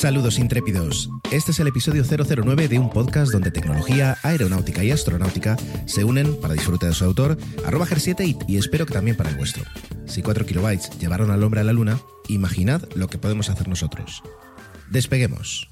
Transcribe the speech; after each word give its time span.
Saludos 0.00 0.38
intrépidos. 0.38 1.10
Este 1.30 1.50
es 1.50 1.60
el 1.60 1.68
episodio 1.68 2.02
009 2.02 2.68
de 2.68 2.78
un 2.78 2.88
podcast 2.88 3.30
donde 3.32 3.50
tecnología, 3.50 4.16
aeronáutica 4.22 4.82
y 4.82 4.90
astronáutica 4.90 5.58
se 5.84 6.04
unen 6.04 6.40
para 6.40 6.54
disfrutar 6.54 6.88
de 6.88 6.94
su 6.94 7.04
autor, 7.04 7.36
arroba 7.66 7.84
7 7.84 8.24
y, 8.24 8.34
y 8.48 8.56
espero 8.56 8.86
que 8.86 8.94
también 8.94 9.14
para 9.14 9.28
el 9.28 9.36
vuestro. 9.36 9.62
Si 10.06 10.22
4 10.22 10.46
kilobytes 10.46 10.98
llevaron 10.98 11.30
al 11.30 11.42
hombre 11.42 11.60
a 11.60 11.64
la 11.64 11.74
luna, 11.74 12.00
imaginad 12.28 12.82
lo 12.94 13.08
que 13.08 13.18
podemos 13.18 13.50
hacer 13.50 13.68
nosotros. 13.68 14.22
Despeguemos. 14.88 15.69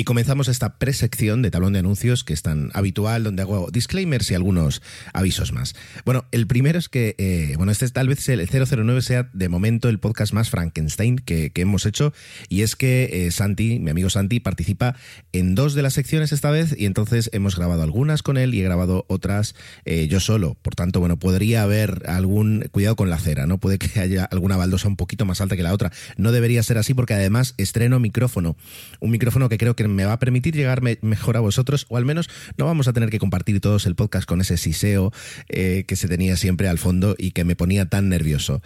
Y 0.00 0.04
comenzamos 0.04 0.48
esta 0.48 0.78
presección 0.78 1.42
de 1.42 1.50
talón 1.50 1.74
de 1.74 1.80
anuncios 1.80 2.24
que 2.24 2.32
es 2.32 2.40
tan 2.40 2.70
habitual, 2.72 3.22
donde 3.22 3.42
hago 3.42 3.70
disclaimers 3.70 4.30
y 4.30 4.34
algunos 4.34 4.80
avisos 5.12 5.52
más. 5.52 5.74
Bueno, 6.06 6.24
el 6.32 6.46
primero 6.46 6.78
es 6.78 6.88
que, 6.88 7.14
eh, 7.18 7.52
bueno, 7.58 7.70
este 7.70 7.86
tal 7.90 8.08
vez 8.08 8.26
el 8.30 8.48
009 8.48 9.02
sea 9.02 9.28
de 9.34 9.50
momento 9.50 9.90
el 9.90 9.98
podcast 9.98 10.32
más 10.32 10.48
Frankenstein 10.48 11.18
que, 11.18 11.50
que 11.50 11.60
hemos 11.60 11.84
hecho, 11.84 12.14
y 12.48 12.62
es 12.62 12.76
que 12.76 13.26
eh, 13.26 13.30
Santi, 13.30 13.78
mi 13.78 13.90
amigo 13.90 14.08
Santi, 14.08 14.40
participa 14.40 14.96
en 15.34 15.54
dos 15.54 15.74
de 15.74 15.82
las 15.82 15.92
secciones 15.92 16.32
esta 16.32 16.50
vez, 16.50 16.74
y 16.78 16.86
entonces 16.86 17.28
hemos 17.34 17.56
grabado 17.56 17.82
algunas 17.82 18.22
con 18.22 18.38
él 18.38 18.54
y 18.54 18.60
he 18.60 18.64
grabado 18.64 19.04
otras 19.06 19.54
eh, 19.84 20.08
yo 20.08 20.18
solo. 20.18 20.56
Por 20.62 20.76
tanto, 20.76 21.00
bueno, 21.00 21.18
podría 21.18 21.62
haber 21.62 22.04
algún 22.06 22.64
cuidado 22.72 22.96
con 22.96 23.10
la 23.10 23.18
cera, 23.18 23.46
¿no? 23.46 23.58
Puede 23.58 23.76
que 23.76 24.00
haya 24.00 24.24
alguna 24.24 24.56
baldosa 24.56 24.88
un 24.88 24.96
poquito 24.96 25.26
más 25.26 25.42
alta 25.42 25.56
que 25.56 25.62
la 25.62 25.74
otra. 25.74 25.92
No 26.16 26.32
debería 26.32 26.62
ser 26.62 26.78
así 26.78 26.94
porque 26.94 27.12
además 27.12 27.52
estreno 27.58 28.00
micrófono, 28.00 28.56
un 29.00 29.10
micrófono 29.10 29.50
que 29.50 29.58
creo 29.58 29.76
que 29.76 29.89
me 29.94 30.04
va 30.04 30.14
a 30.14 30.18
permitir 30.18 30.54
llegar 30.54 30.82
mejor 31.02 31.36
a 31.36 31.40
vosotros, 31.40 31.86
o 31.88 31.96
al 31.96 32.04
menos 32.04 32.28
no 32.56 32.66
vamos 32.66 32.88
a 32.88 32.92
tener 32.92 33.10
que 33.10 33.18
compartir 33.18 33.60
todos 33.60 33.86
el 33.86 33.94
podcast 33.94 34.26
con 34.26 34.40
ese 34.40 34.56
siseo 34.56 35.12
eh, 35.48 35.84
que 35.86 35.96
se 35.96 36.08
tenía 36.08 36.36
siempre 36.36 36.68
al 36.68 36.78
fondo 36.78 37.14
y 37.18 37.32
que 37.32 37.44
me 37.44 37.56
ponía 37.56 37.86
tan 37.86 38.08
nervioso. 38.08 38.62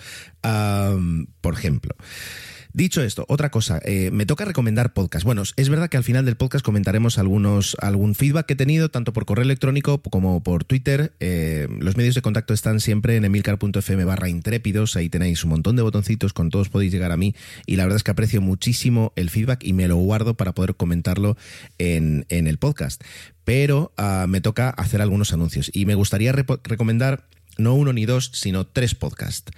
Por 1.40 1.54
ejemplo. 1.54 1.94
Dicho 2.76 3.04
esto, 3.04 3.24
otra 3.28 3.52
cosa, 3.52 3.80
eh, 3.84 4.10
me 4.10 4.26
toca 4.26 4.44
recomendar 4.44 4.94
podcast. 4.94 5.24
Bueno, 5.24 5.44
es 5.54 5.68
verdad 5.68 5.88
que 5.88 5.96
al 5.96 6.02
final 6.02 6.24
del 6.24 6.34
podcast 6.34 6.64
comentaremos 6.64 7.18
algunos, 7.18 7.76
algún 7.80 8.16
feedback 8.16 8.46
que 8.46 8.54
he 8.54 8.56
tenido, 8.56 8.88
tanto 8.88 9.12
por 9.12 9.26
correo 9.26 9.44
electrónico 9.44 10.02
como 10.02 10.42
por 10.42 10.64
Twitter. 10.64 11.12
Eh, 11.20 11.68
los 11.78 11.96
medios 11.96 12.16
de 12.16 12.22
contacto 12.22 12.52
están 12.52 12.80
siempre 12.80 13.14
en 13.14 13.24
emilcar.fm 13.24 14.04
barra 14.04 14.28
intrépidos, 14.28 14.96
ahí 14.96 15.08
tenéis 15.08 15.44
un 15.44 15.50
montón 15.50 15.76
de 15.76 15.82
botoncitos, 15.82 16.32
con 16.32 16.50
todos 16.50 16.68
podéis 16.68 16.90
llegar 16.90 17.12
a 17.12 17.16
mí 17.16 17.36
y 17.64 17.76
la 17.76 17.84
verdad 17.84 17.98
es 17.98 18.02
que 18.02 18.10
aprecio 18.10 18.40
muchísimo 18.40 19.12
el 19.14 19.30
feedback 19.30 19.62
y 19.62 19.72
me 19.72 19.86
lo 19.86 19.94
guardo 19.94 20.36
para 20.36 20.52
poder 20.52 20.74
comentarlo 20.74 21.36
en, 21.78 22.26
en 22.28 22.48
el 22.48 22.58
podcast. 22.58 23.04
Pero 23.44 23.92
uh, 23.98 24.26
me 24.26 24.40
toca 24.40 24.70
hacer 24.70 25.00
algunos 25.00 25.32
anuncios 25.32 25.70
y 25.72 25.86
me 25.86 25.94
gustaría 25.94 26.32
recomendar 26.32 27.28
no 27.58 27.74
uno 27.74 27.92
ni 27.92 28.06
dos, 28.06 28.30
sino 28.34 28.66
tres 28.66 28.94
podcasts. 28.94 29.52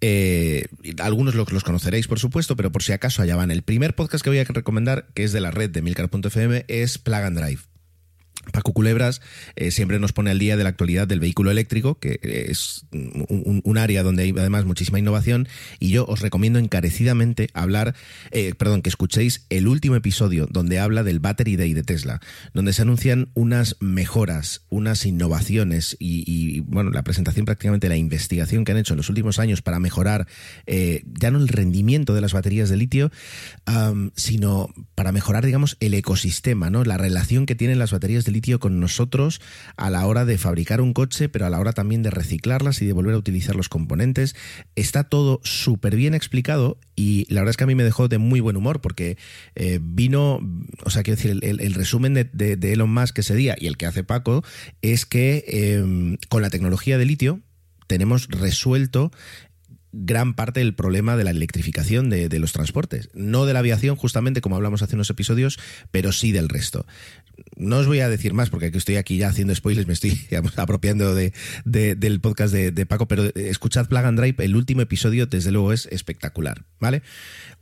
Eh, 0.00 0.66
algunos 0.98 1.34
los, 1.34 1.50
los, 1.52 1.64
conoceréis, 1.64 2.06
por 2.06 2.20
supuesto, 2.20 2.56
pero 2.56 2.70
por 2.70 2.82
si 2.82 2.92
acaso 2.92 3.22
allá 3.22 3.36
van. 3.36 3.50
El 3.50 3.62
primer 3.62 3.94
podcast 3.94 4.22
que 4.22 4.30
voy 4.30 4.38
a 4.38 4.44
recomendar, 4.44 5.08
que 5.14 5.24
es 5.24 5.32
de 5.32 5.40
la 5.40 5.50
red 5.50 5.70
de 5.70 5.82
milcar.fm, 5.82 6.64
es 6.68 6.98
Plug 6.98 7.22
and 7.22 7.38
Drive. 7.38 7.60
Paco 8.52 8.72
Culebras 8.72 9.20
eh, 9.56 9.70
siempre 9.70 9.98
nos 9.98 10.12
pone 10.12 10.30
al 10.30 10.38
día 10.38 10.56
de 10.56 10.62
la 10.62 10.70
actualidad 10.70 11.06
del 11.06 11.20
vehículo 11.20 11.50
eléctrico, 11.50 11.98
que 11.98 12.18
es 12.22 12.86
un, 12.92 13.78
área 13.78 14.02
donde 14.02 14.24
hay 14.24 14.34
además 14.36 14.64
muchísima 14.64 14.98
innovación, 14.98 15.46
y 15.78 15.90
yo 15.90 16.04
os 16.06 16.20
recomiendo 16.20 16.58
encarecidamente 16.58 17.48
hablar, 17.54 17.94
eh, 18.32 18.54
perdón, 18.54 18.82
que 18.82 18.88
escuchéis 18.88 19.46
el 19.50 19.68
último 19.68 19.94
episodio 19.94 20.48
donde 20.50 20.80
habla 20.80 21.04
del 21.04 21.20
Battery 21.20 21.56
Day 21.56 21.74
de 21.74 21.84
Tesla, 21.84 22.20
donde 22.54 22.72
se 22.72 22.82
anuncian 22.82 23.30
unas 23.34 23.76
mejoras, 23.78 24.62
unas 24.68 25.06
innovaciones 25.06 25.96
y, 26.00 26.60
bueno, 26.60 26.90
la 26.90 27.02
presentación 27.02 27.44
prácticamente 27.46 27.88
la 27.88 27.96
investigación 27.96 28.64
que 28.64 28.72
han 28.72 28.78
hecho 28.78 28.94
en 28.94 28.98
los 28.98 29.08
últimos 29.08 29.38
años 29.38 29.62
para 29.62 29.78
mejorar 29.78 30.26
eh, 30.66 31.04
ya 31.20 31.30
no 31.30 31.38
el 31.38 31.48
rendimiento 31.48 32.14
de 32.14 32.20
las 32.20 32.32
baterías 32.32 32.68
de 32.68 32.76
litio, 32.76 33.12
sino 34.14 34.74
para 34.94 35.12
mejorar, 35.12 35.44
digamos, 35.44 35.76
el 35.80 35.94
ecosistema, 35.94 36.70
¿no? 36.70 36.84
La 36.84 36.96
relación 36.96 37.46
que 37.46 37.54
tienen 37.54 37.78
las 37.78 37.92
baterías 37.92 38.24
de 38.24 38.32
litio 38.32 38.37
con 38.58 38.80
nosotros 38.80 39.40
a 39.76 39.90
la 39.90 40.06
hora 40.06 40.24
de 40.24 40.38
fabricar 40.38 40.80
un 40.80 40.92
coche, 40.92 41.28
pero 41.28 41.46
a 41.46 41.50
la 41.50 41.58
hora 41.58 41.72
también 41.72 42.02
de 42.02 42.10
reciclarlas 42.10 42.80
y 42.80 42.86
de 42.86 42.92
volver 42.92 43.14
a 43.14 43.18
utilizar 43.18 43.56
los 43.56 43.68
componentes. 43.68 44.36
Está 44.76 45.04
todo 45.04 45.40
súper 45.42 45.96
bien 45.96 46.14
explicado 46.14 46.78
y 46.94 47.26
la 47.28 47.40
verdad 47.40 47.50
es 47.50 47.56
que 47.56 47.64
a 47.64 47.66
mí 47.66 47.74
me 47.74 47.84
dejó 47.84 48.08
de 48.08 48.18
muy 48.18 48.40
buen 48.40 48.56
humor 48.56 48.80
porque 48.80 49.18
eh, 49.54 49.80
vino, 49.82 50.40
o 50.84 50.90
sea, 50.90 51.02
quiero 51.02 51.16
decir, 51.16 51.38
el, 51.42 51.74
resumen 51.74 52.14
de, 52.14 52.58
Elon 52.62 52.92
Musk 52.92 53.18
ese 53.18 53.34
día 53.34 53.56
y 53.58 53.66
el 53.66 53.76
que 53.76 53.86
hace 53.86 54.04
Paco 54.04 54.44
es 54.82 55.04
que 55.04 55.44
eh, 55.48 56.16
con 56.28 56.42
la 56.42 56.50
tecnología 56.50 56.98
de 56.98 57.04
litio 57.04 57.40
tenemos 57.88 58.28
resuelto 58.28 59.10
gran 59.92 60.34
parte 60.34 60.60
del 60.60 60.74
problema 60.74 61.16
de 61.16 61.24
la 61.24 61.30
electrificación 61.30 62.10
de, 62.10 62.38
los 62.38 62.52
transportes. 62.52 63.08
No 63.14 63.46
de 63.46 63.52
la 63.52 63.60
aviación, 63.60 63.96
justamente 63.96 64.40
como 64.40 64.56
hablamos 64.56 64.82
hace 64.82 64.94
unos 64.94 65.10
episodios, 65.10 65.58
pero 65.90 66.12
sí 66.12 66.32
del 66.32 66.48
resto. 66.48 66.86
No 67.56 67.78
os 67.78 67.86
voy 67.86 68.00
a 68.00 68.08
decir 68.08 68.34
más 68.34 68.50
porque 68.50 68.70
estoy 68.72 68.96
aquí 68.96 69.16
ya 69.16 69.28
haciendo 69.28 69.54
spoilers, 69.54 69.86
me 69.86 69.92
estoy 69.92 70.20
apropiando 70.56 71.14
de, 71.14 71.32
de, 71.64 71.94
del 71.94 72.20
podcast 72.20 72.52
de, 72.52 72.86
Paco, 72.86 73.08
pero 73.08 73.24
escuchad 73.34 73.86
Plug 73.88 74.04
and 74.04 74.18
Drive, 74.18 74.44
el 74.44 74.56
último 74.56 74.82
episodio 74.82 75.26
desde 75.26 75.52
luego 75.52 75.72
es 75.72 75.86
espectacular, 75.86 76.64
¿vale? 76.80 77.02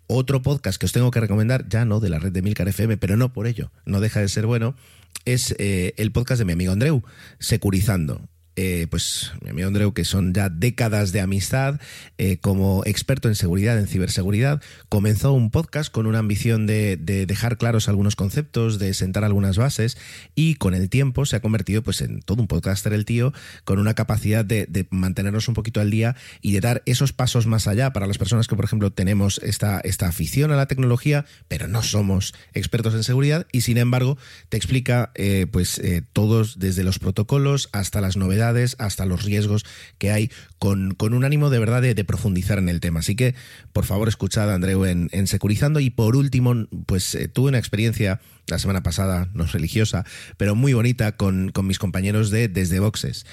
Otro 0.09 0.41
podcast 0.41 0.79
que 0.79 0.87
os 0.87 0.93
tengo 0.93 1.11
que 1.11 1.21
recomendar, 1.21 1.69
ya 1.69 1.85
no 1.85 2.01
de 2.01 2.11
la 2.11 2.19
red 2.19 2.33
de 2.33 2.43
Milcar 2.43 2.69
FM, 2.69 2.97
pero 2.97 3.17
no 3.17 3.33
por 3.33 3.47
ello, 3.47 3.73
no 3.85 4.01
deja 4.01 4.21
de 4.21 4.29
ser 4.29 4.47
bueno, 4.47 4.77
es 5.25 5.55
eh, 5.59 5.95
el 5.97 6.13
podcast 6.13 6.39
de 6.39 6.45
mi 6.45 6.53
amigo 6.53 6.73
Andreu, 6.73 7.03
Securizando 7.39 8.29
eh, 8.57 8.87
pues 8.89 9.33
mi 9.43 9.51
amigo 9.51 9.69
Andreu, 9.69 9.93
que 9.93 10.07
son 10.07 10.33
ya 10.33 10.49
décadas 10.49 11.13
de 11.13 11.21
amistad, 11.21 11.79
eh, 12.17 12.39
como 12.39 12.83
experto 12.87 13.29
en 13.29 13.35
seguridad, 13.35 13.79
en 13.79 13.87
ciberseguridad, 13.87 14.63
comenzó 14.89 15.35
un 15.35 15.51
podcast 15.51 15.93
con 15.93 16.07
una 16.07 16.21
ambición 16.21 16.67
de, 16.67 16.97
de, 16.97 17.27
dejar 17.27 17.59
claros 17.59 17.91
algunos 17.91 18.17
conceptos, 18.17 18.79
de 18.79 18.95
sentar 18.95 19.25
algunas 19.25 19.59
bases, 19.59 19.99
y 20.35 20.55
con 20.55 20.73
el 20.73 20.89
tiempo 20.89 21.27
se 21.27 21.37
ha 21.37 21.41
convertido 21.41 21.83
pues 21.83 22.01
en 22.01 22.23
todo 22.23 22.41
un 22.41 22.49
podcaster 22.49 22.95
el 22.95 23.05
tío, 23.05 23.35
con 23.65 23.79
una 23.79 23.93
capacidad 23.93 24.43
de, 24.43 24.87
mantenernos 24.89 25.49
un 25.49 25.55
poquito 25.55 25.83
al 25.83 25.91
día 25.91 26.17
y 26.41 26.53
de 26.53 26.61
dar 26.61 26.83
esos 26.87 27.13
pasos 27.13 27.47
más 27.47 27.67
allá 27.67 27.93
para 27.93 28.07
las 28.07 28.17
personas 28.17 28.49
que, 28.49 28.57
por 28.57 28.65
ejemplo, 28.65 28.91
tenemos 28.91 29.39
esta, 29.43 29.81
esta 29.81 30.09
afición 30.09 30.51
a 30.51 30.57
la 30.57 30.67
tecnología, 30.67 31.27
pero 31.49 31.69
no 31.69 31.83
somos 31.83 32.35
expertos 32.55 32.95
en 32.95 33.05
seguridad, 33.05 33.47
y 33.53 33.61
sin 33.61 33.77
embargo 33.77 34.17
te 34.49 34.57
explica 34.57 35.11
eh, 35.15 35.47
pues 35.51 35.79
todos 36.15 36.59
desde 36.59 36.85
los 36.85 36.99
protocolos 36.99 37.69
hasta 37.73 38.01
las 38.01 38.17
novedades 38.17 38.46
hasta 38.79 39.07
los 39.07 39.25
riesgos 39.25 39.65
que 39.99 40.11
hay, 40.11 40.31
con, 40.59 40.95
con 40.95 41.15
un 41.15 41.25
ánimo 41.25 41.51
de 41.51 41.59
verdad 41.59 41.83
de, 41.83 42.05
profundizar 42.05 42.59
en 42.59 42.69
el 42.69 42.81
tema. 42.81 43.01
Así 43.01 43.17
que, 43.17 43.35
por 43.73 43.85
favor, 43.85 44.09
escuchad 44.09 44.51
a 44.51 44.55
Andreu 44.55 44.85
en, 44.85 45.09
en 45.13 45.27
Securizando. 45.27 45.81
Y 45.81 45.91
por 45.91 46.17
último, 46.17 46.55
pues 46.87 47.15
eh, 47.15 47.29
tuve 47.29 47.49
una 47.49 47.59
experiencia 47.59 48.21
la 48.47 48.59
semana 48.59 48.83
pasada, 48.83 49.29
no 49.35 49.45
religiosa, 49.47 50.05
pero 50.37 50.55
muy 50.55 50.73
bonita 50.73 51.17
con, 51.17 51.51
con 51.51 51.67
mis 51.67 51.79
compañeros 51.79 52.31
de 52.31 52.49
Desde 52.49 52.79
Boxes. 52.79 53.27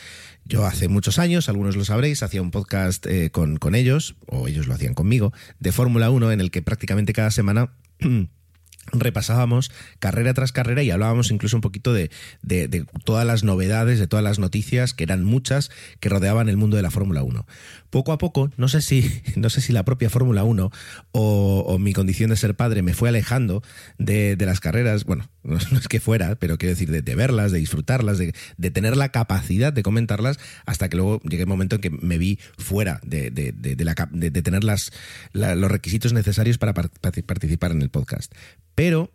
Yo 0.46 0.66
hace 0.66 0.88
muchos 0.88 1.20
años, 1.20 1.48
algunos 1.50 1.76
lo 1.76 1.86
sabréis, 1.86 2.24
hacía 2.24 2.42
un 2.42 2.52
podcast 2.52 3.06
eh, 3.06 3.30
con, 3.30 3.58
con 3.58 3.76
ellos, 3.76 4.16
o 4.26 4.48
ellos 4.48 4.68
lo 4.68 4.74
hacían 4.74 4.94
conmigo, 4.94 5.32
de 5.60 5.72
Fórmula 5.72 6.10
1, 6.10 6.32
en 6.32 6.42
el 6.42 6.52
que 6.52 6.62
prácticamente 6.62 7.14
cada 7.14 7.32
semana 7.32 7.74
repasábamos 8.92 9.72
carrera 10.00 10.34
tras 10.34 10.52
carrera 10.52 10.84
y 10.84 10.92
hablábamos 10.92 11.32
incluso 11.32 11.58
un 11.58 11.62
poquito 11.62 11.94
de, 11.94 12.12
de, 12.42 12.86
todas 13.06 13.26
las 13.26 13.44
novedades, 13.44 14.00
de 14.00 14.08
todas 14.08 14.24
las 14.24 14.40
noticias, 14.40 14.94
que 14.94 15.04
eran 15.04 15.24
muchas, 15.24 15.72
que 16.00 16.10
rodeaban 16.10 16.50
el 16.50 16.58
mundo 16.58 16.78
de 16.78 16.84
la 16.84 16.92
Fórmula 16.92 17.24
1. 17.24 17.46
Poco 17.94 18.12
a 18.12 18.18
poco, 18.18 18.50
no 18.58 18.70
sé 18.70 18.82
si, 18.82 19.22
no 19.36 19.52
sé 19.52 19.62
si 19.62 19.72
la 19.72 19.86
propia 19.86 20.10
Fórmula 20.10 20.44
1 20.44 20.72
o, 21.12 21.78
mi 21.78 21.94
condición 21.94 22.32
de 22.32 22.36
ser 22.38 22.56
padre 22.56 22.82
me 22.82 22.96
fue 22.96 23.10
alejando 23.10 23.62
de, 24.00 24.36
de 24.36 24.46
las 24.48 24.60
carreras, 24.60 25.06
bueno, 25.06 25.30
no, 25.44 25.58
es 25.58 25.88
que 25.88 26.00
fuera, 26.00 26.34
pero 26.34 26.58
quiero 26.58 26.72
decir, 26.74 26.90
de, 26.90 27.16
verlas, 27.16 27.52
de 27.52 27.60
disfrutarlas, 27.60 28.18
de, 28.18 28.34
de, 28.58 28.72
tener 28.72 28.98
la 28.98 29.10
capacidad 29.10 29.72
de 29.72 29.84
comentarlas, 29.84 30.40
hasta 30.66 30.90
que 30.90 30.98
luego 30.98 31.22
llegué 31.22 31.44
un 31.44 31.50
momento 31.50 31.76
en 31.76 31.82
que 31.82 31.92
me 31.92 32.18
vi 32.18 32.40
fuera 32.58 33.00
de, 33.04 33.30
tener 34.42 34.64
las, 34.64 34.92
la, 35.32 35.54
los 35.54 35.70
requisitos 35.70 36.14
necesarios 36.14 36.58
para 36.58 36.74
participar 36.74 37.74
en 37.74 37.84
el 37.84 37.92
podcast. 37.92 38.34
Pero 38.74 39.12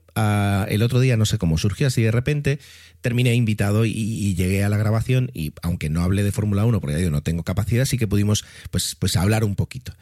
el 0.69 0.83
otro 0.83 1.01
día, 1.01 1.17
no 1.17 1.27
sé 1.27 1.39
cómo 1.39 1.59
surgió 1.59 1.87
así 1.87 2.03
de 2.03 2.11
repente, 2.11 2.59
terminé 3.01 3.35
invitado 3.35 3.85
y, 3.85 4.35
llegué 4.35 4.65
a 4.65 4.69
la 4.69 4.77
grabación 4.77 5.31
y 5.35 5.53
aunque 5.63 5.89
no 5.89 6.03
hablé 6.03 6.23
de 6.23 6.33
Fórmula 6.33 6.65
1, 6.65 6.81
porque 6.81 7.01
yo 7.03 7.11
no 7.11 7.23
tengo 7.23 7.43
capacidad, 7.43 7.85
sí 7.85 7.99
que 7.99 8.07
pudimos 8.07 8.45
pues, 8.71 8.95
pues 8.95 9.17
hablar 9.17 9.45
un 9.45 9.55
poquito. 9.55 9.93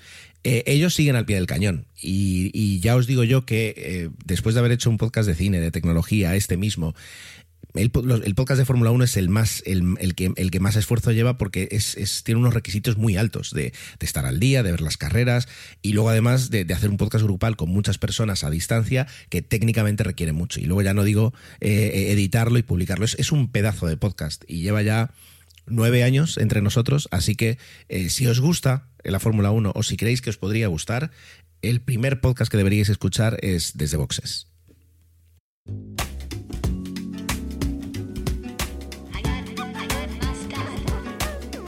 Eh, 0.45 0.63
ellos 0.67 0.95
siguen 0.95 1.17
al 1.17 1.27
pie 1.27 1.37
del 1.37 1.47
cañón 1.47 1.87
y, 2.01 2.79
ya 2.81 2.95
os 2.95 3.07
digo 3.07 3.25
yo 3.25 3.45
que 3.45 3.75
eh, 3.77 4.11
después 4.25 4.55
de 4.55 4.61
haber 4.61 4.73
hecho 4.73 4.91
un 4.91 4.99
podcast 4.99 5.27
de 5.27 5.35
cine, 5.35 5.59
de 5.59 5.71
tecnología, 5.73 6.37
este 6.37 6.57
mismo, 6.57 6.95
el, 7.77 7.91
podcast 8.35 8.59
de 8.59 8.65
Fórmula 8.65 8.91
1 8.91 9.05
es 9.05 9.17
el 9.17 9.29
más 9.29 9.63
el, 9.67 10.15
que, 10.15 10.33
el 10.37 10.51
que 10.51 10.61
más 10.61 10.77
esfuerzo 10.77 11.13
lleva 11.13 11.39
porque 11.39 11.69
tiene 12.25 12.41
unos 12.41 12.55
requisitos 12.55 12.97
muy 12.97 13.17
altos 13.17 13.53
de, 13.53 13.73
estar 14.01 14.27
al 14.27 14.41
día, 14.41 14.63
de 14.63 14.71
ver 14.71 14.81
las 14.81 14.97
carreras 14.97 15.49
y 15.83 15.93
luego 15.93 16.11
además 16.11 16.51
de, 16.51 16.67
hacer 16.73 16.91
un 16.91 16.97
podcast 16.97 17.25
grupal 17.25 17.57
con 17.57 17.71
muchas 17.71 17.99
personas 17.99 18.45
a 18.45 18.51
distancia 18.51 19.07
que 19.29 19.43
técnicamente 19.43 20.05
requiere 20.05 20.33
mucho. 20.33 20.61
Y 20.61 20.65
luego 20.65 20.83
ya 20.83 20.95
no 20.95 21.05
digo 21.05 21.33
eh, 21.61 21.91
eh, 21.95 22.13
editarlo 22.13 22.59
y 22.59 22.63
publicarlo, 22.63 23.05
es, 23.05 23.33
un 23.33 23.51
pedazo 23.51 23.87
de 23.87 23.97
podcast 23.97 24.45
y 24.47 24.63
lleva 24.63 24.83
ya 24.83 25.11
nueve 25.67 26.05
años 26.05 26.39
entre 26.39 26.63
nosotros, 26.63 27.09
así 27.11 27.35
que 27.35 27.59
eh, 27.89 28.09
si 28.09 28.27
os 28.27 28.41
gusta 28.41 28.89
la 29.03 29.19
Fórmula 29.19 29.51
1 29.51 29.73
o 29.75 29.83
si 29.83 29.97
creéis 29.97 30.23
que 30.23 30.31
os 30.31 30.37
podría 30.37 30.69
gustar, 30.69 31.11
el 31.63 31.81
primer 31.81 32.21
podcast 32.21 32.51
que 32.51 32.57
deberíais 32.57 32.89
escuchar 32.89 33.39
es 33.43 33.73
desde 33.77 33.97
Boxes. 33.97 34.49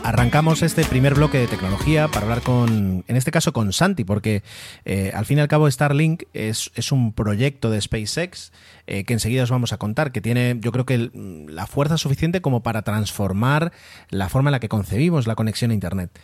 Arrancamos 0.05 0.63
este 0.63 0.85
primer 0.85 1.15
bloque 1.15 1.39
de 1.39 1.47
tecnología 1.47 2.09
para 2.09 2.23
hablar 2.23 2.43
con, 2.43 3.05
en 3.07 3.17
este 3.17 3.31
caso 3.31 3.53
con 3.53 3.73
Santi, 3.73 4.05
porque 4.05 4.43
eh, 4.85 5.13
al 5.15 5.25
fin 5.25 5.39
y 5.39 5.41
al 5.41 5.49
cabo 5.49 5.71
Starlink 5.71 6.25
es, 6.33 6.71
un 6.93 7.13
proyecto 7.13 7.71
de 7.71 7.81
SpaceX 7.81 8.53
eh, 8.87 9.05
que 9.05 9.13
enseguida 9.13 9.43
os 9.43 9.51
vamos 9.51 9.73
a 9.73 9.79
contar, 9.79 10.13
que 10.13 10.21
tiene 10.21 10.57
yo 10.61 10.73
creo 10.73 10.87
que 10.87 11.11
la 11.49 11.67
fuerza 11.67 11.99
suficiente 11.99 12.41
como 12.41 12.63
para 12.63 12.83
transformar 12.83 13.73
la 14.11 14.29
forma 14.29 14.51
en 14.51 14.53
la 14.53 14.61
que 14.61 14.69
concebimos 14.69 15.27
la 15.27 15.35
conexión 15.35 15.71
a 15.71 15.75
Internet. 15.75 16.19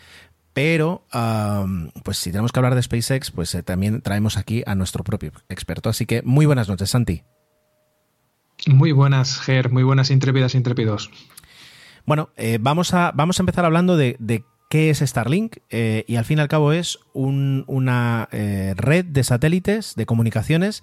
Pero, 0.55 1.05
pues 2.05 2.19
si 2.19 2.31
tenemos 2.31 2.53
que 2.53 2.61
hablar 2.61 2.77
de 2.77 2.83
SpaceX, 2.83 3.33
pues 3.33 3.53
eh, 3.57 3.65
también 3.65 4.03
traemos 4.03 4.37
aquí 4.37 4.63
a 4.67 4.77
nuestro 4.77 5.03
propio 5.03 5.33
experto. 5.49 5.91
Así 5.91 6.07
que 6.07 6.23
muy 6.23 6.47
buenas 6.47 6.69
noches, 6.69 6.91
Santi. 6.91 7.25
Muy 8.69 8.93
buenas, 8.93 9.41
Ger, 9.41 9.71
muy 9.71 9.83
buenas 9.83 10.11
intrépidas 10.11 10.55
intrépidos. 10.55 11.11
Bueno, 12.07 12.29
eh, 12.37 12.59
vamos, 12.61 12.93
a, 12.93 13.13
vamos 13.15 13.39
a 13.39 13.43
empezar 13.43 13.65
hablando 13.65 13.97
de, 13.97 14.45
qué 14.69 14.91
es 14.91 14.99
Starlink 14.99 15.59
eh, 15.71 16.05
y 16.09 16.17
al 16.17 16.25
fin 16.25 16.39
y 16.39 16.41
al 16.41 16.49
cabo 16.49 16.73
es 16.73 16.99
una 17.13 18.29
eh, 18.33 18.75
red 18.77 19.05
de 19.05 19.23
satélites 19.23 19.95
de 19.95 20.05
comunicaciones 20.05 20.83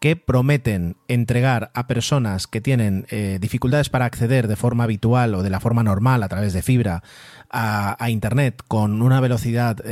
que 0.00 0.16
prometen 0.16 0.96
entregar 1.06 1.70
a 1.74 1.86
personas 1.86 2.46
que 2.46 2.60
tienen 2.60 3.06
dificultades 3.40 3.90
para 3.90 4.04
acceder 4.04 4.46
de 4.46 4.56
forma 4.56 4.84
habitual 4.84 5.34
o 5.34 5.42
de 5.42 5.50
la 5.50 5.60
forma 5.60 5.82
normal 5.82 6.22
a 6.22 6.28
través 6.28 6.52
de 6.52 6.62
fibra 6.62 7.02
a, 7.50 7.96
Internet 8.10 8.62
con 8.66 9.02
una 9.02 9.20
velocidad 9.20 9.84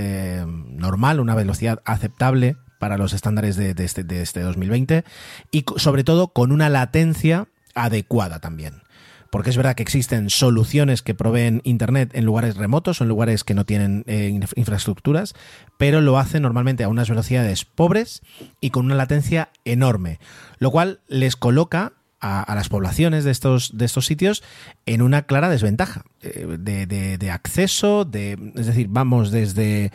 normal, 0.47 1.21
una 1.21 1.35
velocidad 1.35 1.83
aceptable 1.85 2.57
para 2.79 2.99
los 2.99 3.13
estándares 3.13 3.57
de, 3.57 3.75
este, 3.79 4.05
de 4.05 4.23
este 4.23 4.41
2020 4.41 5.05
y 5.51 5.65
sobre 5.77 6.05
todo 6.05 6.29
con 6.29 6.53
una 6.53 6.69
latencia 6.69 7.49
adecuada 7.75 8.39
también 8.41 8.86
porque 9.31 9.51
es 9.51 9.57
verdad 9.57 9.75
que 9.75 9.83
existen 9.83 10.31
soluciones 10.31 11.03
que 11.03 11.15
proveen 11.15 11.61
Internet 11.65 12.11
en 12.15 12.25
lugares 12.25 12.57
remotos 12.57 13.01
o 13.01 13.05
en 13.05 13.09
lugares 13.09 13.45
que 13.45 13.55
no 13.55 13.65
tienen 13.65 14.05
eh, 14.07 14.39
infraestructuras, 14.57 15.35
pero 15.77 16.01
lo 16.01 16.19
hacen 16.19 16.43
normalmente 16.43 16.85
a 16.85 16.89
unas 16.89 17.09
velocidades 17.09 17.65
pobres 17.65 18.23
y 18.61 18.71
con 18.71 18.87
una 18.87 18.95
latencia 18.95 19.51
enorme, 19.65 20.19
lo 20.59 20.71
cual 20.71 21.01
les 21.09 21.37
coloca 21.37 21.93
a, 22.21 22.55
las 22.55 22.69
poblaciones 22.69 23.25
de 23.25 23.31
estos, 23.31 23.77
de 23.77 23.85
estos 23.85 24.07
sitios 24.07 24.43
en 24.87 25.03
una 25.03 25.23
clara 25.23 25.49
desventaja 25.49 26.05
eh, 26.23 26.57
de, 26.59 26.87
de 26.87 27.31
acceso, 27.31 28.05
de, 28.05 28.33
es 28.57 28.67
decir, 28.67 28.89
vamos 28.89 29.31
desde 29.31 29.93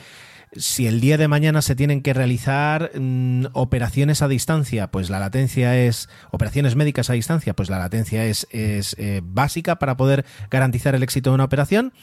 si 0.53 0.85
el 0.85 0.99
día 0.99 1.17
de 1.17 1.29
mañana 1.29 1.61
se 1.61 1.75
tienen 1.75 2.01
que 2.01 2.13
realizar 2.13 2.91
mm, 2.93 3.45
operaciones 3.53 4.21
a 4.21 4.27
distancia, 4.27 4.91
pues 4.91 5.09
la 5.09 5.19
latencia 5.19 5.77
es, 5.77 6.09
operaciones 6.31 6.75
médicas 6.75 7.09
a 7.09 7.13
distancia, 7.13 7.53
pues 7.53 7.69
la 7.69 7.79
latencia 7.79 8.25
es, 8.25 8.47
es 8.51 8.95
eh, 8.99 9.21
básica 9.23 9.79
para 9.79 9.95
poder 9.95 10.25
garantizar 10.49 10.93
el 10.93 11.03
éxito 11.03 11.29
de 11.29 11.35
una 11.35 11.45
operación. 11.45 11.93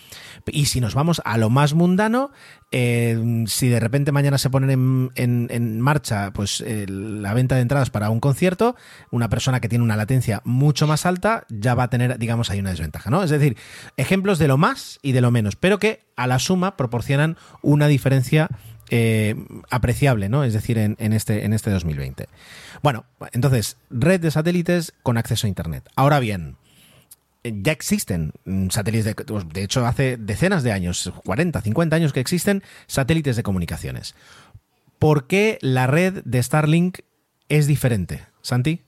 Y 0.46 0.66
si 0.66 0.80
nos 0.80 0.94
vamos 0.94 1.20
a 1.24 1.36
lo 1.36 1.50
más 1.50 1.74
mundano, 1.74 2.30
eh, 2.70 3.44
si 3.46 3.68
de 3.68 3.80
repente 3.80 4.12
mañana 4.12 4.38
se 4.38 4.50
ponen 4.50 5.10
en, 5.14 5.80
marcha 5.80 6.32
pues 6.32 6.62
eh, 6.62 6.86
la 6.88 7.34
venta 7.34 7.56
de 7.56 7.62
entradas 7.62 7.90
para 7.90 8.10
un 8.10 8.20
concierto, 8.20 8.76
una 9.10 9.28
persona 9.28 9.60
que 9.60 9.68
tiene 9.68 9.84
una 9.84 9.96
latencia 9.96 10.40
mucho 10.44 10.86
más 10.86 11.04
alta 11.04 11.44
ya 11.48 11.74
va 11.74 11.84
a 11.84 11.90
tener, 11.90 12.18
digamos, 12.18 12.50
ahí 12.50 12.60
una 12.60 12.70
desventaja, 12.70 13.10
¿no? 13.10 13.22
Es 13.22 13.30
decir, 13.30 13.56
ejemplos 13.96 14.38
de 14.38 14.48
lo 14.48 14.56
más 14.56 14.98
y 15.02 15.12
de 15.12 15.20
lo 15.20 15.30
menos, 15.30 15.56
pero 15.56 15.78
que 15.78 16.08
a 16.16 16.26
la 16.26 16.38
suma 16.38 16.76
proporcionan 16.76 17.36
una 17.62 17.86
diferencia 17.86 18.37
eh, 18.90 19.34
apreciable, 19.70 20.28
¿no? 20.28 20.44
Es 20.44 20.52
decir, 20.52 20.78
en, 20.78 20.96
este, 21.12 21.44
en 21.44 21.52
este 21.52 21.70
2020. 21.70 22.26
Bueno, 22.82 23.04
entonces, 23.32 23.76
red 23.90 24.20
de 24.20 24.30
satélites 24.30 24.94
con 25.02 25.18
acceso 25.18 25.46
a 25.46 25.48
Internet. 25.48 25.88
Ahora 25.96 26.20
bien, 26.20 26.56
ya 27.44 27.72
existen 27.72 28.32
satélites, 28.70 29.04
de, 29.04 29.14
pues, 29.14 29.48
de 29.48 29.62
hecho 29.62 29.86
hace 29.86 30.16
decenas 30.16 30.62
de 30.62 30.72
años, 30.72 31.12
40, 31.24 31.60
50 31.60 31.96
años 31.96 32.12
que 32.12 32.20
existen 32.20 32.62
satélites 32.86 33.36
de 33.36 33.42
comunicaciones. 33.42 34.14
¿Por 34.98 35.26
qué 35.26 35.58
la 35.60 35.86
red 35.86 36.22
de 36.24 36.42
Starlink 36.42 37.00
es 37.48 37.66
diferente? 37.66 38.22
Santi. 38.42 38.82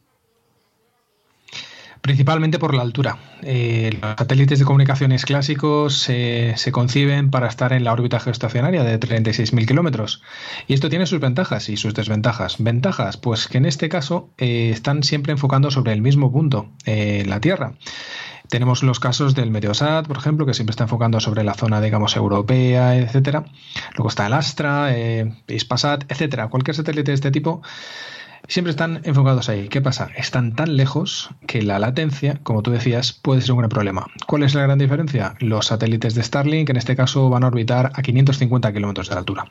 Principalmente 2.01 2.59
por 2.59 2.75
la 2.75 2.83
altura. 2.83 3.19
Eh, 3.43 3.99
los 4.01 4.15
satélites 4.17 4.59
de 4.59 4.65
comunicaciones 4.65 5.25
clásicos 5.25 5.99
se 5.99 6.73
conciben 6.73 7.31
para 7.31 7.47
estar 7.47 7.73
en 7.73 7.85
la 7.85 7.93
órbita 7.93 8.21
geoestacionaria 8.21 8.85
de 8.85 8.99
36.000 8.99 9.67
kilómetros. 9.67 10.23
Y 10.67 10.75
esto 10.75 10.89
tiene 10.89 11.07
sus 11.07 11.21
ventajas 11.21 11.69
y 11.69 11.77
sus 11.77 11.95
desventajas. 11.95 12.57
Ventajas, 12.59 13.17
pues 13.17 13.49
que 13.49 13.59
en 13.59 13.67
este 13.67 13.89
caso 13.89 14.31
eh, 14.39 14.71
están 14.71 15.03
siempre 15.03 15.33
enfocando 15.33 15.71
sobre 15.71 15.93
el 15.93 16.03
mismo 16.03 16.33
punto, 16.33 16.71
eh, 16.87 17.25
la 17.27 17.41
Tierra. 17.41 17.75
Tenemos 18.49 18.83
los 18.83 18.99
casos 18.99 19.35
del 19.35 19.51
Meteosat, 19.51 20.09
por 20.09 20.17
ejemplo, 20.17 20.45
que 20.45 20.55
siempre 20.55 20.73
está 20.73 20.85
enfocando 20.85 21.21
sobre 21.21 21.45
la 21.45 21.55
zona, 21.55 21.81
digamos, 21.81 22.17
europea, 22.17 22.97
etcétera. 22.97 23.45
Luego 23.95 24.09
está 24.09 24.27
el 24.27 24.33
Astra, 24.33 24.89
eh, 24.93 25.33
Ispasat, 25.47 26.11
etcétera. 26.11 26.49
Cualquier 26.49 26.75
satélite 26.75 27.13
de 27.13 27.15
este 27.15 27.31
tipo 27.31 27.63
siempre 28.49 28.71
están 28.71 29.01
enfocados 29.05 29.49
ahí. 29.49 29.69
¿Qué 29.69 29.81
pasa? 29.81 30.11
Están 30.17 30.55
tan 30.55 30.77
lejos 30.77 31.31
que 31.47 31.63
la 31.63 31.79
latencia, 31.79 32.41
como 32.43 32.63
tú 32.63 32.71
decías, 32.71 33.13
puede 33.13 33.41
ser 33.41 33.53
un 33.53 33.59
gran 33.59 33.71
problema. 33.71 34.07
¿Cuál 34.27 34.43
es 34.43 34.55
la 34.55 34.63
gran 34.63 34.79
diferencia? 34.79 35.35
Los 35.41 35.67
satélites 35.67 36.15
de 36.15 36.23
Starlink, 36.23 36.71
en 36.71 36.77
este 36.77 36.97
caso, 36.97 37.29
van 37.31 37.45
a 37.45 37.49
orbitar 37.49 37.93
a 37.95 38.03
550 38.03 38.73
kilómetros 38.73 39.09
de 39.09 39.17
altura. 39.17 39.47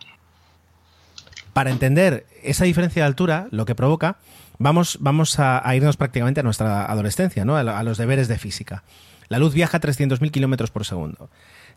Para 1.54 1.72
entender 1.72 2.26
esa 2.44 2.66
diferencia 2.66 3.04
de 3.04 3.08
altura, 3.08 3.48
lo 3.52 3.66
que 3.66 3.76
provoca, 3.76 4.18
vamos, 4.60 4.98
vamos 5.02 5.40
a, 5.40 5.64
irnos 5.76 5.98
prácticamente 5.98 6.42
a 6.42 6.44
nuestra 6.44 6.86
adolescencia, 6.86 7.46
¿no? 7.46 7.58
a, 7.58 7.84
los 7.84 7.98
deberes 7.98 8.28
de 8.28 8.38
física. 8.38 8.84
La 9.28 9.40
luz 9.40 9.54
viaja 9.54 9.78
a 9.78 9.82
300.000 9.82 10.32
kilómetros 10.32 10.72
por 10.72 10.86
segundo. 10.86 11.30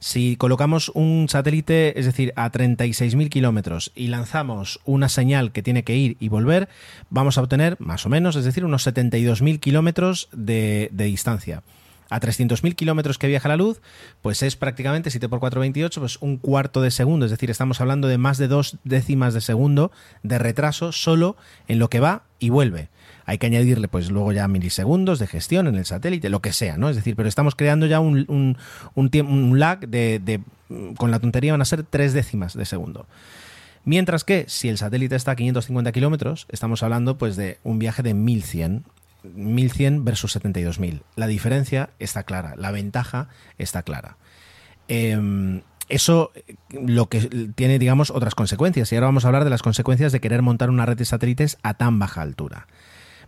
Si 0.02 0.34
colocamos 0.34 0.90
un 0.96 1.28
satélite, 1.28 1.96
es 1.96 2.06
decir, 2.06 2.32
a 2.34 2.50
36.000 2.50 3.28
kilómetros 3.28 3.92
y 3.94 4.08
lanzamos 4.08 4.80
una 4.84 5.08
señal 5.08 5.52
que 5.52 5.62
tiene 5.62 5.84
que 5.84 5.94
ir 5.94 6.16
y 6.18 6.28
volver, 6.28 6.68
vamos 7.08 7.38
a 7.38 7.40
obtener 7.40 7.76
más 7.78 8.04
o 8.04 8.08
menos, 8.08 8.34
es 8.34 8.44
decir, 8.44 8.64
unos 8.64 8.84
72.000 8.84 9.60
kilómetros 9.60 10.28
de, 10.32 10.90
distancia 10.92 11.62
a 12.10 12.18
300.000 12.18 12.74
kilómetros 12.74 13.16
que 13.16 13.28
viaja 13.28 13.48
la 13.48 13.56
luz, 13.56 13.80
pues 14.22 14.42
es 14.42 14.56
prácticamente 14.56 15.08
7 15.08 15.28
por 15.28 15.38
4, 15.38 15.60
28, 15.60 16.00
pues 16.00 16.18
un 16.20 16.36
cuarto 16.36 16.82
de 16.82 16.90
segundo. 16.90 17.26
Es 17.26 17.30
decir, 17.30 17.52
estamos 17.52 17.80
hablando 17.80 18.08
de 18.08 18.18
más 18.18 18.38
de 18.38 18.48
dos 18.48 18.78
décimas 18.82 19.34
de 19.34 19.40
segundo 19.40 19.92
de 20.24 20.40
retraso 20.40 20.90
solo 20.90 21.36
en 21.68 21.78
lo 21.78 21.88
que 21.88 22.00
va 22.00 22.24
y 22.40 22.50
vuelve. 22.50 22.88
Hay 23.32 23.38
que 23.38 23.46
añadirle, 23.46 23.88
pues 23.88 24.10
luego 24.10 24.30
ya 24.32 24.46
milisegundos 24.46 25.18
de 25.18 25.26
gestión 25.26 25.66
en 25.66 25.76
el 25.76 25.86
satélite, 25.86 26.28
lo 26.28 26.42
que 26.42 26.52
sea, 26.52 26.76
¿no? 26.76 26.90
Es 26.90 26.96
decir, 26.96 27.16
pero 27.16 27.30
estamos 27.30 27.54
creando 27.54 27.86
ya 27.86 27.98
un, 27.98 28.26
un, 28.28 28.58
un, 28.94 29.58
lag 29.58 29.88
de, 29.88 30.18
de, 30.22 30.42
con 30.98 31.10
la 31.10 31.18
tontería 31.18 31.52
van 31.52 31.62
a 31.62 31.64
ser 31.64 31.82
tres 31.82 32.12
décimas 32.12 32.52
de 32.52 32.66
segundo. 32.66 33.06
Mientras 33.86 34.24
que 34.24 34.44
si 34.48 34.68
el 34.68 34.76
satélite 34.76 35.16
está 35.16 35.30
a 35.30 35.36
550 35.36 35.92
kilómetros, 35.92 36.46
estamos 36.50 36.82
hablando 36.82 37.16
pues 37.16 37.36
de 37.36 37.56
un 37.64 37.78
viaje 37.78 38.02
de 38.02 38.12
1100 38.12 38.84
1100 39.24 40.04
versus 40.04 40.36
72.000. 40.36 41.00
La 41.16 41.26
diferencia 41.26 41.88
está 41.98 42.24
clara, 42.24 42.54
la 42.58 42.70
ventaja 42.70 43.28
está 43.56 43.82
clara. 43.82 44.18
Em, 44.88 45.62
eso 45.88 46.32
lo 46.70 47.08
que 47.08 47.20
tiene, 47.54 47.78
digamos, 47.78 48.10
otras 48.10 48.34
consecuencias. 48.34 48.92
Y 48.92 48.96
ahora 48.96 49.06
vamos 49.06 49.24
a 49.24 49.28
hablar 49.28 49.44
de 49.44 49.50
las 49.50 49.62
consecuencias 49.62 50.12
de 50.12 50.20
querer 50.20 50.42
montar 50.42 50.68
una 50.68 50.84
red 50.84 50.98
de 50.98 51.06
satélites 51.06 51.56
a 51.62 51.72
tan 51.72 51.98
baja 51.98 52.20
altura. 52.20 52.66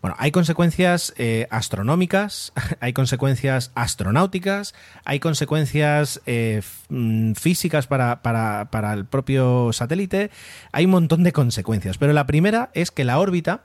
Bueno, 0.04 0.16
hay 0.18 0.32
consecuencias 0.32 1.14
eh, 1.16 1.46
astronómicas, 1.48 2.52
hay 2.80 2.92
consecuencias 2.92 3.72
astronáuticas, 3.74 4.74
hay 5.06 5.18
consecuencias 5.18 6.20
eh, 6.26 6.60
mm, 6.90 7.32
físicas 7.32 7.86
para, 7.86 8.20
para 8.20 8.92
el 8.92 9.06
propio 9.06 9.72
satélite, 9.72 10.30
hay 10.72 10.84
un 10.84 10.90
montón 10.90 11.22
de 11.22 11.32
consecuencias. 11.32 11.96
Pero 11.96 12.12
la 12.12 12.26
primera 12.26 12.68
es 12.74 12.90
que 12.90 13.04
la 13.04 13.18
órbita 13.18 13.62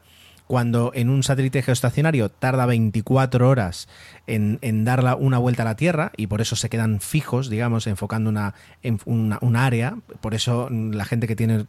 cuando 0.50 0.91
en 0.96 1.12
un 1.12 1.22
satélite 1.22 1.62
geoestacionario 1.62 2.29
tarda 2.29 2.65
24 2.65 3.48
horas 3.48 3.88
en, 4.25 4.58
en 4.63 4.84
dar 4.84 5.15
una 5.20 5.38
vuelta 5.38 5.62
a 5.62 5.65
la 5.65 5.75
Tierra 5.75 6.12
y 6.18 6.25
por 6.25 6.41
eso 6.41 6.56
se 6.56 6.70
quedan 6.70 7.01
fijos, 7.01 7.51
digamos, 7.51 7.86
enfocando 7.86 8.32
una, 8.32 8.56
en 8.82 9.00
una, 9.06 9.38
área. 9.63 9.98
Por 10.22 10.34
eso 10.34 10.68
la 10.72 11.06
gente 11.06 11.27
que 11.27 11.36
tiene, 11.36 11.68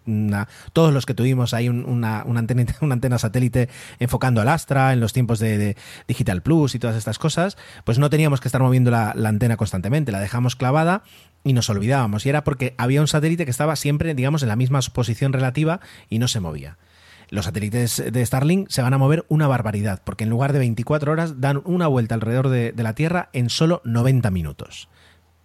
todos 0.72 0.94
los 0.94 1.04
que 1.04 1.12
tuvimos 1.12 1.52
ahí 1.52 1.68
una, 1.68 2.24
una, 2.24 2.40
antena, 2.40 2.64
una 2.80 2.94
antena 2.94 3.18
satélite 3.18 3.68
enfocando 3.98 4.40
al 4.40 4.48
Astra 4.48 4.94
en 4.94 5.00
los 5.00 5.12
tiempos 5.12 5.40
de, 5.40 5.76
Digital 6.08 6.40
Plus 6.40 6.74
y 6.74 6.78
todas 6.78 6.96
estas 6.96 7.18
cosas, 7.18 7.58
pues 7.84 7.98
no 7.98 8.08
teníamos 8.08 8.40
que 8.40 8.48
estar 8.48 8.62
moviendo 8.62 8.90
la, 8.90 9.12
la 9.14 9.28
antena 9.28 9.58
constantemente, 9.58 10.10
la 10.10 10.20
dejamos 10.20 10.56
clavada 10.56 11.02
y 11.44 11.52
nos 11.52 11.68
olvidábamos. 11.68 12.24
Y 12.24 12.30
era 12.30 12.44
porque 12.44 12.72
había 12.78 13.02
un 13.02 13.08
satélite 13.08 13.44
que 13.44 13.50
estaba 13.50 13.76
siempre, 13.76 14.14
digamos, 14.14 14.40
en 14.42 14.48
la 14.48 14.56
misma 14.56 14.80
posición 14.94 15.34
relativa 15.34 15.80
y 16.08 16.18
no 16.18 16.28
se 16.28 16.40
movía 16.40 16.78
los 17.30 17.44
satélites 17.44 18.02
de 18.12 18.26
Starlink 18.26 18.68
se 18.68 18.82
van 18.82 18.92
a 18.92 18.98
mover 18.98 19.24
una 19.28 19.46
barbaridad, 19.46 20.02
porque 20.04 20.24
en 20.24 20.30
lugar 20.30 20.52
de 20.52 20.58
24 20.58 21.12
horas 21.12 21.40
dan 21.40 21.62
una 21.64 21.86
vuelta 21.86 22.14
alrededor 22.14 22.48
de, 22.48 22.74
la 22.76 22.94
Tierra 22.94 23.30
en 23.32 23.50
solo 23.50 23.80
90 23.84 24.30
minutos. 24.30 24.88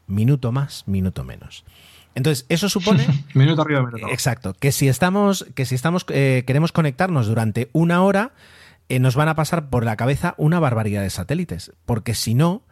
Minuto 0.08 0.52
más, 0.52 0.84
minuto 0.88 1.24
menos. 1.24 1.64
Entonces, 2.16 2.46
eso 2.50 2.70
supone. 2.70 3.06
minuto 3.34 3.62
arriba, 3.62 3.84
minuto. 3.84 4.08
Exacto. 4.10 4.54
Que 4.54 4.72
si 4.72 4.88
estamos, 4.88 5.46
que 5.54 5.66
si 5.66 5.76
estamos, 5.76 6.06
eh, 6.10 6.44
queremos 6.48 6.72
conectarnos 6.72 7.28
durante 7.28 7.70
una 7.74 8.04
hora, 8.04 8.34
eh, 8.90 9.00
nos 9.00 9.16
van 9.16 9.30
a 9.30 9.36
pasar 9.36 9.70
por 9.70 9.84
la 9.84 9.96
cabeza 9.96 10.34
una 10.38 10.60
barbaridad 10.60 11.02
de 11.02 11.10
satélites. 11.10 11.74
Porque 11.86 12.14
si 12.14 12.34
no, 12.34 12.64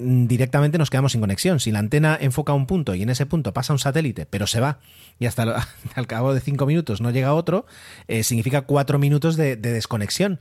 directamente 0.00 0.78
nos 0.78 0.90
quedamos 0.90 1.12
sin 1.12 1.20
conexión. 1.20 1.60
Si 1.60 1.70
la 1.70 1.78
antena 1.78 2.16
enfoca 2.20 2.52
un 2.52 2.66
punto 2.66 2.94
y 2.94 3.02
en 3.02 3.10
ese 3.10 3.26
punto 3.26 3.52
pasa 3.52 3.72
un 3.72 3.78
satélite, 3.78 4.26
pero 4.26 4.46
se 4.46 4.60
va 4.60 4.78
y 5.18 5.26
hasta 5.26 5.66
al 5.94 6.06
cabo 6.06 6.34
de 6.34 6.40
cinco 6.40 6.66
minutos 6.66 7.00
no 7.00 7.10
llega 7.10 7.34
otro, 7.34 7.66
eh, 8.08 8.22
significa 8.22 8.62
cuatro 8.62 8.98
minutos 8.98 9.36
de, 9.36 9.56
desconexión. 9.56 10.40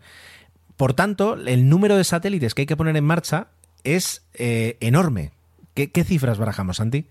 Por 0.78 0.94
tanto, 0.94 1.36
el 1.36 1.68
número 1.68 1.98
de 1.98 2.06
satélites 2.06 2.56
que 2.56 2.62
hay 2.62 2.66
que 2.66 2.78
poner 2.78 2.96
en 2.96 3.04
marcha 3.04 3.48
es 3.84 4.24
eh, 4.34 4.78
enorme. 4.80 5.32
¿Qué, 5.74 6.04
cifras 6.04 6.38
barajamos, 6.38 6.78
Santi? 6.78 7.06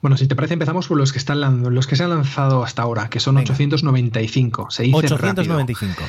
Bueno, 0.00 0.16
si 0.16 0.26
te 0.26 0.36
parece, 0.36 0.54
empezamos 0.54 0.88
por 0.88 0.96
los 0.96 1.12
que 1.12 1.18
están 1.18 1.62
los 1.62 1.86
que 1.86 1.96
se 1.96 2.04
han 2.04 2.10
lanzado 2.10 2.62
hasta 2.62 2.82
ahora, 2.82 3.10
que 3.10 3.20
son 3.20 3.36
895. 3.36 4.70
Se 4.70 4.84
dice 4.84 4.96
895 4.96 6.02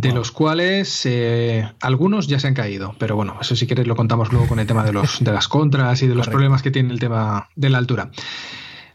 de 0.00 0.12
los 0.12 0.32
cuales 0.32 1.06
eh, 1.06 1.70
algunos 1.80 2.26
ya 2.26 2.40
se 2.40 2.48
han 2.48 2.54
caído, 2.54 2.96
pero 2.98 3.14
bueno, 3.14 3.36
eso 3.40 3.54
si 3.54 3.68
quieres 3.68 3.86
lo 3.86 3.94
contamos 3.94 4.32
luego 4.32 4.48
con 4.48 4.58
el 4.58 4.66
tema 4.66 4.82
de, 4.82 4.92
los, 4.92 5.22
de 5.22 5.32
las 5.32 5.46
contras 5.46 6.02
y 6.02 6.08
de 6.08 6.16
los 6.16 6.26
problemas 6.26 6.62
que 6.62 6.72
tiene 6.72 6.92
el 6.92 6.98
tema 6.98 7.48
de 7.54 7.70
la 7.70 7.78
altura. 7.78 8.10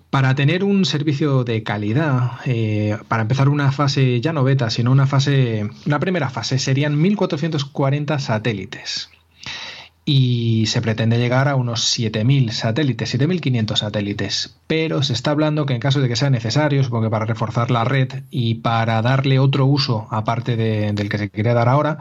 Para 0.10 0.36
tener 0.36 0.66
un 0.66 0.84
servicio 0.84 1.46
de 1.46 1.64
calidad, 1.64 2.32
eh, 2.46 2.98
para 3.08 3.22
empezar 3.22 3.48
una 3.48 3.72
fase 3.72 4.20
ya 4.20 4.34
no 4.34 4.44
beta, 4.44 4.70
sino 4.70 4.92
una 4.92 5.08
fase, 5.08 5.70
una 5.86 6.00
primera 6.00 6.30
fase, 6.30 6.60
serían 6.60 7.00
1440 7.00 8.20
satélites 8.20 9.10
y 10.12 10.66
se 10.66 10.82
pretende 10.82 11.20
llegar 11.20 11.48
a 11.48 11.56
unos 11.56 11.96
7.000 11.96 12.50
satélites, 12.50 13.14
7.500 13.14 13.78
satélites. 13.78 14.56
Pero 14.66 15.04
se 15.04 15.14
está 15.14 15.30
hablando 15.30 15.68
que 15.68 15.76
en 15.76 15.80
caso 15.80 16.02
de 16.02 16.08
que 16.08 16.16
sea 16.16 16.32
necesario, 16.32 16.84
supongo 16.84 17.04
que 17.04 17.10
para 17.12 17.26
reforzar 17.26 17.70
la 17.70 17.84
red 17.84 18.24
y 18.32 18.56
para 18.56 19.04
darle 19.04 19.38
otro 19.38 19.68
uso 19.68 20.08
aparte 20.10 20.58
del 20.58 21.10
que 21.10 21.20
se 21.20 21.30
quiere 21.30 21.54
dar 21.54 21.70
ahora, 21.70 22.00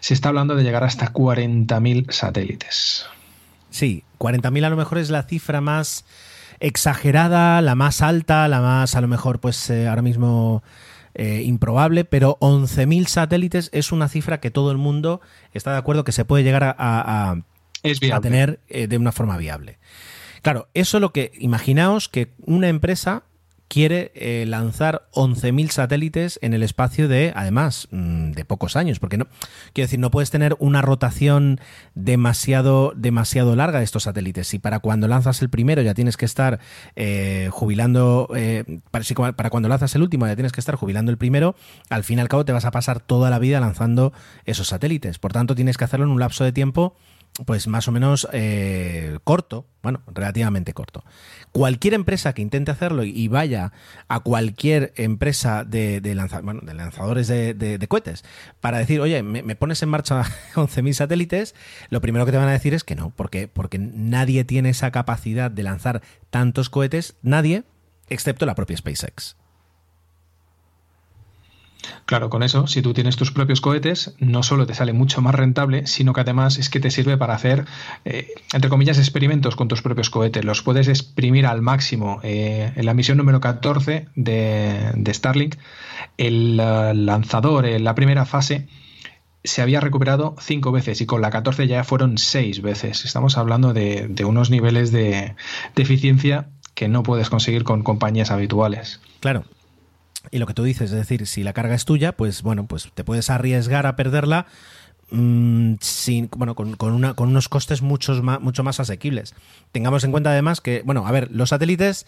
se 0.00 0.14
está 0.14 0.30
hablando 0.30 0.56
de 0.56 0.64
llegar 0.64 0.82
hasta 0.82 1.12
40.000 1.12 2.10
satélites. 2.10 3.06
Sí, 3.70 4.02
40.000 4.18 4.64
a 4.64 4.70
lo 4.70 4.76
mejor 4.76 4.98
es 4.98 5.10
la 5.10 5.22
cifra 5.22 5.60
más 5.60 6.04
exagerada, 6.58 7.62
la 7.62 7.76
más 7.76 8.02
alta, 8.02 8.48
la 8.48 8.62
más 8.62 8.96
a 8.96 9.00
lo 9.00 9.06
mejor 9.06 9.38
pues 9.38 9.70
eh, 9.70 9.86
ahora 9.86 10.02
mismo 10.02 10.64
eh, 11.14 11.42
improbable, 11.44 12.04
pero 12.04 12.38
11.000 12.40 13.06
satélites 13.06 13.70
es 13.72 13.92
una 13.92 14.08
cifra 14.08 14.40
que 14.40 14.50
todo 14.50 14.70
el 14.70 14.78
mundo 14.78 15.20
está 15.52 15.72
de 15.72 15.78
acuerdo 15.78 16.04
que 16.04 16.12
se 16.12 16.24
puede 16.24 16.42
llegar 16.42 16.64
a, 16.64 16.74
a, 16.76 18.20
tener 18.20 18.60
eh, 18.68 18.86
de 18.86 18.98
una 18.98 19.12
forma 19.12 19.36
viable. 19.36 19.78
Claro, 20.42 20.68
eso 20.74 21.00
lo 21.00 21.12
que, 21.12 21.32
imaginaos 21.38 22.08
que 22.08 22.32
una 22.40 22.68
empresa 22.68 23.24
quiere 23.68 24.12
eh, 24.14 24.44
lanzar 24.46 25.08
11.000 25.12 25.70
satélites 25.70 26.38
en 26.42 26.54
el 26.54 26.62
espacio 26.62 27.08
de, 27.08 27.32
además, 27.34 27.88
mm, 27.90 28.32
de 28.32 28.44
pocos 28.44 28.76
años, 28.76 28.98
porque 28.98 29.16
no, 29.16 29.26
quiero 29.72 29.86
decir, 29.86 29.98
no 29.98 30.10
puedes 30.10 30.30
tener 30.30 30.56
una 30.58 30.82
rotación 30.82 31.60
demasiado, 31.94 32.92
demasiado 32.96 33.56
larga 33.56 33.78
de 33.78 33.84
estos 33.84 34.04
satélites. 34.04 34.48
Si 34.48 34.58
para 34.58 34.80
cuando 34.80 35.08
lanzas 35.08 35.42
el 35.42 35.50
primero 35.50 35.82
ya 35.82 35.94
tienes 35.94 36.16
que 36.16 36.26
estar 36.26 36.60
eh, 36.96 37.48
jubilando, 37.50 38.28
eh, 38.36 38.80
para, 38.90 39.50
cuando 39.50 39.68
lanzas 39.68 39.94
el 39.94 40.02
último 40.02 40.26
ya 40.26 40.36
tienes 40.36 40.52
que 40.52 40.60
estar 40.60 40.76
jubilando 40.76 41.10
el 41.10 41.18
primero, 41.18 41.56
al 41.90 42.04
fin 42.04 42.18
y 42.18 42.20
al 42.20 42.28
cabo 42.28 42.44
te 42.44 42.52
vas 42.52 42.64
a 42.64 42.70
pasar 42.70 43.00
toda 43.00 43.30
la 43.30 43.38
vida 43.38 43.60
lanzando 43.60 44.12
esos 44.44 44.68
satélites. 44.68 45.18
Por 45.18 45.32
tanto, 45.32 45.54
tienes 45.54 45.76
que 45.76 45.84
hacerlo 45.84 46.06
en 46.06 46.12
un 46.12 46.20
lapso 46.20 46.44
de 46.44 46.52
tiempo 46.52 46.94
pues 47.46 47.66
más 47.66 47.88
o 47.88 47.92
menos 47.92 48.28
eh, 48.32 49.18
corto, 49.24 49.66
bueno, 49.82 50.02
relativamente 50.06 50.72
corto. 50.72 51.04
Cualquier 51.54 51.94
empresa 51.94 52.32
que 52.32 52.42
intente 52.42 52.72
hacerlo 52.72 53.04
y 53.04 53.28
vaya 53.28 53.72
a 54.08 54.18
cualquier 54.18 54.92
empresa 54.96 55.62
de, 55.62 56.00
de, 56.00 56.16
de 56.16 56.74
lanzadores 56.74 57.28
de, 57.28 57.86
cohetes 57.88 58.24
para 58.60 58.78
decir, 58.78 59.00
oye, 59.00 59.22
me, 59.22 59.54
pones 59.54 59.80
en 59.84 59.88
marcha 59.88 60.22
11.000 60.56 60.92
satélites, 60.94 61.54
lo 61.90 62.00
primero 62.00 62.26
que 62.26 62.32
te 62.32 62.38
van 62.38 62.48
a 62.48 62.52
decir 62.52 62.74
es 62.74 62.82
que 62.82 62.96
no, 62.96 63.10
porque 63.10 63.78
nadie 63.78 64.42
tiene 64.42 64.70
esa 64.70 64.90
capacidad 64.90 65.48
de 65.48 65.62
lanzar 65.62 66.02
tantos 66.30 66.70
cohetes, 66.70 67.14
nadie, 67.22 67.62
excepto 68.08 68.46
la 68.46 68.56
propia 68.56 68.76
SpaceX. 68.76 69.36
Claro, 72.06 72.30
con 72.30 72.42
eso, 72.42 72.66
si 72.66 72.82
tú 72.82 72.92
tienes 72.92 73.16
tus 73.16 73.32
propios 73.32 73.60
cohetes, 73.60 74.14
no 74.18 74.42
solo 74.42 74.66
te 74.66 74.74
sale 74.74 74.92
mucho 74.92 75.22
más 75.22 75.34
rentable, 75.34 75.86
sino 75.86 76.12
que 76.12 76.20
además 76.20 76.58
es 76.58 76.68
que 76.68 76.80
te 76.80 76.90
sirve 76.90 77.16
para 77.16 77.34
hacer, 77.34 77.64
eh, 78.04 78.28
entre 78.52 78.70
comillas, 78.70 78.98
experimentos 78.98 79.56
con 79.56 79.68
tus 79.68 79.82
propios 79.82 80.10
cohetes. 80.10 80.44
Los 80.44 80.62
puedes 80.62 80.88
exprimir 80.88 81.46
al 81.46 81.62
máximo. 81.62 82.20
Eh, 82.22 82.72
en 82.74 82.86
la 82.86 82.94
misión 82.94 83.18
número 83.18 83.40
14 83.40 84.08
de, 84.14 85.12
Starlink, 85.14 85.56
el 86.18 86.60
uh, 86.60 86.94
lanzador 86.94 87.66
en 87.66 87.84
la 87.84 87.94
primera 87.94 88.24
fase 88.26 88.66
se 89.42 89.60
había 89.60 89.80
recuperado 89.80 90.36
cinco 90.40 90.72
veces 90.72 91.00
y 91.00 91.06
con 91.06 91.20
la 91.20 91.30
14 91.30 91.66
ya 91.66 91.84
fueron 91.84 92.18
seis 92.18 92.62
veces. 92.62 93.04
Estamos 93.04 93.36
hablando 93.36 93.74
de, 93.74 94.24
unos 94.26 94.50
niveles 94.50 94.90
de, 94.90 95.34
de 95.74 95.82
eficiencia 95.82 96.48
que 96.74 96.88
no 96.88 97.02
puedes 97.02 97.30
conseguir 97.30 97.64
con 97.64 97.82
compañías 97.82 98.30
habituales. 98.30 99.00
Claro, 99.20 99.44
y 100.30 100.38
lo 100.38 100.46
que 100.46 100.54
tú 100.54 100.62
dices, 100.62 100.90
es 100.90 100.96
decir, 100.96 101.26
si 101.26 101.42
la 101.42 101.52
carga 101.52 101.74
es 101.74 101.84
tuya, 101.84 102.12
pues 102.12 102.42
bueno, 102.42 102.66
pues 102.66 102.90
te 102.94 103.04
puedes 103.04 103.30
arriesgar 103.30 103.86
a 103.86 103.96
perderla 103.96 104.46
mm, 105.10 105.74
sin, 105.80 106.28
bueno, 106.36 106.54
con, 106.54 106.76
una, 106.80 107.14
con 107.14 107.28
unos 107.28 107.48
costes 107.48 107.82
muchos 107.82 108.22
más, 108.22 108.40
mucho 108.40 108.62
más 108.64 108.80
asequibles. 108.80 109.34
Tengamos 109.72 110.04
en 110.04 110.10
cuenta 110.10 110.30
además 110.30 110.60
que, 110.60 110.82
bueno, 110.84 111.06
a 111.06 111.12
ver, 111.12 111.30
los 111.30 111.50
satélites, 111.50 112.06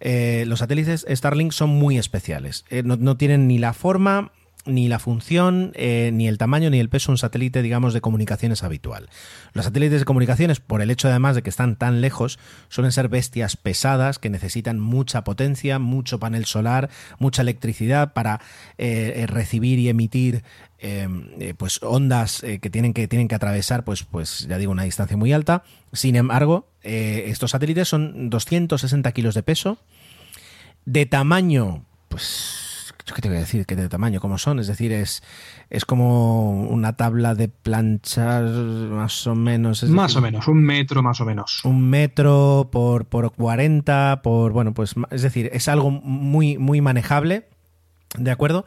eh, 0.00 0.44
los 0.46 0.60
satélites 0.60 1.06
Starlink 1.08 1.52
son 1.52 1.70
muy 1.70 1.98
especiales. 1.98 2.64
Eh, 2.70 2.82
no, 2.84 2.96
no, 2.96 3.16
tienen 3.16 3.48
ni 3.48 3.58
la 3.58 3.72
forma 3.72 4.32
ni 4.64 4.88
la 4.88 4.98
función, 4.98 5.72
eh, 5.74 6.10
ni 6.12 6.28
el 6.28 6.38
tamaño, 6.38 6.70
ni 6.70 6.78
el 6.78 6.88
peso 6.88 7.08
de 7.08 7.14
un 7.14 7.18
satélite, 7.18 7.62
digamos, 7.62 7.94
de 7.94 8.00
comunicaciones 8.00 8.62
habitual. 8.62 9.08
Los 9.52 9.64
satélites 9.64 10.00
de 10.00 10.04
comunicaciones, 10.04 10.60
por 10.60 10.82
el 10.82 10.90
hecho 10.90 11.08
además 11.08 11.34
de 11.34 11.42
que 11.42 11.50
están 11.50 11.76
tan 11.76 12.00
lejos, 12.00 12.38
suelen 12.68 12.92
ser 12.92 13.08
bestias 13.08 13.56
pesadas 13.56 14.18
que 14.18 14.30
necesitan 14.30 14.78
mucha 14.78 15.24
potencia, 15.24 15.78
mucho 15.78 16.18
panel 16.18 16.44
solar, 16.44 16.90
mucha 17.18 17.42
electricidad 17.42 18.12
para 18.12 18.40
eh, 18.78 19.14
eh, 19.16 19.26
recibir 19.26 19.78
y 19.78 19.88
emitir 19.88 20.42
pues 21.58 21.80
ondas 21.80 22.40
que 22.40 22.68
tienen 22.68 22.92
que 22.92 23.06
tienen 23.06 23.28
que 23.28 23.36
atravesar, 23.36 23.84
pues, 23.84 24.02
pues 24.02 24.48
ya 24.48 24.58
digo, 24.58 24.72
una 24.72 24.82
distancia 24.82 25.16
muy 25.16 25.32
alta. 25.32 25.62
Sin 25.92 26.16
embargo, 26.16 26.66
estos 26.82 27.52
satélites 27.52 27.86
son 27.86 28.30
260 28.30 29.12
kilos 29.12 29.36
de 29.36 29.44
peso, 29.44 29.78
de 30.84 31.06
tamaño, 31.06 31.84
pues 32.08 32.61
yo 33.06 33.14
qué 33.14 33.22
te 33.22 33.28
voy 33.28 33.38
a 33.38 33.40
decir, 33.40 33.66
que 33.66 33.76
de 33.76 33.88
tamaño, 33.88 34.20
como 34.20 34.38
son, 34.38 34.58
es 34.58 34.66
decir, 34.66 34.92
es, 34.92 35.22
es 35.70 35.84
como 35.84 36.64
una 36.64 36.96
tabla 36.96 37.34
de 37.34 37.48
planchar 37.48 38.44
más 38.44 39.26
o 39.26 39.34
menos. 39.34 39.82
más 39.84 40.16
o 40.16 40.20
menos, 40.20 40.46
un 40.48 40.62
metro 40.62 41.02
más 41.02 41.20
o 41.20 41.24
menos. 41.24 41.64
Un 41.64 41.88
metro 41.90 42.68
por, 42.70 43.06
por 43.06 43.32
40, 43.32 44.20
por, 44.22 44.52
bueno, 44.52 44.72
pues, 44.74 44.94
es 45.10 45.22
decir, 45.22 45.50
es 45.52 45.68
algo 45.68 45.90
muy, 45.90 46.58
muy 46.58 46.80
manejable, 46.80 47.48
¿de 48.16 48.30
acuerdo? 48.30 48.66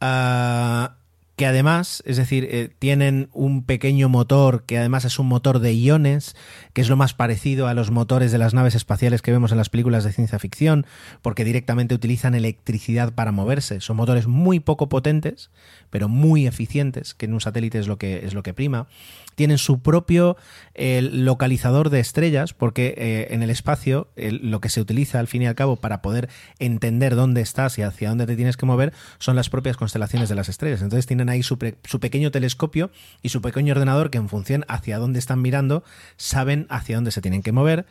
Ah, 0.00 0.96
que 1.36 1.44
además, 1.44 2.02
es 2.06 2.16
decir, 2.16 2.48
eh, 2.50 2.70
tienen 2.78 3.28
un 3.32 3.62
pequeño 3.62 4.08
motor 4.08 4.64
que 4.64 4.78
además 4.78 5.04
es 5.04 5.18
un 5.18 5.28
motor 5.28 5.58
de 5.58 5.74
iones, 5.74 6.34
que 6.72 6.80
es 6.80 6.88
lo 6.88 6.96
más 6.96 7.12
parecido 7.12 7.68
a 7.68 7.74
los 7.74 7.90
motores 7.90 8.32
de 8.32 8.38
las 8.38 8.54
naves 8.54 8.74
espaciales 8.74 9.20
que 9.20 9.32
vemos 9.32 9.52
en 9.52 9.58
las 9.58 9.68
películas 9.68 10.02
de 10.02 10.12
ciencia 10.12 10.38
ficción, 10.38 10.86
porque 11.20 11.44
directamente 11.44 11.94
utilizan 11.94 12.34
electricidad 12.34 13.12
para 13.12 13.32
moverse. 13.32 13.82
Son 13.82 13.96
motores 13.96 14.26
muy 14.26 14.60
poco 14.60 14.88
potentes, 14.88 15.50
pero 15.90 16.08
muy 16.08 16.46
eficientes, 16.46 17.12
que 17.12 17.26
en 17.26 17.34
un 17.34 17.42
satélite 17.42 17.78
es 17.78 17.86
lo 17.86 17.98
que, 17.98 18.24
es 18.24 18.32
lo 18.32 18.42
que 18.42 18.54
prima 18.54 18.88
tienen 19.36 19.58
su 19.58 19.80
propio 19.80 20.36
eh, 20.74 21.00
localizador 21.02 21.90
de 21.90 22.00
estrellas, 22.00 22.54
porque 22.54 22.94
eh, 22.96 23.28
en 23.30 23.42
el 23.42 23.50
espacio 23.50 24.08
lo 24.16 24.60
que 24.60 24.70
se 24.70 24.80
utiliza 24.80 25.20
al 25.20 25.28
fin 25.28 25.42
y 25.42 25.46
al 25.46 25.54
cabo 25.54 25.76
para 25.76 26.02
poder 26.02 26.28
entender 26.58 27.14
dónde 27.14 27.42
estás 27.42 27.78
y 27.78 27.82
hacia 27.82 28.08
dónde 28.08 28.26
te 28.26 28.34
tienes 28.34 28.56
que 28.56 28.66
mover 28.66 28.92
son 29.18 29.36
las 29.36 29.50
propias 29.50 29.76
constelaciones 29.76 30.28
de 30.28 30.34
las 30.34 30.48
estrellas. 30.48 30.82
Entonces 30.82 31.06
tienen 31.06 31.28
ahí 31.28 31.42
su, 31.42 31.58
pequeño 31.58 32.30
telescopio 32.30 32.90
y 33.22 33.28
su 33.28 33.40
pequeño 33.42 33.74
ordenador 33.74 34.10
que 34.10 34.18
en 34.18 34.28
función 34.28 34.64
hacia 34.68 34.98
dónde 34.98 35.18
están 35.18 35.42
mirando 35.42 35.84
saben 36.16 36.66
hacia 36.70 36.96
dónde 36.96 37.10
se 37.10 37.20
tienen 37.20 37.42
que 37.42 37.52
mover. 37.52 37.86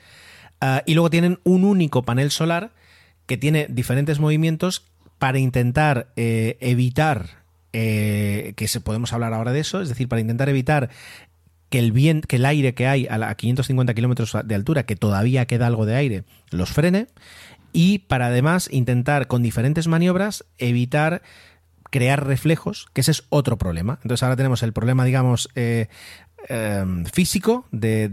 Ah, 0.60 0.82
y 0.86 0.96
luego 0.96 1.12
tienen 1.12 1.40
un 1.44 1.64
único 1.64 2.04
panel 2.04 2.32
solar 2.32 2.72
que 3.28 3.38
tiene 3.38 3.68
diferentes 3.70 4.20
movimientos 4.20 4.84
para 5.20 5.38
intentar 5.38 6.08
eh, 6.16 6.58
evitar 6.60 7.46
que 7.72 8.68
se 8.70 8.80
podemos 8.80 9.12
hablar 9.12 9.34
ahora 9.34 9.52
de 9.52 9.60
eso, 9.60 9.82
es 9.82 9.90
decir, 9.90 10.08
para 10.08 10.22
intentar 10.22 10.48
evitar 10.48 10.90
que 11.76 11.80
el, 11.80 12.22
que 12.26 12.38
el 12.38 12.46
aire 12.46 12.74
que 12.74 12.88
hay 12.88 13.06
a, 13.10 13.36
550 13.36 13.94
kilómetros 13.94 14.38
de 14.46 14.56
altura, 14.56 14.84
que 14.86 14.96
todavía 14.96 15.46
queda 15.46 15.68
algo 15.68 15.86
de 15.86 15.96
aire, 15.96 16.24
los 16.50 16.72
frene, 16.72 17.08
y 17.74 18.00
para 18.00 18.28
además 18.28 18.70
intentar 18.72 19.28
con 19.28 19.44
diferentes 19.44 19.88
maniobras 19.88 20.46
evitar 20.58 21.22
crear 21.90 22.26
reflejos, 22.26 22.88
que 22.94 23.02
ese 23.02 23.12
es 23.12 23.26
otro 23.28 23.58
problema. 23.58 24.00
Entonces 24.04 24.24
ahora 24.24 24.38
tenemos 24.38 24.64
el 24.64 24.72
problema, 24.72 25.04
digamos, 25.04 25.50
eh, 25.56 25.88
Em, 26.48 27.06
físico 27.06 27.66
de, 27.72 28.12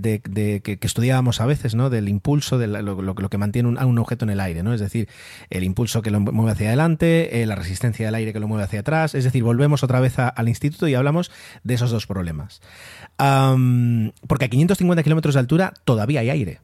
que, 0.62 0.78
estudiábamos 0.80 1.40
a 1.42 1.46
veces, 1.46 1.74
¿no? 1.74 1.90
Del 1.90 2.08
impulso, 2.08 2.56
de 2.56 2.66
lo, 2.66 3.28
que 3.28 3.38
mantiene 3.38 3.68
un, 3.68 3.78
un, 3.82 3.98
objeto 3.98 4.24
en 4.24 4.30
el 4.30 4.40
aire, 4.40 4.62
¿no? 4.62 4.72
Es 4.72 4.80
decir, 4.80 5.08
el 5.50 5.64
impulso 5.64 6.00
que 6.00 6.10
lo 6.10 6.20
mueve 6.20 6.52
hacia 6.52 6.68
adelante, 6.68 7.42
eh, 7.42 7.46
la 7.46 7.56
resistencia 7.56 8.06
del 8.06 8.14
aire 8.14 8.32
que 8.32 8.40
lo 8.40 8.48
mueve 8.48 8.64
hacia 8.64 8.80
atrás. 8.80 9.14
Es 9.14 9.24
decir, 9.24 9.42
volvemos 9.42 9.82
otra 9.82 10.00
vez 10.00 10.18
al 10.18 10.48
instituto 10.48 10.88
y 10.88 10.94
hablamos 10.94 11.30
de 11.62 11.74
esos 11.74 11.90
dos 11.90 12.06
problemas. 12.06 12.62
porque 13.18 14.44
a 14.46 14.48
550 14.48 15.02
kilómetros 15.02 15.34
de 15.34 15.40
altura 15.40 15.74
todavía 15.84 16.20
hay 16.20 16.30
aire 16.30 16.60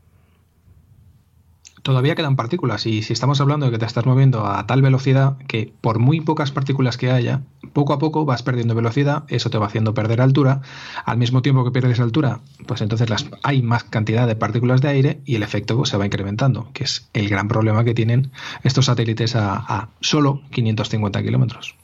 todavía 1.83 2.15
quedan 2.15 2.37
partículas 2.37 2.87
y 2.87 3.03
si 3.03 3.13
estamos 3.13 3.41
hablando 3.41 3.67
de 3.67 3.73
que 3.73 3.79
te 3.79 3.87
estás 3.87 4.07
moviendo 4.07 4.47
a 4.47 4.67
tal 4.67 4.83
velocidad 4.83 5.37
que 5.47 5.73
por 5.81 5.99
muy 5.99 6.21
pocas 6.21 6.51
partículas 6.51 6.97
que 6.97 7.11
haya, 7.11 7.43
poco 7.73 7.93
a 7.93 7.99
poco 7.99 8.25
vas 8.25 8.43
perdiendo 8.43 8.75
velocidad, 8.75 9.25
eso 9.29 9.51
te 9.51 9.59
va 9.59 9.67
haciendo 9.67 9.95
perder 9.95 10.21
altura, 10.21 10.61
al 11.05 11.19
mismo 11.19 11.43
tiempo 11.43 11.65
que 11.65 11.71
pierdes 11.71 12.01
altura, 12.01 12.41
pues 12.67 12.81
entonces 12.81 13.11
las, 13.11 13.27
hay 13.43 13.63
más 13.63 13.85
cantidad 13.85 14.27
de 14.27 14.37
partículas 14.37 14.81
de 14.81 14.89
aire 14.89 15.21
y 15.25 15.37
el 15.37 15.43
efecto 15.43 15.85
se 15.85 15.97
va 15.97 16.07
incrementando, 16.07 16.71
que 16.73 16.85
es 16.85 17.09
el 17.13 17.29
gran 17.29 17.49
problema 17.49 17.85
que 17.85 17.95
tienen 17.95 18.31
estos 18.63 18.87
satélites 18.87 19.37
a, 19.37 19.89
solo 20.01 20.43
550 20.51 21.23
kilómetros. 21.23 21.75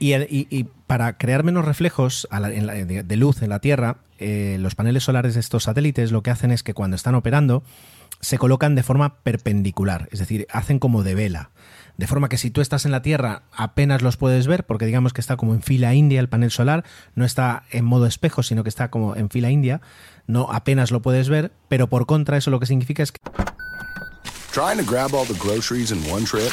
Y, 0.00 0.64
para 0.86 1.16
crear 1.16 1.44
menos 1.44 1.64
reflejos 1.64 2.28
de, 2.30 3.16
luz 3.16 3.42
en 3.42 3.48
la 3.48 3.60
Tierra, 3.60 3.98
eh, 4.18 4.58
los 4.60 4.74
paneles 4.74 5.04
solares 5.04 5.34
de 5.34 5.40
estos 5.40 5.64
satélites 5.64 6.12
lo 6.12 6.22
que 6.22 6.30
hacen 6.30 6.50
es 6.50 6.62
que 6.62 6.74
cuando 6.74 6.96
están 6.96 7.14
operando, 7.14 7.62
se 8.24 8.38
colocan 8.38 8.74
de 8.74 8.82
forma 8.82 9.18
perpendicular, 9.22 10.08
es 10.10 10.18
decir, 10.18 10.46
hacen 10.50 10.78
como 10.78 11.02
de 11.02 11.14
vela. 11.14 11.50
De 11.96 12.08
forma 12.08 12.28
que 12.28 12.38
si 12.38 12.50
tú 12.50 12.60
estás 12.60 12.86
en 12.86 12.90
la 12.90 13.02
Tierra 13.02 13.42
apenas 13.52 14.02
los 14.02 14.16
puedes 14.16 14.46
ver, 14.46 14.64
porque 14.64 14.86
digamos 14.86 15.12
que 15.12 15.20
está 15.20 15.36
como 15.36 15.54
en 15.54 15.62
fila 15.62 15.94
india 15.94 16.18
el 16.18 16.28
panel 16.28 16.50
solar, 16.50 16.84
no 17.14 17.24
está 17.24 17.64
en 17.70 17.84
modo 17.84 18.06
espejo, 18.06 18.42
sino 18.42 18.64
que 18.64 18.68
está 18.68 18.90
como 18.90 19.14
en 19.14 19.30
fila 19.30 19.50
india, 19.50 19.80
no 20.26 20.50
apenas 20.50 20.90
lo 20.90 21.02
puedes 21.02 21.28
ver, 21.28 21.52
pero 21.68 21.88
por 21.88 22.06
contra 22.06 22.36
eso 22.36 22.50
lo 22.50 22.58
que 22.58 22.66
significa 22.66 23.02
es 23.02 23.12
que... 23.12 23.20
Trying 24.52 24.78
to 24.78 24.84
grab 24.84 25.14
all 25.14 25.26
the 25.26 25.38
groceries 25.38 25.92
in 25.92 25.98
one 26.10 26.24
trip? 26.24 26.50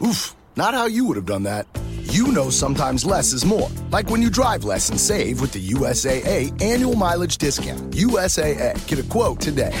Oof, 0.00 0.34
not 0.56 0.74
how 0.74 0.86
you 0.86 1.04
would 1.06 1.16
have 1.16 1.26
done 1.26 1.44
that. 1.44 1.66
You 2.12 2.32
know 2.32 2.50
sometimes 2.50 3.04
less 3.04 3.32
is 3.32 3.44
more. 3.44 3.68
Like 3.92 4.10
when 4.10 4.20
you 4.20 4.30
drive 4.30 4.64
less 4.64 4.90
and 4.90 4.98
save 4.98 5.40
with 5.40 5.52
the 5.52 5.64
USAA 5.74 6.60
annual 6.60 6.96
mileage 6.96 7.38
discount. 7.38 7.92
USAA, 7.92 8.74
get 8.88 8.98
a 8.98 9.04
quote 9.04 9.40
today. 9.40 9.72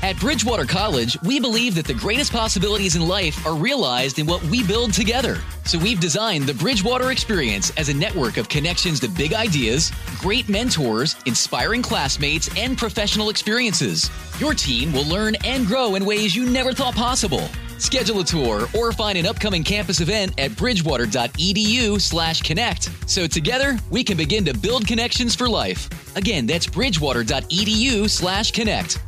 At 0.00 0.16
Bridgewater 0.20 0.64
College, 0.64 1.20
we 1.24 1.40
believe 1.40 1.74
that 1.74 1.84
the 1.84 1.92
greatest 1.92 2.32
possibilities 2.32 2.94
in 2.94 3.08
life 3.08 3.44
are 3.44 3.56
realized 3.56 4.20
in 4.20 4.26
what 4.26 4.40
we 4.44 4.62
build 4.62 4.92
together. 4.92 5.38
So 5.64 5.76
we've 5.76 5.98
designed 5.98 6.44
the 6.44 6.54
Bridgewater 6.54 7.10
Experience 7.10 7.72
as 7.76 7.88
a 7.88 7.94
network 7.94 8.36
of 8.36 8.48
connections 8.48 9.00
to 9.00 9.08
big 9.08 9.34
ideas, 9.34 9.90
great 10.20 10.48
mentors, 10.48 11.16
inspiring 11.26 11.82
classmates, 11.82 12.48
and 12.56 12.78
professional 12.78 13.28
experiences. 13.28 14.08
Your 14.38 14.54
team 14.54 14.92
will 14.92 15.04
learn 15.04 15.34
and 15.44 15.66
grow 15.66 15.96
in 15.96 16.04
ways 16.04 16.36
you 16.36 16.48
never 16.48 16.72
thought 16.72 16.94
possible. 16.94 17.48
Schedule 17.78 18.20
a 18.20 18.24
tour 18.24 18.68
or 18.76 18.92
find 18.92 19.18
an 19.18 19.26
upcoming 19.26 19.64
campus 19.64 20.00
event 20.00 20.32
at 20.38 20.52
bridgewater.edu/connect. 20.52 23.10
So 23.10 23.26
together, 23.26 23.76
we 23.90 24.04
can 24.04 24.16
begin 24.16 24.44
to 24.44 24.54
build 24.54 24.86
connections 24.86 25.34
for 25.34 25.48
life. 25.48 25.88
Again, 26.16 26.46
that's 26.46 26.68
bridgewater.edu/connect. 26.68 28.98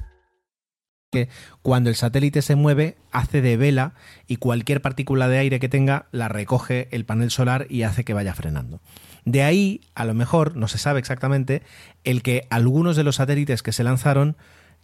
que 1.10 1.28
cuando 1.62 1.90
el 1.90 1.96
satélite 1.96 2.40
se 2.40 2.54
mueve 2.54 2.96
hace 3.10 3.42
de 3.42 3.56
vela 3.56 3.94
y 4.28 4.36
cualquier 4.36 4.80
partícula 4.80 5.28
de 5.28 5.38
aire 5.38 5.60
que 5.60 5.68
tenga 5.68 6.06
la 6.12 6.28
recoge 6.28 6.88
el 6.92 7.04
panel 7.04 7.30
solar 7.30 7.66
y 7.68 7.82
hace 7.82 8.04
que 8.04 8.14
vaya 8.14 8.32
frenando. 8.32 8.80
De 9.24 9.42
ahí, 9.42 9.82
a 9.94 10.04
lo 10.04 10.14
mejor, 10.14 10.56
no 10.56 10.68
se 10.68 10.78
sabe 10.78 11.00
exactamente, 11.00 11.62
el 12.04 12.22
que 12.22 12.46
algunos 12.48 12.96
de 12.96 13.04
los 13.04 13.16
satélites 13.16 13.62
que 13.62 13.72
se 13.72 13.84
lanzaron 13.84 14.36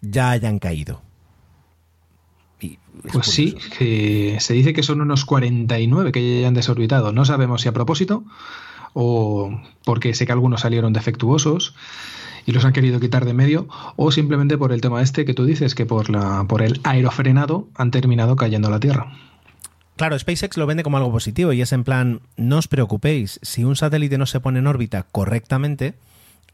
ya 0.02 0.30
hayan 0.30 0.58
caído. 0.58 1.00
pues 3.12 3.26
sí, 3.28 3.56
que 3.78 4.36
se 4.40 4.54
dice 4.54 4.72
que 4.72 4.82
son 4.82 5.00
unos 5.00 5.24
49 5.24 6.12
que 6.12 6.28
ya 6.28 6.38
hayan 6.38 6.54
desorbitado. 6.54 7.12
No 7.12 7.24
sabemos 7.24 7.62
si 7.62 7.68
a 7.68 7.72
propósito 7.72 8.24
o 8.94 9.60
porque 9.84 10.12
sé 10.14 10.26
que 10.26 10.32
algunos 10.32 10.62
salieron 10.62 10.92
defectuosos 10.92 11.74
y 12.46 12.52
los 12.52 12.64
han 12.64 12.72
querido 12.72 13.00
quitar 13.00 13.24
de 13.24 13.34
medio, 13.34 13.68
o 13.96 14.10
simplemente 14.12 14.56
por 14.56 14.72
el 14.72 14.80
tema 14.80 15.02
este 15.02 15.24
que 15.24 15.34
tú 15.34 15.44
dices, 15.44 15.74
que 15.74 15.84
por, 15.84 16.08
la, 16.08 16.46
por 16.48 16.62
el 16.62 16.80
aerofrenado 16.84 17.68
han 17.74 17.90
terminado 17.90 18.36
cayendo 18.36 18.68
a 18.68 18.70
la 18.70 18.80
Tierra. 18.80 19.12
Claro, 19.96 20.18
SpaceX 20.18 20.56
lo 20.56 20.66
vende 20.66 20.82
como 20.82 20.98
algo 20.98 21.10
positivo 21.10 21.52
y 21.52 21.62
es 21.62 21.72
en 21.72 21.82
plan, 21.82 22.20
no 22.36 22.58
os 22.58 22.68
preocupéis, 22.68 23.40
si 23.42 23.64
un 23.64 23.76
satélite 23.76 24.18
no 24.18 24.26
se 24.26 24.40
pone 24.40 24.60
en 24.60 24.66
órbita 24.66 25.06
correctamente, 25.10 25.94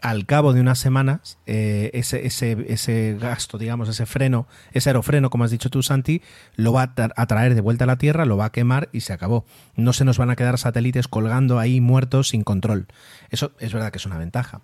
al 0.00 0.26
cabo 0.26 0.52
de 0.52 0.60
unas 0.60 0.80
semanas, 0.80 1.38
eh, 1.46 1.90
ese, 1.94 2.26
ese, 2.26 2.66
ese, 2.68 3.16
gasto, 3.20 3.56
digamos, 3.56 3.88
ese 3.88 4.04
freno, 4.04 4.48
ese 4.72 4.90
aerofreno, 4.90 5.30
como 5.30 5.44
has 5.44 5.52
dicho 5.52 5.70
tú, 5.70 5.82
Santi, 5.82 6.22
lo 6.56 6.72
va 6.72 6.92
a 6.96 7.26
traer 7.26 7.54
de 7.54 7.60
vuelta 7.60 7.84
a 7.84 7.86
la 7.86 7.98
Tierra, 7.98 8.24
lo 8.24 8.36
va 8.36 8.46
a 8.46 8.52
quemar 8.52 8.88
y 8.92 9.00
se 9.00 9.12
acabó. 9.12 9.44
No 9.76 9.92
se 9.92 10.04
nos 10.04 10.18
van 10.18 10.30
a 10.30 10.36
quedar 10.36 10.58
satélites 10.58 11.06
colgando 11.06 11.60
ahí 11.60 11.80
muertos 11.80 12.30
sin 12.30 12.42
control. 12.42 12.88
Eso 13.30 13.52
es 13.60 13.72
verdad 13.72 13.92
que 13.92 13.98
es 13.98 14.06
una 14.06 14.18
ventaja. 14.18 14.60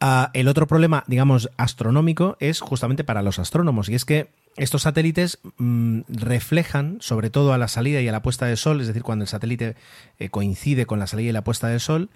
Ah, 0.00 0.30
el 0.34 0.48
otro 0.48 0.66
problema, 0.66 1.04
digamos, 1.06 1.50
astronómico 1.56 2.36
es 2.38 2.60
justamente 2.60 3.04
para 3.04 3.22
los 3.22 3.38
astrónomos, 3.38 3.88
y 3.88 3.94
es 3.94 4.04
que 4.04 4.28
estos 4.56 4.82
satélites 4.82 5.38
mm, 5.58 6.00
reflejan, 6.08 6.98
sobre 7.00 7.30
todo 7.30 7.52
a 7.52 7.58
la 7.58 7.68
salida 7.68 8.00
y 8.00 8.08
a 8.08 8.12
la 8.12 8.22
puesta 8.22 8.46
del 8.46 8.56
sol, 8.56 8.80
es 8.80 8.86
decir, 8.86 9.02
cuando 9.02 9.24
el 9.24 9.28
satélite 9.28 9.76
eh, 10.18 10.28
coincide 10.30 10.86
con 10.86 10.98
la 10.98 11.06
salida 11.06 11.30
y 11.30 11.32
la 11.32 11.44
puesta 11.44 11.68
del 11.68 11.80
sol, 11.80 12.10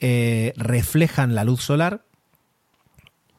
eh, 0.00 0.52
reflejan 0.56 1.34
la 1.34 1.44
luz 1.44 1.62
solar 1.62 2.02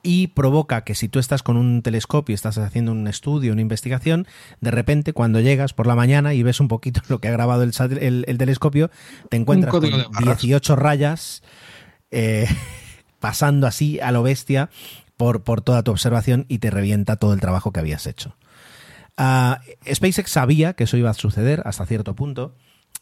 y 0.03 0.27
provoca 0.27 0.83
que 0.83 0.93
si 0.93 1.09
tú 1.09 1.19
estás 1.19 1.41
con 1.41 1.57
un 1.57 1.81
telescopio 1.81 2.33
y 2.33 2.35
estás 2.35 2.57
haciendo 2.57 2.91
un 2.91 3.07
estudio, 3.07 3.51
una 3.51 3.61
investigación, 3.61 4.27
de 4.61 4.71
repente 4.71 5.13
cuando 5.13 5.39
llegas 5.39 5.73
por 5.73 5.87
la 5.87 5.95
mañana 5.95 6.33
y 6.33 6.43
ves 6.43 6.59
un 6.59 6.67
poquito 6.67 7.01
lo 7.09 7.19
que 7.19 7.27
ha 7.27 7.31
grabado 7.31 7.63
el, 7.63 8.37
telescopio, 8.37 8.91
te 9.29 9.37
encuentras 9.37 9.71
con 9.71 9.83
18 10.23 10.75
rayas. 10.75 11.43
Eh, 12.11 12.47
pasando 13.25 13.65
así 13.65 13.99
a 14.01 14.11
lo 14.11 14.21
bestia 14.21 14.69
por, 15.17 15.43
por 15.43 15.61
toda 15.61 15.81
tu 15.81 15.89
observación 15.89 16.45
y 16.47 16.59
te 16.59 16.69
revienta 16.69 17.15
todo 17.15 17.33
el 17.33 17.41
trabajo 17.41 17.71
que 17.71 17.79
habías 17.79 18.05
hecho. 18.05 18.35
Ah, 19.17 19.61
SpaceX 19.91 20.29
sabía 20.29 20.73
que 20.73 20.83
eso 20.83 20.95
iba 20.95 21.09
a 21.09 21.15
suceder 21.15 21.63
hasta 21.65 21.87
cierto 21.87 22.13
punto, 22.13 22.53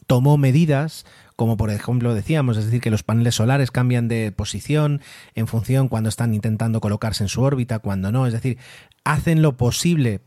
tomó 0.07 0.37
medidas, 0.37 1.05
como 1.35 1.57
por 1.57 1.71
ejemplo 1.71 2.13
decíamos, 2.13 2.55
es 2.55 2.63
decir, 2.63 2.79
que 2.79 2.89
los 2.89 3.03
paneles 3.03 3.35
solares 3.35 3.69
cambian 3.69 4.07
de 4.07 4.31
posición 4.31 5.01
en 5.35 5.47
función 5.47 5.89
cuando 5.89 6.07
están 6.07 6.33
intentando 6.33 6.79
colocarse 6.79 7.25
en 7.25 7.27
su 7.27 7.41
órbita, 7.41 7.79
cuando 7.79 8.13
no, 8.13 8.25
es 8.25 8.31
decir, 8.31 8.57
hacen 9.03 9.41
lo 9.41 9.57
posible 9.57 10.21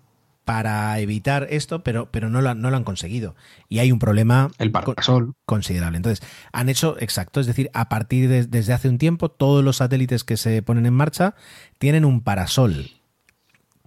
para 0.46 1.00
evitar 1.00 1.48
esto, 1.50 1.82
pero, 1.82 2.09
pero 2.12 2.30
no, 2.30 2.40
lo, 2.40 2.54
no 2.54 2.70
lo 2.70 2.76
han 2.76 2.85
conseguido. 2.85 3.35
Y 3.68 3.80
hay 3.80 3.90
un 3.90 3.98
problema 3.98 4.52
el 4.59 4.70
parasol. 4.70 5.35
considerable. 5.44 5.96
Entonces, 5.96 6.24
han 6.52 6.68
hecho, 6.68 6.96
exacto, 7.00 7.40
es 7.40 7.48
decir, 7.48 7.68
a 7.74 7.88
partir 7.88 8.28
de 8.28 8.46
desde 8.46 8.72
hace 8.72 8.88
un 8.88 8.98
tiempo, 8.98 9.28
todos 9.28 9.64
los 9.64 9.78
satélites 9.78 10.22
que 10.22 10.37
se 10.37 10.62
ponen 10.62 10.87
en 10.87 10.94
marcha 10.94 11.35
tienen 11.78 12.04
un 12.04 12.20
parasol. 12.20 12.90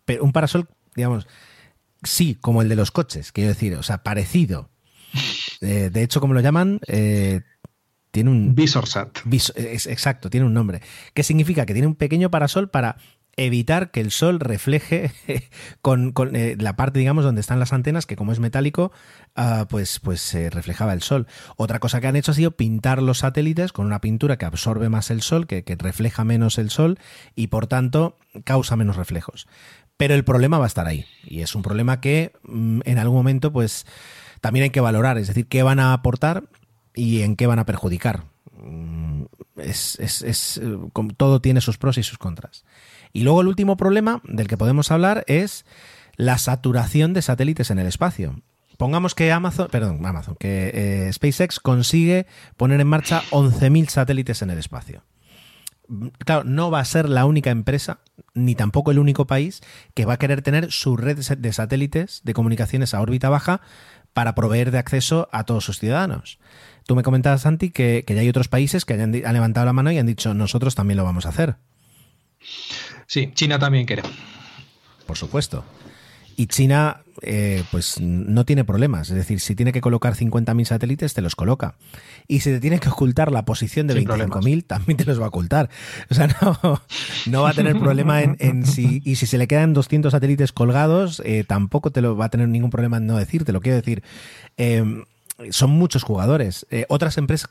Pero 0.03 0.21
un 0.21 0.33
parasol, 0.33 0.67
digamos, 0.95 1.27
sí, 2.03 2.35
como 2.35 2.61
el 2.61 2.67
de 2.67 2.75
los 2.75 2.91
coches, 2.91 3.31
quiero 3.31 3.47
decir, 3.47 3.75
o 3.75 3.83
sea, 3.83 4.03
parecido. 4.03 4.69
Eh, 5.61 5.89
de 5.93 6.03
hecho, 6.03 6.19
como 6.19 6.33
lo 6.33 6.41
llaman, 6.41 6.81
eh, 6.87 7.39
tiene 8.11 8.31
un... 8.31 8.53
Visorsat. 8.53 9.19
es, 9.55 9.87
exacto, 9.87 10.29
tiene 10.29 10.45
un 10.45 10.53
nombre. 10.53 10.81
Que 11.13 11.23
significa 11.23 11.65
que 11.65 11.73
tiene 11.73 11.87
un 11.87 11.95
pequeño 11.95 12.29
parasol 12.29 12.69
para 12.69 12.97
evitar 13.37 13.91
que 13.91 14.01
el 14.01 14.11
sol 14.11 14.39
refleje 14.39 15.11
con, 15.81 16.13
eh, 16.35 16.55
la 16.59 16.75
parte, 16.75 16.99
digamos, 16.99 17.23
donde 17.23 17.41
están 17.41 17.59
las 17.59 17.73
antenas, 17.73 18.05
que 18.05 18.15
como 18.15 18.31
es 18.31 18.39
metálico, 18.39 18.91
ah, 19.35 19.65
pues, 19.69 19.99
pues 19.99 20.21
se 20.21 20.49
reflejaba 20.49 20.93
el 20.93 21.01
sol. 21.01 21.27
Otra 21.55 21.79
cosa 21.79 22.01
que 22.01 22.07
han 22.07 22.15
hecho 22.15 22.31
ha 22.31 22.35
sido 22.35 22.51
pintar 22.51 23.01
los 23.01 23.19
satélites 23.19 23.71
con 23.71 23.85
una 23.85 24.01
pintura 24.01 24.37
que 24.37 24.45
absorbe 24.45 24.89
más 24.89 25.09
el 25.11 25.21
sol, 25.21 25.47
que, 25.47 25.63
refleja 25.79 26.23
menos 26.23 26.57
el 26.57 26.69
sol 26.69 26.99
y 27.35 27.47
por 27.47 27.67
tanto 27.67 28.17
causa 28.43 28.75
menos 28.75 28.95
reflejos. 28.95 29.47
Pero 29.97 30.15
el 30.15 30.23
problema 30.23 30.57
va 30.57 30.65
a 30.65 30.67
estar 30.67 30.87
ahí. 30.87 31.05
Y 31.23 31.41
es 31.41 31.55
un 31.55 31.61
problema 31.61 32.01
que 32.01 32.33
mm, 32.43 32.81
en 32.85 32.97
algún 32.97 33.17
momento, 33.17 33.51
pues, 33.51 33.85
también 34.41 34.63
hay 34.63 34.69
que 34.69 34.81
valorar. 34.81 35.17
Es 35.17 35.27
decir, 35.27 35.47
qué 35.47 35.63
van 35.63 35.79
a 35.79 35.93
aportar 35.93 36.43
y 36.93 37.21
en 37.21 37.35
qué 37.35 37.47
van 37.47 37.59
a 37.59 37.65
perjudicar. 37.65 38.23
Mm, 38.61 39.23
es, 39.57 39.99
es, 39.99 40.57
eh, 40.57 40.77
todo 41.17 41.41
tiene 41.41 41.61
sus 41.61 41.77
pros 41.77 41.97
y 41.97 42.03
sus 42.03 42.17
contras. 42.17 42.65
Y 43.13 43.23
luego 43.23 43.41
el 43.41 43.47
último 43.47 43.77
problema 43.77 44.21
del 44.23 44.47
que 44.47 44.57
podemos 44.57 44.91
hablar 44.91 45.23
es 45.27 45.65
la 46.15 46.37
saturación 46.37 47.13
de 47.13 47.21
satélites 47.21 47.71
en 47.71 47.79
el 47.79 47.87
espacio. 47.87 48.41
Pongamos 48.77 49.13
que 49.13 49.31
Amazon, 49.31 49.67
perdón, 49.69 50.05
Amazon, 50.05 50.35
que 50.39 50.71
eh, 50.73 51.13
SpaceX 51.13 51.59
consigue 51.59 52.27
poner 52.55 52.79
en 52.79 52.87
marcha 52.87 53.23
11.000 53.31 53.89
satélites 53.89 54.41
en 54.41 54.51
el 54.51 54.57
espacio. 54.57 55.03
Claro, 56.23 56.43
no 56.43 56.69
va 56.69 56.79
a 56.79 56.85
ser 56.85 57.09
la 57.09 57.25
única 57.25 57.49
empresa, 57.49 57.99
ni 58.35 58.53
tampoco 58.53 58.91
el 58.91 58.99
único 58.99 59.25
país, 59.25 59.61
que 59.95 60.05
va 60.05 60.13
a 60.13 60.19
querer 60.19 60.43
tener 60.43 60.71
su 60.71 60.95
red 60.95 61.17
de 61.17 61.53
satélites 61.53 62.21
de 62.23 62.33
comunicaciones 62.33 62.93
a 62.93 63.01
órbita 63.01 63.29
baja 63.29 63.61
para 64.13 64.35
proveer 64.35 64.71
de 64.71 64.77
acceso 64.77 65.27
a 65.31 65.45
todos 65.45 65.65
sus 65.65 65.79
ciudadanos. 65.79 66.39
Tú 66.85 66.95
me 66.95 67.03
comentabas, 67.03 67.41
Santi, 67.41 67.71
que, 67.71 68.05
ya 68.07 68.21
hay 68.21 68.29
otros 68.29 68.47
países 68.47 68.85
que 68.85 68.93
han 68.93 69.11
levantado 69.11 69.65
la 69.65 69.73
mano 69.73 69.91
y 69.91 69.97
han 69.97 70.05
dicho, 70.05 70.33
nosotros 70.33 70.75
también 70.75 70.97
lo 70.97 71.03
vamos 71.03 71.25
a 71.25 71.29
hacer. 71.29 71.57
Sí, 73.09 73.31
China 73.33 73.57
también 73.57 73.87
quiere. 73.87 74.03
Por 75.07 75.17
supuesto. 75.17 75.65
Y 76.35 76.45
China, 76.45 77.01
eh, 77.23 77.63
pues 77.71 77.99
no 77.99 78.45
tiene 78.45 78.63
problemas. 78.63 79.09
Es 79.09 79.15
decir, 79.15 79.39
si 79.39 79.55
tiene 79.55 79.71
que 79.71 79.81
colocar 79.81 80.13
50.000 80.13 80.63
satélites, 80.63 81.15
te 81.15 81.21
los 81.23 81.35
coloca. 81.35 81.73
Y 82.27 82.41
si 82.41 82.51
te 82.51 82.59
tiene 82.59 82.79
que 82.79 82.87
ocultar 82.87 83.31
la 83.31 83.45
posición 83.45 83.87
de 83.87 83.99
25.000, 84.05 84.63
también 84.67 84.95
te 84.95 85.05
los 85.05 85.19
va 85.19 85.25
a 85.25 85.29
ocultar. 85.29 85.71
O 86.11 86.13
sea, 86.13 86.27
no, 86.63 86.83
no 87.25 87.41
va 87.41 87.49
a 87.49 87.53
tener 87.53 87.79
problema 87.79 88.21
en, 88.21 88.67
si. 88.67 89.01
Y 89.03 89.15
si 89.15 89.25
se 89.25 89.39
le 89.39 89.47
quedan 89.47 89.73
200 89.73 90.11
satélites 90.11 90.51
colgados, 90.51 91.19
eh, 91.25 91.43
tampoco 91.47 91.89
te 91.89 92.01
lo 92.01 92.15
va 92.15 92.25
a 92.25 92.29
tener 92.29 92.47
ningún 92.47 92.69
problema 92.69 92.97
en 92.97 93.07
no 93.07 93.17
decirte. 93.17 93.51
Lo 93.53 93.61
quiero 93.61 93.77
decir. 93.77 94.03
Eh, 94.57 95.03
son 95.49 95.71
muchos 95.71 96.03
jugadores. 96.03 96.67
otras 96.89 97.17
empresas 97.17 97.49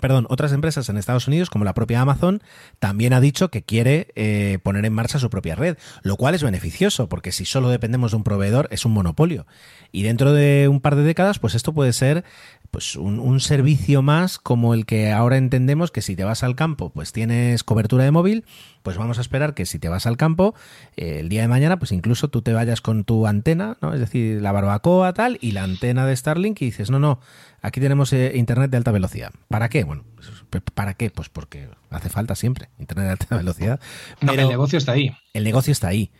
Perdón, 0.00 0.26
otras 0.28 0.52
empresas 0.52 0.88
en 0.88 0.96
Estados 0.96 1.28
Unidos, 1.28 1.50
como 1.50 1.64
la 1.64 1.74
propia 1.74 2.00
Amazon, 2.00 2.42
también 2.78 3.12
ha 3.12 3.20
dicho 3.20 3.50
que 3.50 3.62
quiere 3.62 4.08
eh, 4.14 4.58
poner 4.62 4.84
en 4.84 4.92
marcha 4.92 5.18
su 5.18 5.30
propia 5.30 5.54
red, 5.54 5.76
lo 6.02 6.16
cual 6.16 6.34
es 6.34 6.42
beneficioso, 6.42 7.08
porque 7.08 7.32
si 7.32 7.44
solo 7.44 7.68
dependemos 7.68 8.12
de 8.12 8.16
un 8.16 8.24
proveedor 8.24 8.68
es 8.70 8.84
un 8.84 8.92
monopolio. 8.92 9.46
Y 9.92 10.02
dentro 10.02 10.32
de 10.32 10.68
un 10.68 10.80
par 10.80 10.96
de 10.96 11.02
décadas, 11.02 11.38
pues 11.38 11.54
esto 11.54 11.72
puede 11.72 11.92
ser 11.92 12.24
pues 12.72 12.96
un, 12.96 13.38
servicio 13.38 14.00
más 14.00 14.38
como 14.38 14.72
el 14.72 14.86
que 14.86 15.12
ahora 15.12 15.36
entendemos 15.36 15.90
que 15.90 16.00
si 16.00 16.16
te 16.16 16.24
vas 16.24 16.42
al 16.42 16.56
campo, 16.56 16.88
pues 16.88 17.12
tienes 17.12 17.64
cobertura 17.64 18.02
de 18.04 18.10
móvil, 18.10 18.46
pues 18.82 18.96
vamos 18.96 19.18
a 19.18 19.20
esperar 19.20 19.52
que 19.52 19.66
si 19.66 19.78
te 19.78 19.90
vas 19.90 20.06
al 20.06 20.16
campo, 20.16 20.54
eh, 20.96 21.18
el 21.20 21.28
día 21.28 21.42
de 21.42 21.48
mañana, 21.48 21.78
pues 21.78 21.92
incluso 21.92 22.28
tú 22.28 22.40
te 22.40 22.54
vayas 22.54 22.80
con 22.80 23.04
tu 23.04 23.26
antena, 23.26 23.76
¿no? 23.82 23.92
Es 23.92 24.00
decir, 24.00 24.40
la 24.40 24.52
barbacoa 24.52 25.12
tal, 25.12 25.36
y 25.42 25.50
la 25.50 25.64
antena 25.64 26.06
de 26.06 26.16
Starlink 26.16 26.62
y 26.62 26.64
dices, 26.64 26.90
no, 26.90 26.98
no, 26.98 27.20
aquí 27.60 27.78
tenemos 27.78 28.10
eh, 28.14 28.32
internet 28.36 28.70
de 28.70 28.78
alta 28.78 28.90
velocidad. 28.90 29.32
¿Para 29.48 29.68
qué? 29.68 29.84
Bueno, 29.84 30.04
pues, 30.48 30.62
¿para 30.72 30.94
qué? 30.94 31.10
Pues 31.10 31.28
porque 31.28 31.68
hace 31.90 32.08
falta 32.08 32.34
siempre 32.36 32.70
internet 32.78 33.04
de 33.04 33.10
alta 33.12 33.36
velocidad. 33.36 33.80
Pero 34.18 34.32
el 34.32 34.48
negocio 34.48 34.78
está 34.78 34.92
ahí. 34.92 35.14
El 35.34 35.44
negocio 35.44 35.72
está 35.72 35.88
ahí. 35.88 36.10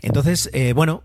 Entonces, 0.00 0.48
eh, 0.54 0.72
bueno, 0.72 1.02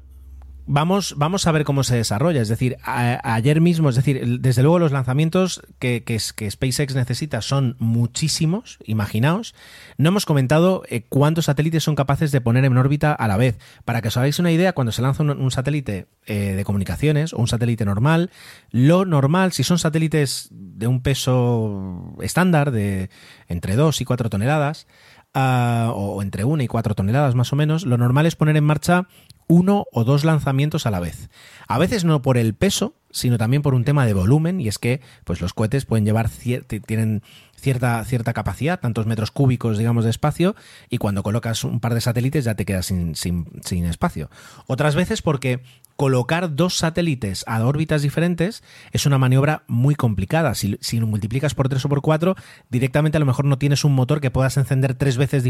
Vamos, 0.68 1.16
vamos 1.18 1.48
a 1.48 1.52
ver 1.52 1.66
cómo 1.66 1.84
se 1.84 1.96
desarrolla. 1.96 2.42
Es 2.42 2.48
decir, 2.48 2.78
ayer 2.84 3.62
mismo, 3.62 3.90
es 3.90 3.96
decir, 3.96 4.40
desde 4.40 4.62
luego 4.62 4.80
los 4.80 4.92
lanzamientos 4.92 5.62
que, 5.80 6.04
que, 6.04 6.20
SpaceX 6.20 6.96
necesita 6.96 7.42
son 7.42 7.76
muchísimos, 7.80 8.78
imaginaos. 8.86 9.56
No 9.98 10.10
hemos 10.10 10.26
comentado 10.26 10.84
eh, 10.88 11.04
cuántos 11.10 11.46
satélites 11.46 11.84
son 11.84 11.96
capaces 11.96 12.32
de 12.32 12.42
poner 12.42 12.64
en 12.64 12.78
órbita 12.78 13.12
a 13.12 13.28
la 13.28 13.38
vez. 13.38 13.58
Para 13.86 14.02
que 14.02 14.10
os 14.10 14.18
hagáis 14.18 14.40
una 14.40 14.52
idea, 14.52 14.74
cuando 14.74 14.92
se 14.92 15.02
lanza 15.02 15.24
un, 15.24 15.52
satélite 15.52 16.08
eh, 16.26 16.54
de 16.54 16.64
comunicaciones 16.64 17.34
o 17.34 17.38
un 17.38 17.48
satélite 17.48 17.84
normal, 17.84 18.30
lo 18.70 19.06
normal, 19.06 19.52
si 19.52 19.64
son 19.64 19.80
satélites 19.80 20.50
de 20.52 20.88
un 20.88 21.02
peso 21.02 22.16
estándar 22.22 22.72
de 22.72 23.10
entre 23.48 23.76
2 23.76 24.00
y 24.02 24.06
4 24.06 24.30
toneladas, 24.30 24.88
o 25.34 26.22
entre 26.22 26.44
1 26.44 26.64
y 26.64 26.68
4 26.68 26.96
toneladas 26.96 27.36
más 27.36 27.54
o 27.54 27.56
menos, 27.56 27.86
lo 27.86 27.98
normal 27.98 28.26
es 28.26 28.36
poner 28.36 28.58
en 28.58 28.66
marcha 28.66 29.08
uno 29.48 29.86
o 29.92 30.06
dos 30.06 30.24
lanzamientos 30.24 30.86
a 30.86 30.92
la 30.92 31.02
vez. 31.02 31.30
A 31.68 31.78
veces 31.78 32.06
no 32.06 32.22
por 32.22 32.38
el 32.38 32.54
peso, 32.54 32.96
sino 33.12 33.38
también 33.38 33.62
por 33.62 33.74
un 33.74 33.84
tema 33.84 34.06
de 34.06 34.14
volumen, 34.14 34.62
y 34.62 34.70
es 34.70 34.80
que 34.80 35.02
pues 35.26 35.42
los 35.42 35.54
cohetes 35.54 35.86
pueden 35.86 36.06
llevar 36.06 36.30
tienen 36.30 37.22
cierta, 37.58 38.04
cierta 38.06 38.32
capacidad, 38.32 38.80
tantos 38.80 39.08
metros 39.08 39.32
cúbicos, 39.32 39.78
digamos, 39.78 40.06
de 40.06 40.10
espacio, 40.10 40.56
y 40.90 41.00
cuando 41.00 41.22
colocas 41.22 41.66
un 41.66 41.82
par 41.82 41.94
de 41.94 42.02
satélites 42.02 42.46
ya 42.46 42.56
te 42.56 42.66
quedas 42.66 42.86
sin, 42.86 43.16
sin 43.16 43.86
espacio. 43.86 44.30
Otras 44.68 44.96
veces 44.96 45.22
porque 45.22 45.62
colocar 46.02 46.56
dos 46.56 46.78
satélites 46.78 47.44
a 47.46 47.64
órbitas 47.64 48.02
diferentes 48.02 48.64
es 48.92 49.06
una 49.06 49.20
maniobra 49.20 49.66
muy 49.68 49.94
complicada. 49.94 50.56
Si, 50.56 51.00
lo 51.00 51.06
multiplicas 51.06 51.54
por 51.54 51.70
tres 51.70 51.86
o 51.86 51.90
por 51.90 52.02
cuatro, 52.02 52.36
directamente 52.72 53.18
a 53.18 53.20
lo 53.20 53.28
mejor 53.28 53.46
no 53.46 53.60
tienes 53.60 53.86
un 53.86 53.94
motor 53.94 54.20
que 54.20 54.32
puedas 54.32 54.58
encender 54.58 54.96
tres 54.96 55.18
veces, 55.18 55.44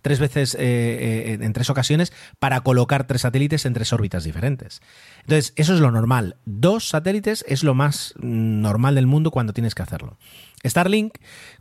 tres 0.00 0.20
veces 0.20 0.54
eh, 0.54 0.60
eh, 0.60 1.38
en 1.40 1.52
tres 1.52 1.70
ocasiones 1.70 2.12
para 2.38 2.60
colocar 2.60 3.08
tres 3.08 3.22
satélites 3.22 3.66
en 3.66 3.72
tres 3.72 3.92
órbitas 3.92 4.22
diferentes. 4.22 4.80
Entonces, 5.22 5.54
eso 5.56 5.74
es 5.74 5.80
lo 5.80 5.90
normal. 5.90 6.36
Dos 6.44 6.88
satélites 6.88 7.44
es 7.48 7.64
lo 7.64 7.74
más 7.74 8.14
normal 8.20 8.94
del 8.94 9.08
mundo 9.08 9.32
cuando 9.32 9.52
tienes 9.52 9.74
que 9.74 9.82
hacerlo. 9.82 10.18
Starlink, 10.64 11.14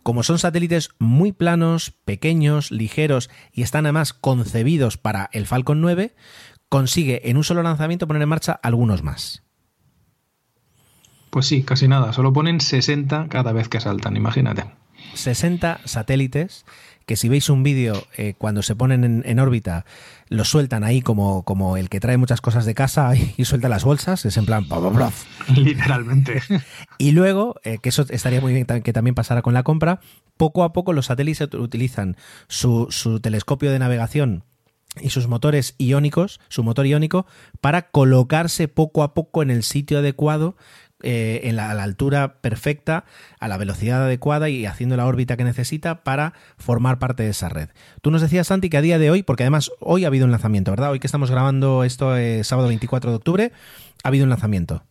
como 0.03 0.21
son 0.21 0.37
satélites 0.37 0.89
muy 0.99 1.31
planos, 1.31 1.93
pequeños, 2.05 2.69
ligeros 2.69 3.31
y 3.51 3.63
están 3.63 3.87
además 3.87 4.13
concebidos 4.13 4.97
para 4.97 5.29
el 5.31 5.47
Falcon 5.47 5.81
9, 5.81 6.13
consigue 6.69 7.29
en 7.29 7.37
un 7.37 7.43
solo 7.43 7.63
lanzamiento 7.63 8.07
poner 8.07 8.21
en 8.21 8.29
marcha 8.29 8.53
algunos 8.63 9.03
más. 9.03 9.43
Pues 11.29 11.45
sí, 11.45 11.63
casi 11.63 11.87
nada. 11.87 12.13
Solo 12.13 12.33
ponen 12.33 12.61
60 12.61 13.27
cada 13.29 13.51
vez 13.51 13.69
que 13.69 13.79
saltan, 13.79 14.15
imagínate. 14.15 14.65
60 15.13 15.81
satélites 15.85 16.65
que 17.05 17.15
si 17.15 17.27
veis 17.27 17.49
un 17.49 17.63
vídeo 17.63 18.03
eh, 18.17 18.35
cuando 18.37 18.61
se 18.61 18.75
ponen 18.75 19.23
en, 19.25 19.39
órbita, 19.39 19.83
los 20.27 20.47
sueltan 20.47 20.83
ahí 20.83 21.01
como, 21.01 21.41
como 21.41 21.75
el 21.75 21.89
que 21.89 21.99
trae 21.99 22.17
muchas 22.17 22.39
cosas 22.39 22.65
de 22.65 22.75
casa 22.75 23.13
y, 23.37 23.45
suelta 23.45 23.67
las 23.67 23.83
bolsas, 23.83 24.25
es 24.25 24.37
en 24.37 24.45
plan... 24.45 24.67
Literalmente. 25.55 26.41
Y 26.99 27.13
luego, 27.13 27.55
eh, 27.63 27.79
que 27.81 27.89
eso 27.89 28.05
estaría 28.09 28.41
muy 28.41 28.53
bien 28.53 28.65
que 28.65 28.93
también 28.93 29.15
pasara 29.15 29.41
con 29.41 29.53
la 29.53 29.63
compra, 29.63 30.01
poco 30.37 30.63
a 30.63 30.73
poco 30.73 30.93
los 30.93 31.07
satélites 31.07 31.51
utilizan 31.53 32.17
su, 32.47 32.87
su 32.91 33.21
telescopio 33.21 33.71
de 33.71 33.79
navegación 33.79 34.43
y 35.01 35.09
sus 35.09 35.27
motores 35.27 35.75
iónicos, 35.77 36.39
su 36.49 36.63
motor 36.63 36.85
iónico, 36.85 37.25
para 37.61 37.89
colocarse 37.89 38.67
poco 38.67 39.03
a 39.03 39.13
poco 39.13 39.41
en 39.41 39.51
el 39.51 39.63
sitio 39.63 39.99
adecuado, 39.99 40.55
eh, 41.01 41.41
en 41.45 41.55
la, 41.55 41.71
a 41.71 41.73
la 41.73 41.83
altura 41.83 42.41
perfecta, 42.41 43.05
a 43.39 43.47
la 43.47 43.57
velocidad 43.57 44.03
adecuada 44.03 44.49
y 44.49 44.65
haciendo 44.65 44.97
la 44.97 45.05
órbita 45.05 45.37
que 45.37 45.45
necesita 45.45 46.03
para 46.03 46.33
formar 46.57 46.99
parte 46.99 47.23
de 47.23 47.29
esa 47.29 47.47
red. 47.47 47.69
Tú 48.01 48.11
nos 48.11 48.21
decías, 48.21 48.47
Santi, 48.47 48.69
que 48.69 48.77
a 48.77 48.81
día 48.81 48.99
de 48.99 49.09
hoy, 49.09 49.23
porque 49.23 49.43
además 49.43 49.71
hoy 49.79 50.03
ha 50.03 50.07
habido 50.07 50.25
un 50.25 50.31
lanzamiento, 50.31 50.71
¿verdad? 50.71 50.91
Hoy 50.91 50.99
que 50.99 51.07
estamos 51.07 51.31
grabando 51.31 51.85
esto 51.85 52.13
sábado 52.43 52.67
24 52.67 53.11
de 53.11 53.15
octubre, 53.15 53.51
ha 54.03 54.07
habido 54.09 54.25
un 54.25 54.29
lanzamiento. 54.29 54.83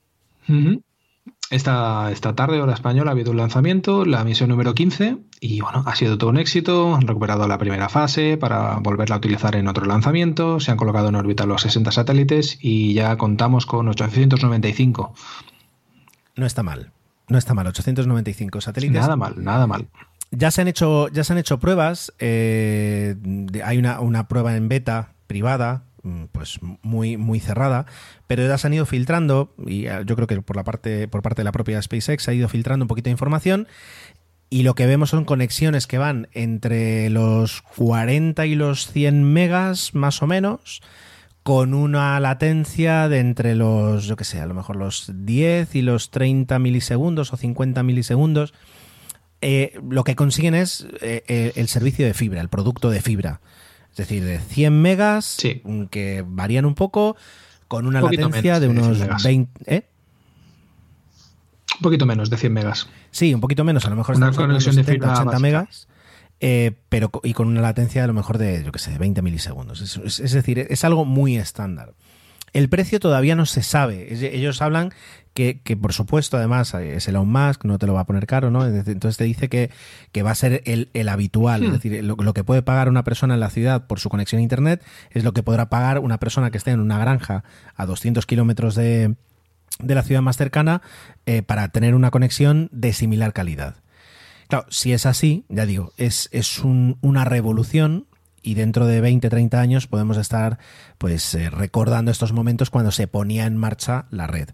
Esta, 1.50 2.12
esta 2.12 2.34
tarde, 2.34 2.60
hora 2.60 2.74
española, 2.74 3.10
ha 3.10 3.12
habido 3.12 3.30
un 3.30 3.38
lanzamiento, 3.38 4.04
la 4.04 4.22
misión 4.22 4.50
número 4.50 4.74
15, 4.74 5.16
y 5.40 5.60
bueno, 5.62 5.82
ha 5.86 5.94
sido 5.94 6.18
todo 6.18 6.28
un 6.28 6.36
éxito. 6.36 6.94
Han 6.94 7.06
recuperado 7.06 7.48
la 7.48 7.56
primera 7.56 7.88
fase 7.88 8.36
para 8.36 8.76
volverla 8.80 9.14
a 9.14 9.18
utilizar 9.18 9.56
en 9.56 9.66
otro 9.66 9.86
lanzamiento. 9.86 10.60
Se 10.60 10.70
han 10.70 10.76
colocado 10.76 11.08
en 11.08 11.14
órbita 11.14 11.46
los 11.46 11.62
60 11.62 11.90
satélites 11.90 12.58
y 12.60 12.92
ya 12.92 13.16
contamos 13.16 13.64
con 13.64 13.88
895. 13.88 15.14
No 16.36 16.44
está 16.44 16.62
mal, 16.62 16.92
no 17.28 17.38
está 17.38 17.54
mal, 17.54 17.66
895 17.66 18.60
satélites. 18.60 19.00
Nada 19.00 19.16
mal, 19.16 19.42
nada 19.42 19.66
mal. 19.66 19.88
Ya 20.30 20.50
se 20.50 20.60
han 20.60 20.68
hecho, 20.68 21.08
ya 21.08 21.24
se 21.24 21.32
han 21.32 21.38
hecho 21.38 21.58
pruebas. 21.58 22.12
Eh, 22.18 23.16
hay 23.64 23.78
una, 23.78 24.00
una 24.00 24.28
prueba 24.28 24.54
en 24.54 24.68
beta 24.68 25.14
privada 25.26 25.87
pues 26.32 26.60
muy, 26.82 27.16
muy 27.16 27.40
cerrada, 27.40 27.86
pero 28.26 28.46
ya 28.46 28.58
se 28.58 28.66
han 28.66 28.74
ido 28.74 28.86
filtrando, 28.86 29.54
y 29.66 29.86
eh, 29.86 30.02
yo 30.06 30.16
creo 30.16 30.26
que 30.26 30.40
por 30.42 30.56
la 30.56 30.64
parte, 30.64 31.08
por 31.08 31.22
parte 31.22 31.40
de 31.40 31.44
la 31.44 31.52
propia 31.52 31.80
SpaceX 31.80 32.28
ha 32.28 32.34
ido 32.34 32.48
filtrando 32.48 32.84
un 32.84 32.88
poquito 32.88 33.06
de 33.06 33.12
información. 33.12 33.68
Y 34.50 34.62
lo 34.62 34.74
que 34.74 34.86
vemos 34.86 35.10
son 35.10 35.26
conexiones 35.26 35.86
que 35.86 35.98
van 35.98 36.28
entre 36.32 37.10
los 37.10 37.60
40 37.76 38.46
y 38.46 38.54
los 38.54 38.90
100 38.90 39.22
megas, 39.22 39.94
más 39.94 40.22
o 40.22 40.26
menos, 40.26 40.80
con 41.42 41.74
una 41.74 42.18
latencia 42.18 43.08
de 43.08 43.18
entre 43.18 43.54
los, 43.54 44.06
yo 44.06 44.16
que 44.16 44.24
sé, 44.24 44.40
a 44.40 44.46
lo 44.46 44.54
mejor 44.54 44.76
los 44.76 45.12
10 45.14 45.74
y 45.74 45.82
los 45.82 46.10
30 46.10 46.58
milisegundos 46.58 47.32
o 47.32 47.36
50 47.36 47.82
milisegundos. 47.82 48.54
eh, 49.40 49.78
lo 49.88 50.02
que 50.02 50.16
consiguen 50.16 50.54
es 50.54 50.86
eh, 51.00 51.52
el 51.54 51.68
servicio 51.68 52.06
de 52.06 52.14
fibra, 52.14 52.40
el 52.40 52.48
producto 52.48 52.90
de 52.90 53.02
fibra. 53.02 53.40
Es 53.90 53.96
decir, 53.96 54.24
de 54.24 54.38
100 54.38 54.80
megas, 54.80 55.36
que 55.90 56.24
varían 56.26 56.64
un 56.64 56.74
poco, 56.74 57.16
con 57.66 57.86
una 57.86 58.00
latencia 58.00 58.60
de 58.60 58.68
unos 58.68 59.22
20... 59.22 59.86
Un 61.78 61.82
poquito 61.82 62.06
menos 62.06 62.30
de 62.30 62.36
100 62.36 62.52
megas. 62.52 62.88
Sí, 63.10 63.32
un 63.34 63.40
poquito 63.40 63.64
menos, 63.64 63.84
a 63.86 63.90
lo 63.90 63.96
mejor 63.96 64.16
una 64.16 64.32
conexión 64.32 64.74
de 64.76 64.82
80 64.82 65.38
megas. 65.38 65.88
Eh, 66.40 66.72
pero 66.88 67.10
y 67.24 67.32
con 67.32 67.48
una 67.48 67.60
latencia 67.60 68.04
a 68.04 68.06
lo 68.06 68.14
mejor 68.14 68.38
de, 68.38 68.62
yo 68.64 68.70
que 68.70 68.78
sé, 68.78 68.96
20 68.96 69.22
milisegundos. 69.22 69.80
Es, 69.80 70.32
decir, 70.32 70.66
es 70.70 70.84
algo 70.84 71.04
muy 71.04 71.36
estándar. 71.36 71.94
El 72.52 72.68
precio 72.68 73.00
todavía 73.00 73.34
no 73.34 73.46
se 73.46 73.62
sabe. 73.62 74.08
Ellos 74.34 74.62
hablan 74.62 74.92
que, 75.38 75.76
por 75.76 75.92
supuesto, 75.92 76.36
además, 76.36 76.74
es 76.74 77.06
Elon 77.06 77.30
Musk, 77.30 77.64
no 77.64 77.78
te 77.78 77.86
lo 77.86 77.94
va 77.94 78.00
a 78.00 78.06
poner 78.06 78.26
caro, 78.26 78.50
¿no? 78.50 78.66
Entonces 78.66 79.16
te 79.16 79.24
dice 79.24 79.48
que, 79.48 79.70
va 80.22 80.32
a 80.32 80.34
ser 80.34 80.62
el, 80.64 81.08
habitual. 81.08 81.62
Es 81.62 81.68
hmm. 81.68 81.72
decir, 81.72 82.04
lo, 82.04 82.34
que 82.34 82.42
puede 82.42 82.62
pagar 82.62 82.88
una 82.88 83.04
persona 83.04 83.34
en 83.34 83.40
la 83.40 83.50
ciudad 83.50 83.86
por 83.86 84.00
su 84.00 84.08
conexión 84.08 84.40
a 84.40 84.42
Internet 84.42 84.84
es 85.10 85.22
lo 85.22 85.32
que 85.32 85.44
podrá 85.44 85.68
pagar 85.68 86.00
una 86.00 86.18
persona 86.18 86.50
que 86.50 86.58
esté 86.58 86.72
en 86.72 86.80
una 86.80 86.98
granja 86.98 87.44
a 87.76 87.86
200 87.86 88.26
kilómetros 88.26 88.74
de, 88.74 89.14
de 89.80 89.94
la 89.94 90.02
ciudad 90.02 90.22
más 90.22 90.36
cercana 90.36 90.82
eh, 91.26 91.42
para 91.42 91.68
tener 91.68 91.94
una 91.94 92.10
conexión 92.10 92.68
de 92.72 92.92
similar 92.92 93.32
calidad. 93.32 93.76
Claro, 94.48 94.66
si 94.70 94.92
es 94.92 95.06
así, 95.06 95.44
ya 95.48 95.66
digo, 95.66 95.92
es, 95.98 96.28
es 96.32 96.60
una 96.64 97.24
revolución 97.24 98.06
y 98.42 98.54
dentro 98.54 98.86
de 98.86 99.00
20, 99.00 99.28
30 99.28 99.60
años 99.60 99.86
podemos 99.86 100.16
estar 100.16 100.58
pues 100.96 101.34
eh, 101.34 101.50
recordando 101.50 102.10
estos 102.10 102.32
momentos 102.32 102.70
cuando 102.70 102.90
se 102.90 103.06
ponía 103.06 103.46
en 103.46 103.56
marcha 103.56 104.06
la 104.10 104.26
red. 104.26 104.48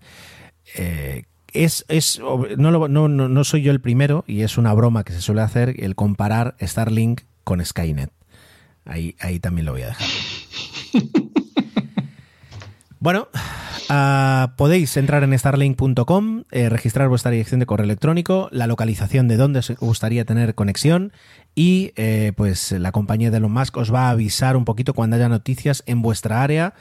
Eh, 0.75 1.25
es, 1.53 1.85
es 1.89 2.21
no, 2.57 2.89
no, 2.89 3.09
no, 3.09 3.45
soy 3.45 3.63
yo 3.63 3.71
el 3.71 3.81
primero 3.81 4.25
y 4.27 4.43
es 4.43 4.59
una 4.59 4.73
broma 4.75 5.05
que 5.05 5.13
se 5.13 5.21
suele 5.21 5.43
hacer 5.43 5.75
el 5.79 5.95
comparar 5.95 6.57
Starlink 6.61 7.23
con 7.45 7.65
Skynet. 7.65 8.11
Ahí, 8.85 9.17
ahí 9.21 9.39
también 9.39 9.67
lo 9.67 9.73
voy 9.73 9.83
a 9.83 9.87
dejar. 9.89 10.09
bueno, 13.01 13.29
Ah, 13.89 14.55
podéis 14.57 14.97
entrar 14.97 15.25
en 15.25 15.39
starlink.com, 15.39 16.45
eh, 16.51 16.69
registrar 16.69 17.09
vuestra 17.09 17.31
dirección 17.31 17.61
de 17.61 17.67
correo 17.67 17.85
electrónico, 17.85 18.49
la 18.51 18.67
localización 18.67 19.29
de 19.29 19.37
dónde 19.37 19.59
os 19.59 19.71
gustaría 19.79 20.25
tener 20.25 20.55
conexión 20.55 21.13
y 21.55 21.93
eh, 21.97 22.33
pues 22.35 22.73
la 22.73 22.93
compañía 22.93 23.31
de 23.31 23.37
Elon 23.37 23.53
Musk 23.53 23.77
os 23.77 23.93
va 23.93 24.09
a 24.09 24.11
avisar 24.11 24.57
un 24.57 24.65
poquito 24.65 24.95
cuando 24.95 25.17
haya 25.17 25.29
noticias 25.29 25.83
en 25.87 26.01
vuestra 26.01 26.43
área. 26.43 26.75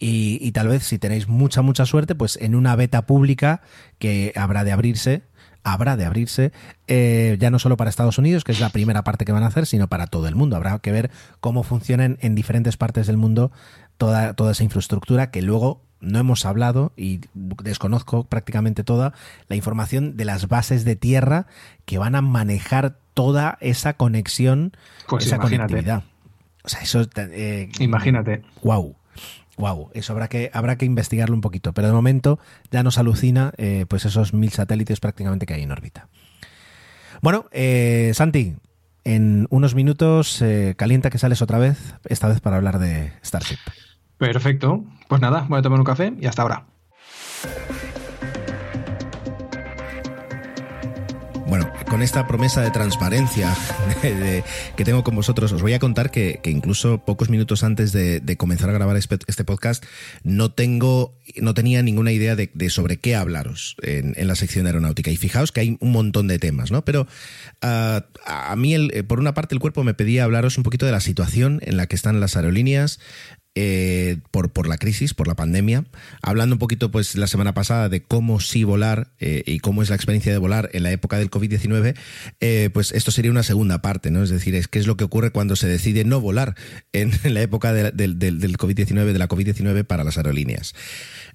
Y, 0.00 0.52
tal 0.52 0.68
vez 0.68 0.84
si 0.84 0.98
tenéis 0.98 1.26
mucha, 1.26 1.60
mucha 1.62 1.84
suerte, 1.84 2.14
pues 2.14 2.38
en 2.40 2.54
una 2.54 2.76
beta 2.76 3.06
pública 3.06 3.62
que 3.98 4.32
habrá 4.36 4.62
de 4.62 4.70
abrirse, 4.70 5.22
habrá 5.64 5.96
de 5.96 6.04
abrirse, 6.04 6.52
eh, 6.86 7.36
ya 7.40 7.50
no 7.50 7.58
solo 7.58 7.76
para 7.76 7.90
Estados 7.90 8.16
Unidos, 8.16 8.44
que 8.44 8.52
es 8.52 8.60
la 8.60 8.70
primera 8.70 9.02
parte 9.02 9.24
que 9.24 9.32
van 9.32 9.42
a 9.42 9.48
hacer, 9.48 9.66
sino 9.66 9.88
para 9.88 10.06
todo 10.06 10.28
el 10.28 10.36
mundo. 10.36 10.54
Habrá 10.54 10.78
que 10.78 10.92
ver 10.92 11.10
cómo 11.40 11.64
funcionan 11.64 12.16
en 12.20 12.36
diferentes 12.36 12.76
partes 12.76 13.08
del 13.08 13.16
mundo 13.16 13.50
toda, 13.96 14.34
toda 14.34 14.52
esa 14.52 14.62
infraestructura 14.62 15.32
que 15.32 15.42
luego 15.42 15.82
no 16.00 16.18
hemos 16.18 16.46
hablado 16.46 16.92
y 16.96 17.20
desconozco 17.34 18.24
prácticamente 18.24 18.84
toda 18.84 19.14
la 19.48 19.56
información 19.56 20.16
de 20.16 20.24
las 20.24 20.48
bases 20.48 20.84
de 20.84 20.96
tierra 20.96 21.46
que 21.84 21.98
van 21.98 22.14
a 22.14 22.22
manejar 22.22 22.98
toda 23.14 23.58
esa 23.60 23.94
conexión, 23.94 24.72
pues 25.08 25.26
esa 25.26 25.38
conectividad. 25.38 26.04
O 26.62 26.68
sea, 26.68 26.80
eso. 26.82 27.04
Eh, 27.16 27.70
imagínate. 27.80 28.42
Wow. 28.62 28.94
Wow, 29.58 29.90
eso 29.94 30.12
habrá 30.12 30.28
que, 30.28 30.50
habrá 30.54 30.76
que 30.78 30.86
investigarlo 30.86 31.34
un 31.34 31.40
poquito, 31.40 31.72
pero 31.72 31.88
de 31.88 31.92
momento 31.92 32.38
ya 32.70 32.82
nos 32.82 32.96
alucina 32.98 33.52
eh, 33.56 33.86
pues 33.88 34.04
esos 34.04 34.32
mil 34.32 34.50
satélites 34.50 35.00
prácticamente 35.00 35.46
que 35.46 35.54
hay 35.54 35.62
en 35.62 35.72
órbita. 35.72 36.08
Bueno, 37.20 37.46
eh, 37.50 38.12
Santi, 38.14 38.54
en 39.04 39.46
unos 39.50 39.74
minutos 39.74 40.42
calienta 40.76 41.10
que 41.10 41.18
sales 41.18 41.42
otra 41.42 41.58
vez, 41.58 41.94
esta 42.08 42.28
vez 42.28 42.40
para 42.40 42.56
hablar 42.56 42.78
de 42.78 43.12
Starship. 43.24 43.58
Perfecto. 44.18 44.84
Pues 45.08 45.20
nada, 45.20 45.46
voy 45.48 45.58
a 45.58 45.62
tomar 45.62 45.78
un 45.78 45.84
café 45.84 46.12
y 46.20 46.26
hasta 46.26 46.42
ahora. 46.42 46.66
Con 51.88 52.02
esta 52.02 52.26
promesa 52.26 52.60
de 52.60 52.70
transparencia 52.70 53.54
que 54.76 54.84
tengo 54.84 55.04
con 55.04 55.14
vosotros, 55.14 55.52
os 55.52 55.62
voy 55.62 55.72
a 55.72 55.78
contar 55.78 56.10
que, 56.10 56.40
incluso 56.44 57.04
pocos 57.04 57.30
minutos 57.30 57.64
antes 57.64 57.92
de, 57.92 58.36
comenzar 58.36 58.68
a 58.70 58.72
grabar 58.72 58.96
este, 58.96 59.18
este 59.26 59.44
podcast, 59.44 59.84
no 60.22 60.52
tengo, 60.52 61.18
no 61.36 61.54
tenía 61.54 61.82
ninguna 61.82 62.12
idea 62.12 62.36
de, 62.36 62.70
sobre 62.70 62.98
qué 62.98 63.16
hablaros 63.16 63.76
en, 63.82 64.14
la 64.26 64.34
sección 64.34 64.66
aeronáutica. 64.66 65.10
Y 65.10 65.16
fijaos 65.16 65.52
que 65.52 65.60
hay 65.60 65.76
un 65.80 65.92
montón 65.92 66.28
de 66.28 66.38
temas, 66.38 66.70
¿no? 66.70 66.84
Pero 66.84 67.06
ah, 67.62 68.04
a 68.26 68.56
mí, 68.56 68.76
por 69.06 69.18
una 69.18 69.34
parte, 69.34 69.54
el 69.54 69.60
cuerpo 69.60 69.84
me 69.84 69.94
pedía 69.94 70.24
hablaros 70.24 70.58
un 70.58 70.64
poquito 70.64 70.86
de 70.86 70.92
la 70.92 71.00
situación 71.00 71.60
en 71.62 71.76
la 71.76 71.86
que 71.86 71.96
están 71.96 72.20
las 72.20 72.36
aerolíneas, 72.36 73.00
eh, 73.60 74.18
por, 74.30 74.50
por, 74.50 74.68
la 74.68 74.78
crisis, 74.78 75.14
por 75.14 75.26
la 75.26 75.34
pandemia, 75.34 75.84
hablando 76.22 76.54
un 76.54 76.60
poquito 76.60 76.92
pues 76.92 77.16
la 77.16 77.26
semana 77.26 77.54
pasada 77.54 77.88
de 77.88 78.00
cómo 78.00 78.38
sí 78.38 78.62
volar 78.62 79.08
eh, 79.18 79.42
y 79.46 79.58
cómo 79.58 79.82
es 79.82 79.88
la 79.88 79.96
experiencia 79.96 80.30
de 80.30 80.38
volar 80.38 80.70
en 80.74 80.84
la 80.84 80.92
época 80.92 81.18
del 81.18 81.28
COVID-19, 81.28 81.96
eh, 82.38 82.70
pues 82.72 82.92
esto 82.92 83.10
sería 83.10 83.32
una 83.32 83.42
segunda 83.42 83.82
parte, 83.82 84.12
¿no? 84.12 84.22
Es 84.22 84.30
decir, 84.30 84.54
es 84.54 84.68
qué 84.68 84.78
es 84.78 84.86
lo 84.86 84.96
que 84.96 85.02
ocurre 85.02 85.32
cuando 85.32 85.56
se 85.56 85.66
decide 85.66 86.04
no 86.04 86.20
volar 86.20 86.54
en, 86.92 87.10
la 87.24 87.42
época 87.42 87.72
del 87.72 87.96
COVID-19, 87.96 89.12
de 89.12 89.18
la 89.18 89.28
COVID-19 89.28 89.84
para 89.84 90.04
las 90.04 90.18
aerolíneas. 90.18 90.76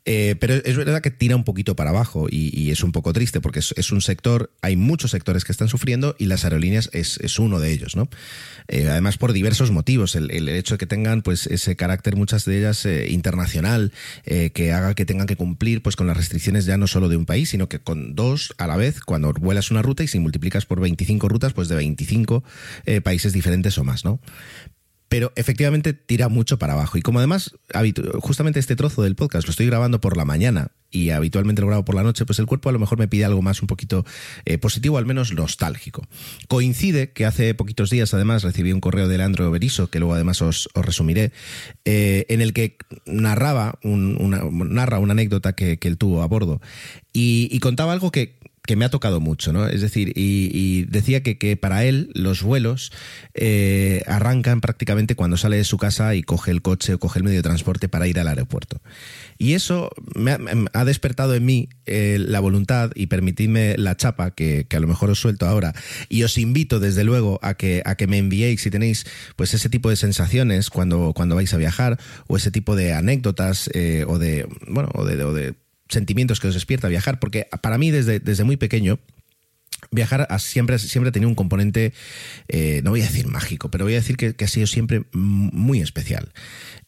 Pero 0.05 0.53
es 0.53 0.77
verdad 0.77 1.01
que 1.01 1.11
tira 1.11 1.35
un 1.35 1.43
poquito 1.43 1.75
para 1.75 1.89
abajo 1.89 2.27
y, 2.29 2.71
es 2.71 2.83
un 2.83 2.93
poco 2.93 3.11
triste 3.11 3.41
porque 3.41 3.59
es, 3.59 3.91
un 3.91 4.01
sector, 4.01 4.51
hay 4.61 4.77
muchos 4.77 5.11
sectores 5.11 5.43
que 5.43 5.51
están 5.51 5.67
sufriendo 5.67 6.15
y 6.17 6.27
las 6.27 6.45
aerolíneas 6.45 6.89
es, 6.93 7.39
uno 7.39 7.59
de 7.59 7.71
ellos, 7.71 7.97
¿no? 7.97 8.09
Además 8.69 9.17
por 9.17 9.33
diversos 9.33 9.71
motivos, 9.71 10.15
el, 10.15 10.47
hecho 10.47 10.75
de 10.75 10.77
que 10.77 10.87
tengan 10.87 11.21
pues 11.21 11.47
ese 11.47 11.75
carácter, 11.75 12.12
muchas 12.15 12.45
de 12.45 12.57
ellas 12.57 12.85
eh, 12.85 13.07
internacional, 13.09 13.91
que 14.23 14.71
haga 14.71 14.93
que 14.93 15.05
tengan 15.05 15.27
que 15.27 15.35
cumplir 15.35 15.81
pues 15.81 15.95
con 15.95 16.07
las 16.07 16.17
restricciones 16.17 16.65
ya 16.65 16.77
no 16.77 16.87
solo 16.87 17.09
de 17.09 17.17
un 17.17 17.25
país, 17.25 17.49
sino 17.49 17.67
que 17.67 17.79
con 17.79 18.15
dos 18.15 18.53
a 18.57 18.67
la 18.67 18.77
vez, 18.77 19.01
cuando 19.01 19.33
vuelas 19.33 19.71
una 19.71 19.81
ruta 19.81 20.03
y 20.03 20.07
si 20.07 20.19
multiplicas 20.19 20.65
por 20.65 20.79
25 20.79 21.27
rutas, 21.27 21.53
pues 21.53 21.67
de 21.67 21.75
25 21.75 22.43
países 23.03 23.33
diferentes 23.33 23.77
o 23.77 23.83
más, 23.83 24.05
¿no? 24.05 24.19
Pero 25.13 25.31
efectivamente 25.35 25.93
tira 25.93 26.27
mucho 26.27 26.57
para 26.57 26.73
abajo. 26.73 26.97
Y 26.97 27.03
como 27.03 27.19
además, 27.19 27.53
justamente 28.21 28.59
este 28.59 28.75
trozo 28.75 29.03
del 29.03 29.13
podcast 29.13 29.45
lo 29.45 29.51
estoy 29.51 29.67
grabando 29.67 30.01
por 30.01 30.17
la 30.17 30.25
mañana 30.25 30.71
y 30.89 31.11
habitualmente 31.11 31.61
lo 31.61 31.67
grabo 31.67 31.85
por 31.85 31.93
la 31.93 32.01
noche, 32.01 32.25
pues 32.25 32.39
el 32.39 32.47
cuerpo 32.47 32.69
a 32.69 32.71
lo 32.71 32.79
mejor 32.79 32.97
me 32.97 33.07
pide 33.07 33.23
algo 33.23 33.43
más 33.43 33.61
un 33.61 33.67
poquito 33.67 34.07
eh, 34.45 34.57
positivo, 34.57 34.97
al 34.97 35.05
menos 35.05 35.31
nostálgico. 35.31 36.07
Coincide 36.47 37.11
que 37.11 37.27
hace 37.27 37.53
poquitos 37.53 37.91
días 37.91 38.11
además 38.15 38.41
recibí 38.41 38.73
un 38.73 38.81
correo 38.81 39.07
de 39.07 39.19
Leandro 39.19 39.51
Beriso, 39.51 39.87
que 39.87 39.99
luego 39.99 40.15
además 40.15 40.41
os, 40.41 40.67
resumiré, 40.73 41.31
eh, 41.85 42.25
en 42.29 42.41
el 42.41 42.51
que 42.51 42.77
narraba 43.05 43.77
una, 43.83 44.41
narra 44.49 44.97
una 44.97 45.11
anécdota 45.11 45.53
que, 45.53 45.77
él 45.79 45.97
tuvo 45.99 46.23
a 46.23 46.27
bordo 46.27 46.59
y 47.13 47.59
contaba 47.59 47.93
algo 47.93 48.09
que, 48.09 48.39
que 48.65 48.77
me 48.77 48.85
ha 48.85 48.89
tocado 48.89 49.19
mucho, 49.19 49.51
¿no? 49.51 49.67
Es 49.67 49.81
decir, 49.81 50.13
y, 50.15 50.85
decía 50.85 51.21
que, 51.21 51.37
que, 51.37 51.57
para 51.57 51.83
él 51.83 52.09
los 52.13 52.43
vuelos 52.43 52.93
eh, 53.33 54.03
arrancan 54.07 54.61
prácticamente 54.61 55.15
cuando 55.15 55.35
sale 55.35 55.57
de 55.57 55.65
su 55.65 55.77
casa 55.77 56.15
y 56.15 56.23
coge 56.23 56.51
el 56.51 56.61
coche 56.61 56.93
o 56.93 56.99
coge 56.99 57.19
el 57.19 57.25
medio 57.25 57.39
de 57.39 57.43
transporte 57.43 57.89
para 57.89 58.07
ir 58.07 58.19
al 58.19 58.27
aeropuerto. 58.29 58.81
Y 59.37 59.53
eso 59.53 59.89
me 60.15 60.37
ha, 60.73 60.85
despertado 60.85 61.35
en 61.35 61.43
mí 61.45 61.69
eh, 61.85 62.17
la 62.19 62.39
voluntad 62.39 62.91
y 62.95 63.07
permitidme 63.07 63.75
la 63.77 63.97
chapa 63.97 64.31
que, 64.31 64.65
que, 64.69 64.77
a 64.77 64.79
lo 64.79 64.87
mejor 64.87 65.09
os 65.09 65.19
suelto 65.19 65.45
ahora. 65.45 65.73
Y 66.07 66.23
os 66.23 66.37
invito 66.37 66.79
desde 66.79 67.03
luego 67.03 67.39
a 67.41 67.55
que, 67.55 67.81
a 67.85 67.95
que 67.95 68.07
me 68.07 68.17
enviéis 68.17 68.61
si 68.61 68.71
tenéis 68.71 69.05
pues 69.35 69.53
ese 69.53 69.67
tipo 69.69 69.89
de 69.89 69.97
sensaciones 69.97 70.69
cuando, 70.69 71.11
cuando 71.13 71.35
vais 71.35 71.53
a 71.53 71.57
viajar 71.57 71.99
o 72.27 72.37
ese 72.37 72.51
tipo 72.51 72.77
de 72.77 72.93
anécdotas 72.93 73.69
eh, 73.73 74.05
o 74.07 74.19
de, 74.19 74.47
bueno, 74.67 74.89
o 74.93 75.03
de, 75.03 75.21
o 75.23 75.33
de 75.33 75.53
sentimientos 75.93 76.39
que 76.39 76.47
os 76.47 76.53
despierta 76.53 76.87
viajar, 76.87 77.19
porque 77.19 77.47
para 77.61 77.77
mí 77.77 77.91
desde, 77.91 78.19
desde 78.19 78.43
muy 78.43 78.57
pequeño, 78.57 78.99
viajar 79.91 80.27
siempre, 80.39 80.79
siempre 80.79 81.09
ha 81.09 81.11
tenido 81.11 81.29
un 81.29 81.35
componente, 81.35 81.93
eh, 82.47 82.81
no 82.83 82.91
voy 82.91 83.01
a 83.01 83.05
decir 83.05 83.27
mágico, 83.27 83.69
pero 83.69 83.85
voy 83.85 83.93
a 83.93 83.97
decir 83.97 84.17
que, 84.17 84.35
ha 84.43 84.47
sido 84.47 84.67
siempre 84.67 85.03
muy 85.13 85.81
especial. 85.81 86.31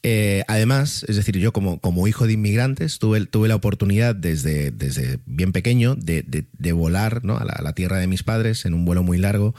Eh, 0.04 0.44
además, 0.48 1.04
es 1.08 1.16
decir, 1.16 1.38
yo 1.38 1.52
como, 1.52 1.80
como 1.80 2.08
hijo 2.08 2.28
de 2.28 2.34
inmigrantes 2.34 3.00
tuve, 3.00 3.26
tuve 3.26 3.48
la 3.48 3.56
oportunidad 3.56 4.16
desde, 4.16 4.72
desde 4.72 5.20
bien 5.26 5.52
pequeño 5.52 5.96
de, 5.96 6.24
de, 6.24 6.72
volar 6.74 7.24
¿no? 7.24 7.38
a, 7.38 7.46
la, 7.46 7.74
tierra 7.74 7.98
de 7.98 8.08
mis 8.08 8.22
padres 8.22 8.66
en 8.66 8.74
un 8.74 8.86
vuelo 8.86 9.02
muy 9.02 9.18
largo 9.18 9.56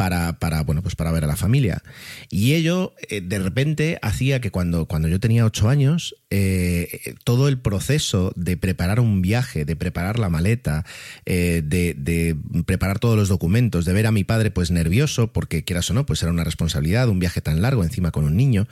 para, 0.00 0.38
para, 0.38 0.62
bueno, 0.62 0.80
pues 0.80 0.96
para 0.96 1.12
ver 1.12 1.24
a 1.24 1.26
la 1.26 1.36
familia. 1.36 1.82
Y 2.30 2.54
ello, 2.54 2.94
eh, 3.10 3.20
de 3.20 3.38
repente, 3.38 3.98
hacía 4.00 4.40
que 4.40 4.50
cuando, 4.50 4.86
cuando 4.86 5.08
yo 5.08 5.20
tenía 5.20 5.44
ocho 5.44 5.68
años, 5.68 6.16
eh, 6.30 7.14
todo 7.22 7.48
el 7.48 7.58
proceso 7.58 8.32
de 8.34 8.56
preparar 8.56 8.98
un 8.98 9.20
viaje, 9.20 9.66
de 9.66 9.76
preparar 9.76 10.18
la 10.18 10.30
maleta, 10.30 10.86
eh, 11.26 11.60
de, 11.62 12.34
preparar 12.64 12.98
todos 12.98 13.14
los 13.14 13.28
documentos, 13.28 13.84
de 13.84 13.92
ver 13.92 14.06
a 14.06 14.10
mi 14.10 14.24
padre 14.24 14.50
pues 14.50 14.70
nervioso, 14.70 15.34
porque 15.34 15.64
quieras 15.64 15.90
o 15.90 15.92
no, 15.92 16.06
pues 16.06 16.22
era 16.22 16.32
una 16.32 16.44
responsabilidad, 16.44 17.10
un 17.10 17.18
viaje 17.18 17.42
tan 17.42 17.60
largo 17.60 17.84
encima 17.84 18.10
con 18.10 18.24
un 18.24 18.38
niño, 18.38 18.68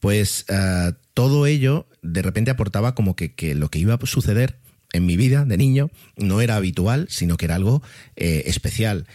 pues 0.00 0.44
todo 1.14 1.46
ello 1.46 1.86
de 2.02 2.22
repente 2.22 2.50
aportaba 2.50 2.96
como 2.96 3.14
que, 3.14 3.32
que 3.32 3.54
lo 3.54 3.68
que 3.68 3.78
iba 3.78 3.94
a 3.94 4.06
suceder 4.06 4.58
en 4.94 5.06
mi 5.06 5.16
vida 5.16 5.44
de 5.44 5.56
niño 5.56 5.90
no 6.16 6.40
era 6.40 6.56
habitual, 6.56 7.06
sino 7.10 7.36
que 7.36 7.46
era 7.46 7.56
algo 7.56 7.82
eh, 8.16 8.44
especial. 8.46 9.06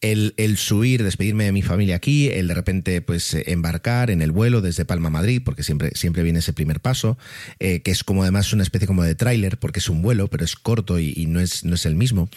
El, 0.00 0.34
subir, 0.56 1.02
despedirme 1.02 1.44
de 1.44 1.52
mi 1.52 1.62
familia 1.62 1.96
aquí, 1.96 2.28
el 2.28 2.48
de 2.48 2.54
repente 2.54 3.00
pues 3.02 3.34
embarcar 3.34 4.10
en 4.10 4.20
el 4.20 4.32
vuelo 4.32 4.60
desde 4.60 4.84
Palma 4.84 5.08
a 5.08 5.10
Madrid, 5.10 5.40
porque 5.44 5.62
siempre, 5.62 5.92
siempre 5.94 6.24
viene 6.24 6.40
ese 6.40 6.52
primer 6.52 6.80
paso, 6.80 7.18
eh, 7.60 7.80
que 7.82 7.92
es 7.92 8.04
como 8.04 8.22
además 8.22 8.52
una 8.52 8.64
especie 8.64 8.86
como 8.86 9.04
de 9.04 9.14
tráiler, 9.14 9.58
porque 9.58 9.78
es 9.78 9.88
un 9.88 10.02
vuelo, 10.02 10.28
pero 10.28 10.44
es 10.44 10.56
corto 10.56 10.98
y, 10.98 11.26
no, 11.26 11.40
es, 11.40 11.64
no 11.64 11.76
es 11.76 11.86
el 11.86 11.94
mismo. 11.94 12.28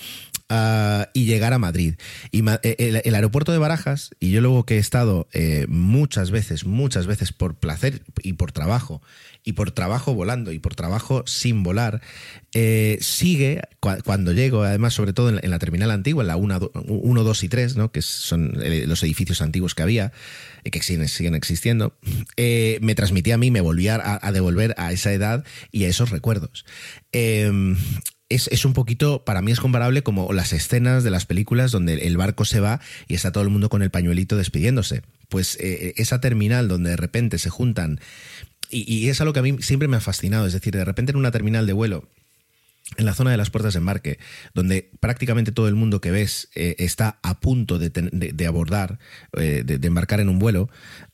Ah, 0.49 1.09
y 1.13 1.25
llegar 1.25 1.53
a 1.53 1.59
Madrid. 1.59 1.95
Y 2.31 2.43
eh, 2.47 3.01
el, 3.03 3.15
aeropuerto 3.15 3.51
de 3.51 3.57
Barajas, 3.57 4.11
y 4.19 4.29
yo 4.29 4.41
luego 4.41 4.65
que 4.65 4.75
he 4.75 4.79
estado 4.79 5.27
muchas 5.67 6.29
veces, 6.29 6.65
muchas 6.65 7.07
veces 7.07 7.31
por 7.31 7.55
placer 7.55 8.03
y 8.21 8.33
por 8.33 8.51
trabajo, 8.51 9.01
y 9.43 9.53
por 9.53 9.71
trabajo 9.71 10.13
volando 10.13 10.51
y 10.51 10.59
por 10.59 10.75
trabajo 10.75 11.23
sin 11.25 11.63
volar, 11.63 12.01
eh, 12.53 12.90
sigue 12.99 13.61
cuando 13.79 14.33
llego, 14.33 14.63
además, 14.63 14.93
sobre 14.93 15.13
todo 15.13 15.29
en 15.29 15.49
la, 15.49 15.59
terminal 15.59 15.91
antigua, 15.91 16.23
en 16.23 16.27
la 16.27 16.35
1, 16.35 16.59
2 17.23 17.43
y 17.43 17.49
3, 17.49 17.75
¿no? 17.77 17.91
que 17.91 18.01
son 18.01 18.57
eh, 18.61 18.85
los 18.87 19.03
edificios 19.03 19.41
antiguos 19.41 19.75
que 19.75 19.83
había, 19.83 20.11
eh, 20.63 20.71
que 20.71 20.81
siguen, 20.81 21.07
siguen 21.07 21.35
existiendo, 21.35 21.97
me 22.37 22.95
transmitía 22.95 23.35
a 23.35 23.37
mí, 23.37 23.51
me 23.51 23.61
volvía 23.61 23.99
a, 24.21 24.31
devolver 24.31 24.75
a 24.77 24.91
esa 24.91 25.13
edad 25.13 25.43
y 25.71 25.85
a 25.85 25.89
esos 25.89 26.09
recuerdos. 26.09 26.65
Em, 27.11 27.77
es, 28.29 28.47
es, 28.47 28.65
un 28.65 28.73
poquito, 28.73 29.25
para 29.25 29.41
mí 29.41 29.51
es 29.51 29.59
comparable 29.59 30.03
como 30.03 30.31
las 30.33 30.53
escenas 30.53 31.03
de 31.03 31.11
las 31.11 31.25
películas 31.25 31.71
donde 31.71 31.93
el 31.93 32.17
barco 32.17 32.45
se 32.45 32.59
va 32.59 32.79
y 33.07 33.15
está 33.15 33.31
todo 33.31 33.43
el 33.43 33.49
mundo 33.49 33.69
con 33.69 33.81
el 33.81 33.91
pañuelito 33.91 34.37
despidiéndose. 34.37 35.01
Pues 35.27 35.57
esa 35.59 36.19
terminal 36.19 36.67
donde 36.67 36.89
de 36.89 36.97
repente 36.97 37.37
se 37.37 37.49
juntan 37.49 37.99
y, 38.71 39.09
es 39.09 39.19
algo 39.21 39.33
que 39.33 39.39
a 39.39 39.43
mí 39.43 39.57
siempre 39.59 39.87
me 39.87 39.97
ha 39.97 40.01
fascinado. 40.01 40.45
Es 40.45 40.53
decir, 40.53 40.73
de 40.73 40.85
repente 40.85 41.11
en 41.11 41.17
una 41.17 41.31
terminal 41.31 41.67
de 41.67 41.73
vuelo 41.73 42.07
en 42.97 43.05
la 43.05 43.13
zona 43.13 43.31
de 43.31 43.37
las 43.37 43.49
puertas 43.49 43.73
de 43.73 43.79
embarque, 43.79 44.19
donde 44.53 44.91
prácticamente 44.99 45.51
todo 45.51 45.67
el 45.67 45.75
mundo 45.75 46.01
que 46.01 46.11
ves 46.11 46.49
eh, 46.55 46.75
está 46.79 47.19
a 47.23 47.39
punto 47.39 47.79
de, 47.79 48.47
abordar, 48.47 48.99
eh, 49.33 49.63
de, 49.65 49.87
embarcar 49.87 50.19
en 50.19 50.29
un 50.29 50.39
vuelo, 50.39 50.69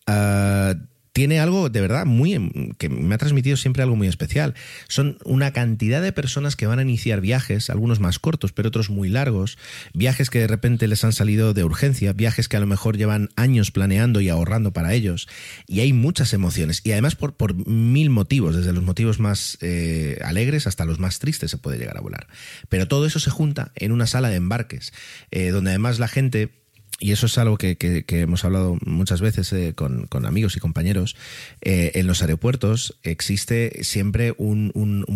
uh, 0.08 0.76
tiene 1.17 1.39
algo 1.39 1.71
de 1.71 1.82
verdad 1.82 2.06
muy 2.06 2.36
em, 2.36 2.73
que 2.77 2.89
me 2.89 3.15
ha 3.15 3.17
transmitido 3.17 3.58
siempre 3.58 3.82
algo 3.82 3.95
muy 3.95 4.08
especial. 4.08 4.53
Son 4.88 5.17
una 5.25 5.51
cantidad 5.51 5.99
de 5.99 6.12
personas 6.12 6.56
que 6.56 6.67
van 6.67 6.77
a 6.77 6.84
iniciar 6.84 7.21
viajes, 7.21 7.71
algunos 7.71 7.99
más 7.99 8.19
cortos, 8.19 8.51
pero 8.51 8.67
otros 8.67 8.91
muy 8.91 9.10
largos, 9.10 9.58
viajes 9.95 10.30
que 10.30 10.38
de 10.38 10.45
repente 10.45 10.88
les 10.88 11.03
han 11.03 11.13
salido 11.13 11.56
de 11.56 11.63
urgencia, 11.63 12.13
viajes 12.13 12.47
que 12.47 12.58
a 12.58 12.60
lo 12.60 12.67
mejor 12.67 12.97
llevan 12.97 13.30
años 13.36 13.71
planeando 13.71 14.21
y 14.21 14.30
ahorrando 14.30 14.73
para 14.73 14.93
ellos. 14.93 15.27
Y 15.65 15.80
hay 15.80 15.91
muchas 15.91 16.34
emociones 16.34 16.82
y 16.84 16.91
además 16.91 17.15
por, 17.15 17.34
por 17.34 17.67
mil 17.67 18.12
motivos, 18.12 18.56
desde 18.56 18.71
los 18.71 18.84
motivos 18.84 19.19
más 19.19 19.58
eh, 19.62 20.19
alegres 20.23 20.67
hasta 20.67 20.86
los 20.86 20.99
más 20.99 21.17
tristes 21.17 21.49
se 21.49 21.58
puede 21.58 21.80
llegar 21.80 21.97
a 21.97 22.01
volar. 22.01 22.27
Pero 22.69 22.88
todo 22.88 23.08
eso 23.08 23.19
se 23.19 23.32
junta 23.32 23.71
en 23.73 23.91
una 23.91 24.06
sala 24.06 24.30
de 24.30 24.36
embarques, 24.36 24.93
eh, 25.32 25.49
donde 25.49 25.71
además 25.71 25.97
la 25.97 26.10
gente 26.10 26.66
y 26.99 27.12
eso 27.12 27.27
es 27.27 27.38
algo 27.38 27.57
que, 27.57 27.77
hemos 28.10 28.43
hablado 28.43 28.77
muchas 28.83 29.21
veces 29.21 29.53
eh, 29.53 29.73
con, 29.75 30.07
amigos 30.25 30.57
y 30.57 30.60
compañeros, 30.60 31.15
eh, 31.62 31.91
en 31.93 32.07
los 32.07 32.21
aeropuertos 32.21 32.97
existe 33.03 33.83
siempre 33.83 34.33
un, 34.38 34.71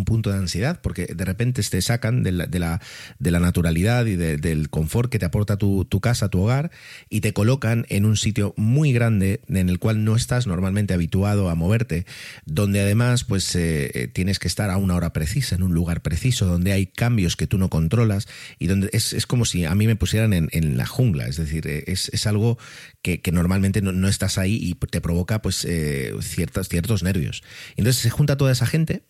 punto 0.06 0.32
de 0.32 0.38
ansiedad, 0.38 0.80
porque 0.82 1.08
de 1.08 1.26
repente 1.26 1.64
te 1.64 1.82
sacan 1.82 2.22
de 2.22 2.32
la, 2.34 2.46
de 2.46 2.60
la, 2.60 2.82
de 3.18 3.32
la 3.32 3.40
naturalidad 3.40 4.06
y 4.06 4.16
del 4.16 4.70
confort 4.70 5.12
que 5.12 5.18
te 5.18 5.26
aporta 5.26 5.58
tu, 5.58 5.88
casa, 6.02 6.30
tu 6.30 6.42
hogar, 6.42 6.72
y 7.10 7.22
te 7.22 7.34
colocan 7.34 7.86
en 7.90 8.06
un 8.06 8.16
sitio 8.16 8.54
muy 8.58 8.94
grande 8.94 9.42
en 9.48 9.70
el 9.70 9.80
cual 9.80 10.04
no 10.04 10.16
estás 10.16 10.46
normalmente 10.46 10.94
habituado 10.94 11.50
a 11.50 11.56
moverte, 11.56 12.06
donde 12.46 12.82
además 12.82 13.24
pues 13.24 13.56
eh, 13.56 14.10
tienes 14.14 14.38
que 14.38 14.48
estar 14.48 14.70
a 14.70 14.78
una 14.78 14.96
hora 14.96 15.14
precisa, 15.14 15.56
en 15.56 15.64
un 15.64 15.74
lugar 15.74 16.02
preciso, 16.02 16.46
donde 16.46 16.74
hay 16.74 16.86
cambios 16.86 17.36
que 17.36 17.48
tú 17.48 17.58
no 17.58 17.70
controlas, 17.70 18.28
y 18.60 18.68
donde 18.68 18.90
es, 18.94 19.14
es 19.14 19.26
como 19.26 19.46
si 19.46 19.66
a 19.66 19.74
mí 19.74 19.88
me 19.88 19.96
pusieran 19.96 20.34
en, 20.34 20.50
en 20.52 20.78
la 20.78 20.86
jungla, 20.86 21.26
es 21.26 21.38
decir, 21.38 21.71
es, 21.88 22.28
algo 22.28 22.58
que, 23.02 23.22
normalmente 23.32 23.82
no, 23.82 24.08
estás 24.08 24.38
ahí 24.38 24.58
y 24.62 24.76
te 24.76 25.02
provoca 25.02 25.42
pues 25.42 25.66
eh, 25.66 26.14
ciertos, 26.22 26.70
ciertos 26.70 27.04
nervios. 27.04 27.44
Entonces 27.76 28.02
se 28.02 28.10
junta 28.10 28.38
toda 28.38 28.52
esa 28.52 28.66
gente 28.66 29.04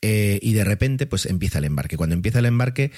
eh, 0.00 0.38
y 0.42 0.52
de 0.52 0.64
repente 0.64 1.06
pues 1.06 1.26
empieza 1.26 1.58
el 1.58 1.64
embarque. 1.64 1.96
Cuando 1.96 2.14
empieza 2.14 2.38
el 2.38 2.46
embarque 2.46 2.92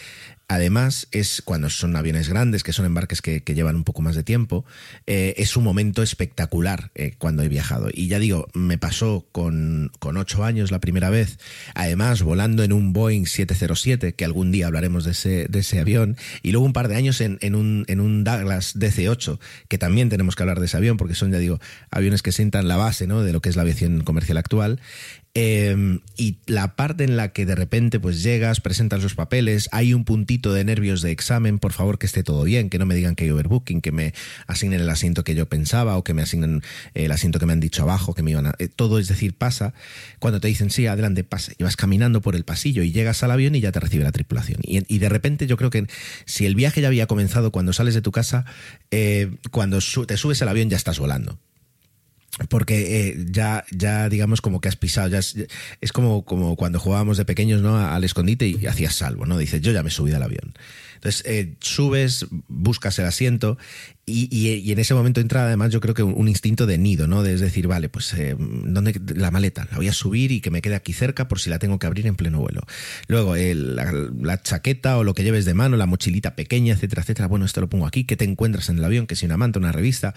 Además, 0.50 1.06
es 1.12 1.42
cuando 1.44 1.70
son 1.70 1.94
aviones 1.94 2.28
grandes, 2.28 2.64
que 2.64 2.72
son 2.72 2.84
embarques 2.84 3.22
que, 3.22 3.40
llevan 3.54 3.76
un 3.76 3.84
poco 3.84 4.02
más 4.02 4.16
de 4.16 4.24
tiempo, 4.24 4.64
eh, 5.06 5.34
es 5.36 5.56
un 5.56 5.62
momento 5.62 6.02
espectacular 6.02 6.90
eh, 6.96 7.14
cuando 7.18 7.44
he 7.44 7.48
viajado. 7.48 7.88
Y 7.92 8.08
ya 8.08 8.18
digo, 8.18 8.48
me 8.52 8.76
pasó 8.76 9.28
con, 9.30 9.92
ocho 10.02 10.42
años 10.42 10.72
la 10.72 10.80
primera 10.80 11.08
vez, 11.08 11.38
además 11.76 12.22
volando 12.22 12.64
en 12.64 12.72
un 12.72 12.92
Boeing 12.92 13.26
707, 13.26 14.14
que 14.14 14.24
algún 14.24 14.50
día 14.50 14.66
hablaremos 14.66 15.04
de 15.04 15.12
ese, 15.12 15.46
de 15.48 15.60
ese 15.60 15.78
avión, 15.78 16.16
y 16.42 16.50
luego 16.50 16.66
un 16.66 16.72
par 16.72 16.88
de 16.88 16.96
años 16.96 17.20
en, 17.20 17.38
un, 17.54 17.84
en 17.86 18.00
un 18.00 18.24
Douglas 18.24 18.74
DC-8, 18.74 19.38
que 19.68 19.78
también 19.78 20.08
tenemos 20.08 20.34
que 20.34 20.42
hablar 20.42 20.58
de 20.58 20.66
ese 20.66 20.78
avión, 20.78 20.96
porque 20.96 21.14
son, 21.14 21.30
ya 21.30 21.38
digo, 21.38 21.60
aviones 21.92 22.22
que 22.22 22.32
sientan 22.32 22.66
la 22.66 22.76
base 22.76 23.06
¿no? 23.06 23.22
de 23.22 23.32
lo 23.32 23.40
que 23.40 23.50
es 23.50 23.54
la 23.54 23.62
aviación 23.62 24.02
comercial 24.02 24.36
actual. 24.36 24.80
Y 25.32 26.38
la 26.46 26.74
parte 26.74 26.89
en 26.98 27.16
la 27.16 27.32
que 27.32 27.46
de 27.46 27.54
repente 27.54 28.00
pues 28.00 28.22
llegas, 28.22 28.60
presentas 28.60 29.02
los 29.02 29.14
papeles, 29.14 29.68
hay 29.72 29.94
un 29.94 30.04
puntito 30.04 30.52
de 30.52 30.64
nervios 30.64 31.02
de 31.02 31.10
examen, 31.10 31.58
por 31.58 31.72
favor 31.72 31.98
que 31.98 32.06
esté 32.06 32.22
todo 32.22 32.42
bien, 32.44 32.70
que 32.70 32.78
no 32.78 32.86
me 32.86 32.94
digan 32.94 33.14
que 33.14 33.24
hay 33.24 33.30
overbooking, 33.30 33.80
que 33.80 33.92
me 33.92 34.14
asignen 34.46 34.80
el 34.80 34.90
asiento 34.90 35.24
que 35.24 35.34
yo 35.34 35.46
pensaba 35.46 35.96
o 35.96 36.04
que 36.04 36.14
me 36.14 36.22
asignen 36.22 36.62
el 36.94 37.12
asiento 37.12 37.38
que 37.38 37.46
me 37.46 37.52
han 37.52 37.60
dicho 37.60 37.82
abajo, 37.82 38.14
que 38.14 38.22
me 38.22 38.32
iban 38.32 38.46
a... 38.46 38.54
Eh, 38.58 38.68
todo 38.68 38.98
es 38.98 39.08
decir, 39.08 39.34
pasa. 39.34 39.74
Cuando 40.18 40.40
te 40.40 40.48
dicen 40.48 40.70
sí, 40.70 40.86
adelante, 40.86 41.24
pasa, 41.24 41.52
y 41.58 41.62
vas 41.62 41.76
caminando 41.76 42.20
por 42.20 42.34
el 42.34 42.44
pasillo 42.44 42.82
y 42.82 42.92
llegas 42.92 43.22
al 43.22 43.30
avión 43.30 43.54
y 43.54 43.60
ya 43.60 43.72
te 43.72 43.80
recibe 43.80 44.04
la 44.04 44.12
tripulación. 44.12 44.60
Y, 44.62 44.98
de 44.98 45.08
repente 45.08 45.46
yo 45.46 45.56
creo 45.56 45.70
que 45.70 45.86
si 46.26 46.46
el 46.46 46.54
viaje 46.54 46.80
ya 46.80 46.88
había 46.88 47.06
comenzado 47.06 47.52
cuando 47.52 47.72
sales 47.72 47.94
de 47.94 48.02
tu 48.02 48.12
casa, 48.12 48.44
eh, 48.90 49.30
cuando 49.50 49.78
te 50.06 50.16
subes 50.16 50.42
al 50.42 50.48
avión 50.48 50.68
ya 50.68 50.76
estás 50.76 50.98
volando 50.98 51.38
porque 52.48 53.08
eh, 53.08 53.26
ya, 53.30 53.64
ya 53.70 54.08
digamos 54.08 54.40
como 54.40 54.60
que 54.60 54.68
has 54.68 54.76
pisado, 54.76 55.08
ya 55.08 55.18
es, 55.18 55.92
como, 55.92 56.24
como 56.24 56.56
cuando 56.56 56.78
jugábamos 56.78 57.16
de 57.16 57.24
pequeños 57.24 57.60
¿no? 57.60 57.76
al 57.76 58.04
escondite 58.04 58.46
y 58.46 58.66
hacías 58.66 58.94
salvo, 58.94 59.26
¿no? 59.26 59.36
Dices, 59.36 59.60
yo 59.60 59.72
ya 59.72 59.82
me 59.82 59.90
subido 59.90 60.16
al 60.16 60.22
avión. 60.22 60.54
Entonces, 60.94 61.22
eh, 61.24 61.54
subes, 61.60 62.26
buscas 62.46 62.98
el 62.98 63.06
asiento 63.06 63.56
y, 64.04 64.28
y, 64.30 64.70
en 64.70 64.78
ese 64.78 64.92
momento 64.92 65.20
entra 65.20 65.46
además 65.46 65.72
yo 65.72 65.80
creo 65.80 65.94
que 65.94 66.02
un, 66.02 66.28
instinto 66.28 66.66
de 66.66 66.76
nido, 66.76 67.06
¿no? 67.06 67.22
De, 67.22 67.32
es 67.32 67.40
decir, 67.40 67.66
vale, 67.68 67.88
pues 67.88 68.12
eh, 68.14 68.36
¿dónde 68.38 69.00
la 69.14 69.30
maleta? 69.30 69.66
La 69.70 69.78
voy 69.78 69.88
a 69.88 69.94
subir 69.94 70.30
y 70.30 70.42
que 70.42 70.50
me 70.50 70.60
quede 70.60 70.74
aquí 70.74 70.92
cerca 70.92 71.26
por 71.26 71.40
si 71.40 71.48
la 71.48 71.58
tengo 71.58 71.78
que 71.78 71.86
abrir 71.86 72.06
en 72.06 72.16
pleno 72.16 72.40
vuelo. 72.40 72.62
Luego, 73.08 73.34
la, 73.34 74.42
chaqueta 74.42 74.98
o 74.98 75.04
lo 75.04 75.14
que 75.14 75.24
lleves 75.24 75.46
de 75.46 75.54
mano, 75.54 75.78
la 75.78 75.86
mochilita 75.86 76.36
pequeña, 76.36 76.74
etcétera, 76.74 77.00
etcétera. 77.00 77.28
Bueno, 77.28 77.46
esto 77.46 77.62
lo 77.62 77.70
pongo 77.70 77.86
aquí. 77.86 78.04
¿Qué 78.04 78.16
te 78.16 78.26
encuentras 78.26 78.68
en 78.68 78.76
el 78.76 78.84
avión? 78.84 79.06
Que 79.06 79.16
si 79.16 79.24
una 79.24 79.38
manta, 79.38 79.58
una 79.58 79.72
revista, 79.72 80.14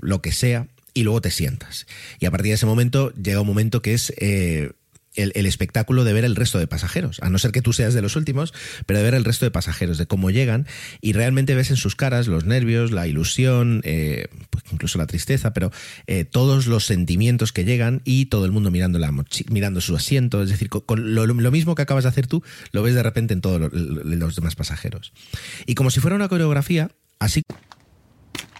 lo 0.00 0.22
que 0.22 0.32
sea 0.32 0.68
y 0.94 1.02
luego 1.02 1.20
te 1.20 1.30
sientas. 1.30 1.86
Y 2.18 2.26
a 2.26 2.30
partir 2.30 2.50
de 2.50 2.54
ese 2.54 2.66
momento 2.66 3.12
llega 3.14 3.40
un 3.40 3.46
momento 3.46 3.82
que 3.82 3.94
es 3.94 4.12
eh, 4.18 4.72
el, 5.18 5.46
espectáculo 5.46 6.04
de 6.04 6.12
ver 6.12 6.24
el 6.24 6.36
resto 6.36 6.58
de 6.58 6.66
pasajeros, 6.66 7.18
a 7.22 7.30
no 7.30 7.38
ser 7.38 7.52
que 7.52 7.62
tú 7.62 7.72
seas 7.72 7.94
de 7.94 8.02
los 8.02 8.16
últimos, 8.16 8.54
pero 8.86 8.98
de 8.98 9.04
ver 9.04 9.14
el 9.14 9.24
resto 9.24 9.44
de 9.44 9.50
pasajeros, 9.50 9.98
de 9.98 10.06
cómo 10.06 10.30
llegan 10.30 10.66
y 11.00 11.12
realmente 11.12 11.54
ves 11.54 11.70
en 11.70 11.76
sus 11.76 11.96
caras 11.96 12.28
los 12.28 12.44
nervios, 12.44 12.92
la 12.92 13.06
ilusión, 13.06 13.80
eh, 13.84 14.28
pues 14.50 14.64
incluso 14.72 14.98
la 14.98 15.06
tristeza, 15.06 15.52
pero 15.52 15.70
eh, 16.06 16.24
todos 16.24 16.66
los 16.66 16.86
sentimientos 16.86 17.52
que 17.52 17.64
llegan 17.64 18.00
y 18.04 18.26
todo 18.26 18.44
el 18.44 18.52
mundo 18.52 18.70
mirando, 18.70 18.98
la 18.98 19.12
mirando 19.48 19.80
su 19.80 19.96
asiento, 19.96 20.42
es 20.42 20.50
decir, 20.50 20.68
con, 20.68 21.14
lo, 21.14 21.26
lo, 21.26 21.50
mismo 21.50 21.74
que 21.74 21.82
acabas 21.82 22.04
de 22.04 22.10
hacer 22.10 22.26
tú, 22.26 22.42
lo 22.72 22.82
ves 22.82 22.94
de 22.94 23.02
repente 23.02 23.34
en 23.34 23.40
todos 23.40 23.72
los 23.72 24.36
demás 24.36 24.54
pasajeros. 24.54 25.12
Y 25.66 25.74
como 25.74 25.90
si 25.90 26.00
fuera 26.00 26.16
una 26.16 26.28
coreografía, 26.28 26.90
así... 27.18 27.42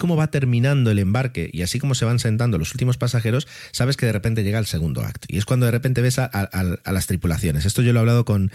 cómo 0.00 0.16
va 0.16 0.30
terminando 0.30 0.90
el 0.90 0.98
embarque 0.98 1.50
y 1.52 1.62
así 1.62 1.78
como 1.78 1.94
se 1.94 2.06
van 2.06 2.18
sentando 2.18 2.58
los 2.58 2.72
últimos 2.72 2.96
pasajeros, 2.96 3.46
sabes 3.70 3.96
que 3.98 4.06
de 4.06 4.12
repente 4.12 4.42
llega 4.42 4.58
el 4.58 4.66
segundo 4.66 5.02
acto. 5.02 5.28
Y 5.30 5.36
es 5.36 5.44
cuando 5.44 5.66
de 5.66 5.72
repente 5.72 6.00
ves 6.00 6.18
a, 6.18 6.30
las 6.86 7.06
tripulaciones. 7.06 7.66
Esto 7.66 7.82
yo 7.82 7.92
lo 7.92 7.98
he 7.98 8.02
hablado 8.02 8.24
con, 8.24 8.50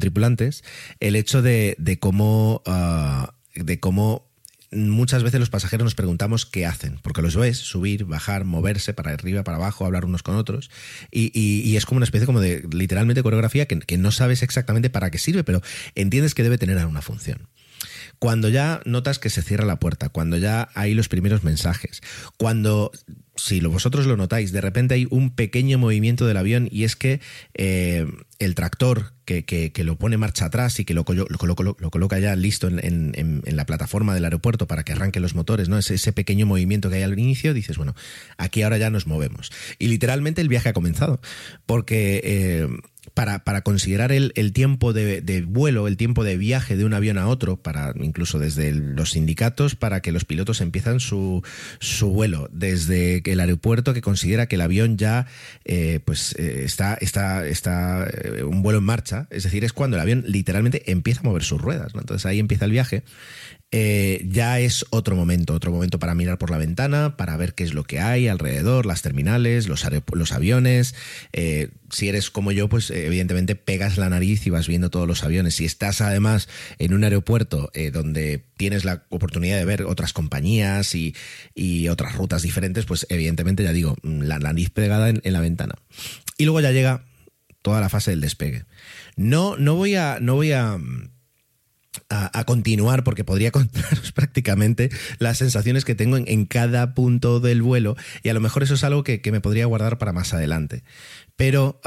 tripulantes, 0.00 0.64
el 1.00 1.16
hecho 1.16 1.40
de, 1.40 1.76
cómo... 2.00 2.62
Ah, 2.66 3.32
de 3.54 3.80
cómo 3.80 4.28
muchas 4.70 5.22
veces 5.22 5.40
los 5.40 5.50
pasajeros 5.50 5.84
nos 5.84 5.94
preguntamos 5.94 6.44
qué 6.44 6.66
hacen, 6.66 6.98
porque 7.02 7.22
los 7.22 7.36
ves 7.36 7.56
subir, 7.56 8.04
bajar, 8.04 8.44
moverse 8.44 8.92
para 8.92 9.12
arriba, 9.12 9.42
para 9.42 9.56
abajo, 9.56 9.86
hablar 9.86 10.04
unos 10.04 10.22
con 10.22 10.36
otros, 10.36 10.70
y, 11.10 11.76
es 11.76 11.86
como 11.86 11.96
una 11.96 12.04
especie 12.04 12.26
como 12.26 12.40
de 12.40 12.68
literalmente 12.70 13.22
coreografía 13.22 13.66
que, 13.66 13.78
que, 13.78 13.96
no 13.96 14.10
sabes 14.10 14.42
exactamente 14.42 14.90
para 14.90 15.10
qué 15.10 15.18
sirve, 15.18 15.42
pero 15.42 15.62
entiendes 15.94 16.34
que 16.34 16.42
debe 16.42 16.58
tener 16.58 16.76
alguna 16.78 17.02
función. 17.02 17.48
Cuando 18.18 18.48
ya 18.48 18.80
notas 18.84 19.18
que 19.18 19.30
se 19.30 19.42
cierra 19.42 19.64
la 19.64 19.78
puerta, 19.78 20.08
cuando 20.08 20.36
ya 20.36 20.68
hay 20.74 20.94
los 20.94 21.08
primeros 21.08 21.44
mensajes, 21.44 22.02
cuando, 22.36 22.90
si 23.36 23.60
vosotros 23.60 24.06
lo 24.06 24.16
notáis, 24.16 24.50
de 24.50 24.60
repente 24.60 24.94
hay 24.94 25.06
un 25.10 25.30
pequeño 25.30 25.78
movimiento 25.78 26.26
del 26.26 26.36
avión 26.36 26.68
y 26.70 26.84
es 26.84 26.96
que 26.96 27.20
eh, 27.54 28.06
el 28.38 28.54
tractor 28.54 29.12
que, 29.24 29.72
lo 29.84 29.96
pone 29.96 30.16
marcha 30.16 30.46
atrás 30.46 30.80
y 30.80 30.84
que 30.84 30.94
lo, 30.94 31.04
coloca 31.04 32.18
ya 32.18 32.34
listo 32.34 32.68
en, 32.68 33.42
la 33.44 33.66
plataforma 33.66 34.14
del 34.14 34.24
aeropuerto 34.24 34.66
para 34.66 34.84
que 34.84 34.92
arranquen 34.92 35.22
los 35.22 35.34
motores, 35.34 35.68
¿no? 35.68 35.78
Ese, 35.78 35.94
ese 35.94 36.12
pequeño 36.12 36.46
movimiento 36.46 36.90
que 36.90 36.96
hay 36.96 37.02
al 37.02 37.18
inicio, 37.18 37.54
dices, 37.54 37.76
bueno, 37.76 37.94
aquí 38.36 38.62
ahora 38.62 38.78
ya 38.78 38.90
nos 38.90 39.06
movemos. 39.06 39.52
Y 39.78 39.88
literalmente 39.88 40.40
el 40.40 40.48
viaje 40.48 40.70
ha 40.70 40.72
comenzado, 40.72 41.20
porque... 41.66 42.20
Eh, 42.24 42.68
para, 43.14 43.44
para 43.44 43.62
considerar 43.62 44.12
el, 44.12 44.32
el 44.36 44.52
tiempo 44.52 44.92
de, 44.92 45.20
de, 45.20 45.42
vuelo, 45.42 45.88
el 45.88 45.96
tiempo 45.96 46.24
de 46.24 46.36
viaje 46.36 46.76
de 46.76 46.84
un 46.84 46.94
avión 46.94 47.18
a 47.18 47.28
otro, 47.28 47.56
para 47.56 47.92
incluso 47.96 48.38
desde 48.38 48.72
los 48.72 49.10
sindicatos, 49.12 49.74
para 49.74 50.00
que 50.00 50.12
los 50.12 50.24
pilotos 50.24 50.60
empiezan 50.60 51.00
su, 51.00 51.42
su 51.80 52.10
vuelo, 52.10 52.48
desde 52.52 53.22
el 53.24 53.40
aeropuerto 53.40 53.94
que 53.94 54.00
considera 54.00 54.46
que 54.46 54.56
el 54.56 54.62
avión 54.62 54.96
ya 54.96 55.26
eh, 55.64 56.00
pues 56.04 56.34
eh, 56.38 56.62
está, 56.64 56.94
está, 56.94 57.46
está 57.46 58.06
eh, 58.06 58.42
un 58.42 58.62
vuelo 58.62 58.78
en 58.78 58.84
marcha, 58.84 59.26
es 59.30 59.44
decir, 59.44 59.64
es 59.64 59.72
cuando 59.72 59.96
el 59.96 60.02
avión 60.02 60.24
literalmente 60.26 60.90
empieza 60.90 61.20
a 61.20 61.24
mover 61.24 61.42
sus 61.42 61.60
ruedas, 61.60 61.92
entonces 61.94 62.26
ahí 62.26 62.38
empieza 62.38 62.64
el 62.64 62.72
viaje 62.72 63.02
eh, 63.70 64.26
ya 64.26 64.60
es 64.60 64.86
otro 64.88 65.14
momento, 65.14 65.52
otro 65.52 65.70
momento 65.70 65.98
para 65.98 66.14
mirar 66.14 66.38
por 66.38 66.50
la 66.50 66.56
ventana, 66.56 67.18
para 67.18 67.36
ver 67.36 67.52
qué 67.52 67.64
es 67.64 67.74
lo 67.74 67.84
que 67.84 68.00
hay 68.00 68.26
alrededor, 68.26 68.86
las 68.86 69.02
terminales, 69.02 69.68
los, 69.68 69.84
aviones. 70.32 70.94
Eh, 71.34 71.68
si 71.90 72.08
eres 72.08 72.30
como 72.30 72.50
yo, 72.50 72.70
pues 72.70 72.90
evidentemente 72.90 73.56
pegas 73.56 73.98
la 73.98 74.08
nariz 74.08 74.46
y 74.46 74.50
vas 74.50 74.68
viendo 74.68 74.88
todos 74.88 75.06
los 75.06 75.22
aviones. 75.22 75.56
Si 75.56 75.66
estás 75.66 76.00
además 76.00 76.48
en 76.78 76.94
un 76.94 77.04
aeropuerto 77.04 77.70
eh, 77.74 77.90
donde 77.90 78.42
tienes 78.56 78.86
la 78.86 79.04
oportunidad 79.10 79.58
de 79.58 79.66
ver 79.66 79.82
otras 79.82 80.14
compañías 80.14 80.94
y, 80.94 81.14
otras 81.90 82.16
rutas 82.16 82.42
diferentes, 82.42 82.86
pues 82.86 83.06
evidentemente 83.10 83.64
ya 83.64 83.72
digo, 83.72 83.96
la 84.02 84.38
nariz 84.38 84.70
pegada 84.70 85.10
en, 85.10 85.20
en 85.24 85.32
la 85.32 85.40
ventana. 85.40 85.74
Y 86.38 86.44
luego 86.44 86.60
ya 86.60 86.72
llega 86.72 87.04
toda 87.60 87.80
la 87.80 87.88
fase 87.88 88.12
del 88.12 88.20
despegue. 88.20 88.64
No, 89.16 89.56
no 89.56 89.74
voy 89.74 89.94
a, 89.94 90.18
no 90.20 90.36
voy 90.36 90.52
a 90.52 90.78
a, 92.08 92.44
continuar 92.44 93.04
porque 93.04 93.24
podría 93.24 93.50
contaros 93.52 94.12
prácticamente 94.12 94.90
las 95.18 95.38
sensaciones 95.38 95.84
que 95.84 95.94
tengo 95.94 96.16
en, 96.16 96.46
cada 96.46 96.94
punto 96.94 97.40
del 97.40 97.62
vuelo 97.62 97.96
y 98.22 98.28
a 98.28 98.34
lo 98.34 98.40
mejor 98.40 98.62
eso 98.62 98.74
es 98.74 98.84
algo 98.84 99.04
que, 99.04 99.20
me 99.28 99.40
podría 99.40 99.66
guardar 99.66 99.98
para 99.98 100.12
más 100.12 100.32
adelante. 100.32 100.84
Pero 101.36 101.80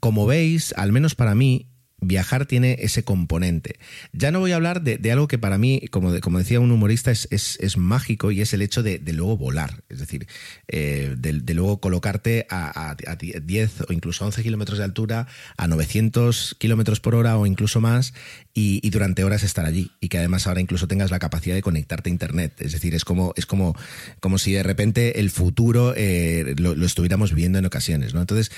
como 0.00 0.26
veis, 0.26 0.72
al 0.76 0.92
menos 0.92 1.14
para 1.14 1.34
mí, 1.34 1.71
viajar 2.02 2.46
tiene 2.46 2.76
ese 2.80 3.04
componente. 3.04 3.76
Ya 4.12 4.30
no 4.30 4.40
voy 4.40 4.52
a 4.52 4.56
hablar 4.56 4.82
de, 4.82 5.12
algo 5.12 5.28
que 5.28 5.38
para 5.38 5.56
mí, 5.56 5.80
como, 5.90 6.12
decía 6.12 6.60
un 6.60 6.70
humorista, 6.70 7.10
es, 7.10 7.28
es, 7.30 7.76
mágico 7.78 8.30
y 8.30 8.42
es 8.42 8.52
el 8.52 8.60
hecho 8.60 8.82
de, 8.82 9.00
luego 9.12 9.36
volar. 9.36 9.82
Es 9.88 10.00
decir, 10.00 10.26
eh, 10.68 11.14
de, 11.16 11.54
luego 11.54 11.80
colocarte 11.80 12.46
a, 12.50 12.90
a, 12.90 13.16
10 13.16 13.82
o 13.88 13.92
incluso 13.92 14.24
11 14.24 14.42
kilómetros 14.42 14.78
de 14.78 14.84
altura, 14.84 15.28
a 15.56 15.68
900 15.68 16.56
kilómetros 16.58 17.00
por 17.00 17.14
hora 17.14 17.38
o 17.38 17.46
incluso 17.46 17.80
más, 17.80 18.14
y, 18.52 18.90
durante 18.90 19.24
horas 19.24 19.44
estar 19.44 19.64
allí. 19.64 19.92
Y 20.00 20.08
que 20.08 20.18
además 20.18 20.46
ahora 20.46 20.60
incluso 20.60 20.88
tengas 20.88 21.10
la 21.10 21.18
capacidad 21.18 21.54
de 21.54 21.62
conectarte 21.62 22.10
a 22.10 22.12
Internet. 22.12 22.54
Es 22.58 22.72
decir, 22.72 22.94
es 22.94 23.04
como, 23.04 23.32
es 23.36 23.46
como, 23.46 23.76
como 24.20 24.38
si 24.38 24.52
de 24.52 24.62
repente 24.62 25.20
el 25.20 25.30
futuro 25.30 25.94
eh, 25.96 26.54
lo, 26.58 26.72
estuviéramos 26.84 27.30
viviendo 27.30 27.58
en 27.58 27.64
ocasiones. 27.64 28.12
¿no? 28.12 28.20
Entonces, 28.20 28.50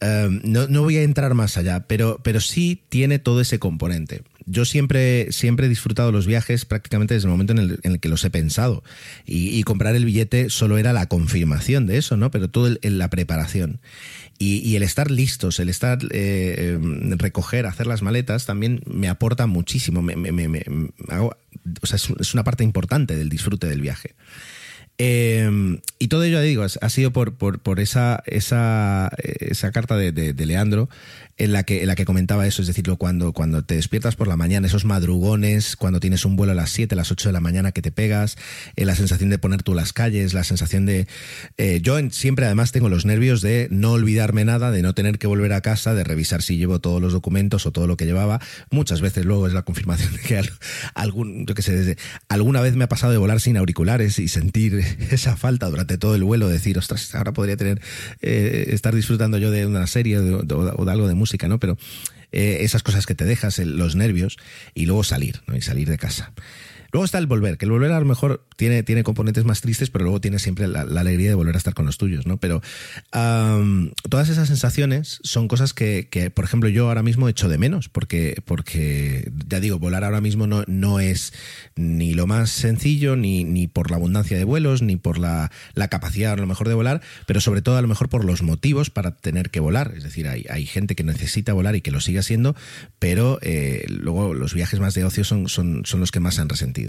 eh, 0.00 0.28
no, 0.44 0.68
no 0.68 0.82
voy 0.82 0.98
a 0.98 1.02
entrar 1.02 1.34
más 1.34 1.56
allá, 1.56 1.86
pero, 1.88 2.20
pero 2.22 2.40
sí 2.40 2.84
tiene 2.92 3.18
todo 3.18 3.40
ese 3.40 3.58
componente. 3.58 4.20
Yo 4.44 4.66
siempre, 4.66 5.32
siempre 5.32 5.64
he 5.64 5.68
disfrutado 5.70 6.12
los 6.12 6.26
viajes 6.26 6.66
prácticamente 6.66 7.14
desde 7.14 7.26
el 7.26 7.30
momento 7.30 7.54
en 7.54 7.78
el, 7.82 8.00
que 8.00 8.10
los 8.10 8.22
he 8.26 8.28
pensado. 8.28 8.84
Y, 9.24 9.62
comprar 9.62 9.96
el 9.96 10.04
billete 10.04 10.50
solo 10.50 10.76
era 10.76 10.92
la 10.92 11.06
confirmación 11.06 11.86
de 11.86 11.96
eso, 11.96 12.18
¿no? 12.18 12.30
Pero 12.30 12.50
todo 12.50 12.76
en 12.82 12.98
la 12.98 13.08
preparación. 13.08 13.80
Y, 14.38 14.76
el 14.76 14.82
estar 14.82 15.10
listos, 15.10 15.58
el 15.58 15.70
estar 15.70 16.00
eh, 16.10 16.74
em, 16.74 17.16
recoger, 17.16 17.64
hacer 17.64 17.86
las 17.86 18.02
maletas, 18.02 18.44
también 18.44 18.82
me 18.84 19.08
aporta 19.08 19.46
muchísimo. 19.46 20.02
Me, 20.02 20.14
o 21.16 21.86
sea, 21.86 21.96
es 21.96 22.34
una 22.34 22.44
parte 22.44 22.62
importante 22.62 23.16
del 23.16 23.30
disfrute 23.30 23.68
del 23.68 23.80
viaje. 23.80 24.16
Em, 24.98 25.80
y 25.98 26.08
todo 26.08 26.22
ello, 26.22 26.40
digo, 26.40 26.62
ha 26.64 26.88
sido 26.88 27.12
por, 27.12 27.36
por, 27.36 27.80
esa, 27.80 28.22
carta 29.72 29.96
de, 29.96 30.46
Leandro 30.46 30.88
en 31.42 31.52
la 31.52 31.64
que, 31.64 31.82
en 31.82 31.88
la 31.88 31.96
que 31.96 32.04
comentaba 32.04 32.46
eso, 32.46 32.62
es 32.62 32.68
decir, 32.68 32.84
cuando, 32.96 33.32
cuando 33.32 33.64
te 33.64 33.74
despiertas 33.74 34.14
por 34.14 34.28
la 34.28 34.36
mañana, 34.36 34.66
esos 34.66 34.84
madrugones, 34.84 35.76
cuando 35.76 35.98
tienes 35.98 36.24
un 36.24 36.36
vuelo 36.36 36.52
a 36.52 36.54
las 36.54 36.70
7, 36.70 36.94
a 36.94 36.96
las 36.96 37.10
8 37.10 37.28
de 37.28 37.32
la 37.32 37.40
mañana 37.40 37.72
que 37.72 37.82
te 37.82 37.90
pegas, 37.90 38.36
eh, 38.76 38.84
la 38.84 38.94
sensación 38.94 39.28
de 39.28 39.38
poner 39.38 39.62
tú 39.64 39.74
las 39.74 39.92
calles, 39.92 40.34
la 40.34 40.44
sensación 40.44 40.86
de... 40.86 41.08
Eh, 41.56 41.80
yo 41.82 41.98
siempre 42.10 42.46
además 42.46 42.70
tengo 42.70 42.88
los 42.88 43.06
nervios 43.06 43.40
de 43.42 43.66
no 43.70 43.92
olvidarme 43.92 44.44
nada, 44.44 44.70
de 44.70 44.82
no 44.82 44.94
tener 44.94 45.18
que 45.18 45.26
volver 45.26 45.52
a 45.52 45.62
casa, 45.62 45.94
de 45.94 46.04
revisar 46.04 46.42
si 46.42 46.58
llevo 46.58 46.80
todos 46.80 47.02
los 47.02 47.12
documentos 47.12 47.66
o 47.66 47.72
todo 47.72 47.88
lo 47.88 47.96
que 47.96 48.06
llevaba. 48.06 48.40
Muchas 48.70 49.00
veces 49.00 49.24
luego 49.24 49.48
es 49.48 49.52
la 49.52 49.62
confirmación 49.62 50.12
de 50.16 50.20
que 50.20 50.42
algún, 50.94 51.46
yo 51.46 51.54
qué 51.54 51.62
sé, 51.62 51.96
alguna 52.28 52.60
vez 52.60 52.76
me 52.76 52.84
ha 52.84 52.88
pasado 52.88 53.12
de 53.12 53.18
volar 53.18 53.40
sin 53.40 53.56
auriculares 53.56 54.20
y 54.20 54.28
sentir 54.28 54.84
esa 55.10 55.36
falta 55.36 55.68
durante 55.68 55.98
todo 55.98 56.14
el 56.14 56.22
vuelo, 56.22 56.48
decir, 56.48 56.78
ostras, 56.78 57.14
ahora 57.16 57.32
podría 57.32 57.56
tener, 57.56 57.80
eh, 58.20 58.66
estar 58.68 58.94
disfrutando 58.94 59.38
yo 59.38 59.50
de 59.50 59.66
una 59.66 59.86
serie 59.86 60.18
o 60.18 60.42
de, 60.44 60.92
algo 60.92 61.08
de 61.08 61.14
música, 61.14 61.31
¿no? 61.48 61.58
Pero 61.58 61.76
eh, 62.32 62.58
esas 62.60 62.82
cosas 62.82 63.06
que 63.06 63.14
te 63.14 63.24
dejas, 63.24 63.58
los 63.58 63.94
nervios, 63.94 64.38
y 64.74 64.86
luego 64.86 65.04
salir, 65.04 65.42
¿no? 65.46 65.56
Y 65.56 65.62
salir 65.62 65.88
de 65.88 65.98
casa. 65.98 66.32
Luego 66.92 67.06
está 67.06 67.16
el 67.16 67.26
volver, 67.26 67.56
que 67.56 67.64
el 67.64 67.70
volver 67.70 67.90
a 67.90 67.98
lo 67.98 68.04
mejor 68.04 68.46
tiene, 68.56 68.82
tiene 68.82 69.02
componentes 69.02 69.46
más 69.46 69.62
tristes, 69.62 69.88
pero 69.88 70.04
luego 70.04 70.20
tiene 70.20 70.38
siempre 70.38 70.68
la, 70.68 70.82
alegría 70.82 71.30
de 71.30 71.34
volver 71.34 71.54
a 71.54 71.58
estar 71.58 71.72
con 71.72 71.86
los 71.86 71.96
tuyos, 71.96 72.26
¿no? 72.26 72.36
Pero 72.36 72.60
todas 73.10 74.28
esas 74.28 74.48
sensaciones 74.48 75.18
son 75.22 75.48
cosas 75.48 75.72
que, 75.72 76.08
que, 76.10 76.30
por 76.30 76.44
ejemplo, 76.44 76.68
yo 76.68 76.88
ahora 76.88 77.02
mismo 77.02 77.30
echo 77.30 77.48
de 77.48 77.56
menos, 77.56 77.88
porque, 77.88 78.42
porque 78.44 79.32
ya 79.48 79.58
digo, 79.58 79.78
volar 79.78 80.04
ahora 80.04 80.20
mismo 80.20 80.46
no, 80.46 80.64
no 80.66 81.00
es 81.00 81.32
ni 81.76 82.12
lo 82.12 82.26
más 82.26 82.50
sencillo, 82.50 83.16
ni, 83.16 83.44
ni 83.44 83.68
por 83.68 83.90
la 83.90 83.96
abundancia 83.96 84.36
de 84.36 84.44
vuelos, 84.44 84.82
ni 84.82 84.96
por 84.96 85.18
la, 85.18 85.50
la, 85.72 85.88
capacidad 85.88 86.32
a 86.32 86.36
lo 86.36 86.46
mejor 86.46 86.68
de 86.68 86.74
volar, 86.74 87.00
pero 87.26 87.40
sobre 87.40 87.62
todo 87.62 87.78
a 87.78 87.82
lo 87.82 87.88
mejor 87.88 88.10
por 88.10 88.24
los 88.26 88.42
motivos 88.42 88.90
para 88.90 89.16
tener 89.16 89.48
que 89.48 89.60
volar. 89.60 89.94
Es 89.96 90.02
decir, 90.02 90.28
hay, 90.28 90.44
hay 90.50 90.66
gente 90.66 90.94
que 90.94 91.04
necesita 91.04 91.54
volar 91.54 91.74
y 91.74 91.80
que 91.80 91.90
lo 91.90 92.00
sigue 92.00 92.18
haciendo, 92.18 92.54
pero 92.98 93.38
eh, 93.40 93.86
luego 93.88 94.34
los 94.34 94.52
viajes 94.52 94.78
más 94.78 94.92
de 94.92 95.04
ocio 95.04 95.24
son, 95.24 95.48
son, 95.48 95.86
son 95.86 96.00
los 96.00 96.10
que 96.10 96.20
más 96.20 96.38
han 96.38 96.50
resentido. 96.50 96.81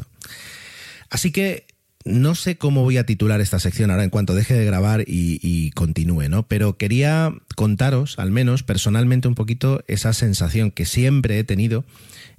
Así 1.10 1.32
que 1.32 1.68
no 2.06 2.36
sé 2.36 2.58
cómo 2.58 2.84
voy 2.84 2.98
a 2.98 3.06
titular 3.06 3.40
esta 3.40 3.60
sección 3.60 3.90
ahora 3.90 4.04
en 4.04 4.10
cuanto 4.10 4.36
deje 4.36 4.54
de 4.54 4.66
grabar 4.66 5.04
y, 5.08 5.72
continúe, 5.72 6.28
¿no? 6.28 6.44
Pero 6.44 6.78
quería 6.78 7.34
contaros, 7.56 8.20
al 8.20 8.32
menos 8.32 8.64
personalmente, 8.64 9.28
un 9.28 9.36
poquito 9.36 9.84
esa 9.88 10.12
sensación 10.14 10.72
que 10.72 10.86
siempre 10.86 11.40
he 11.40 11.44
tenido 11.44 11.86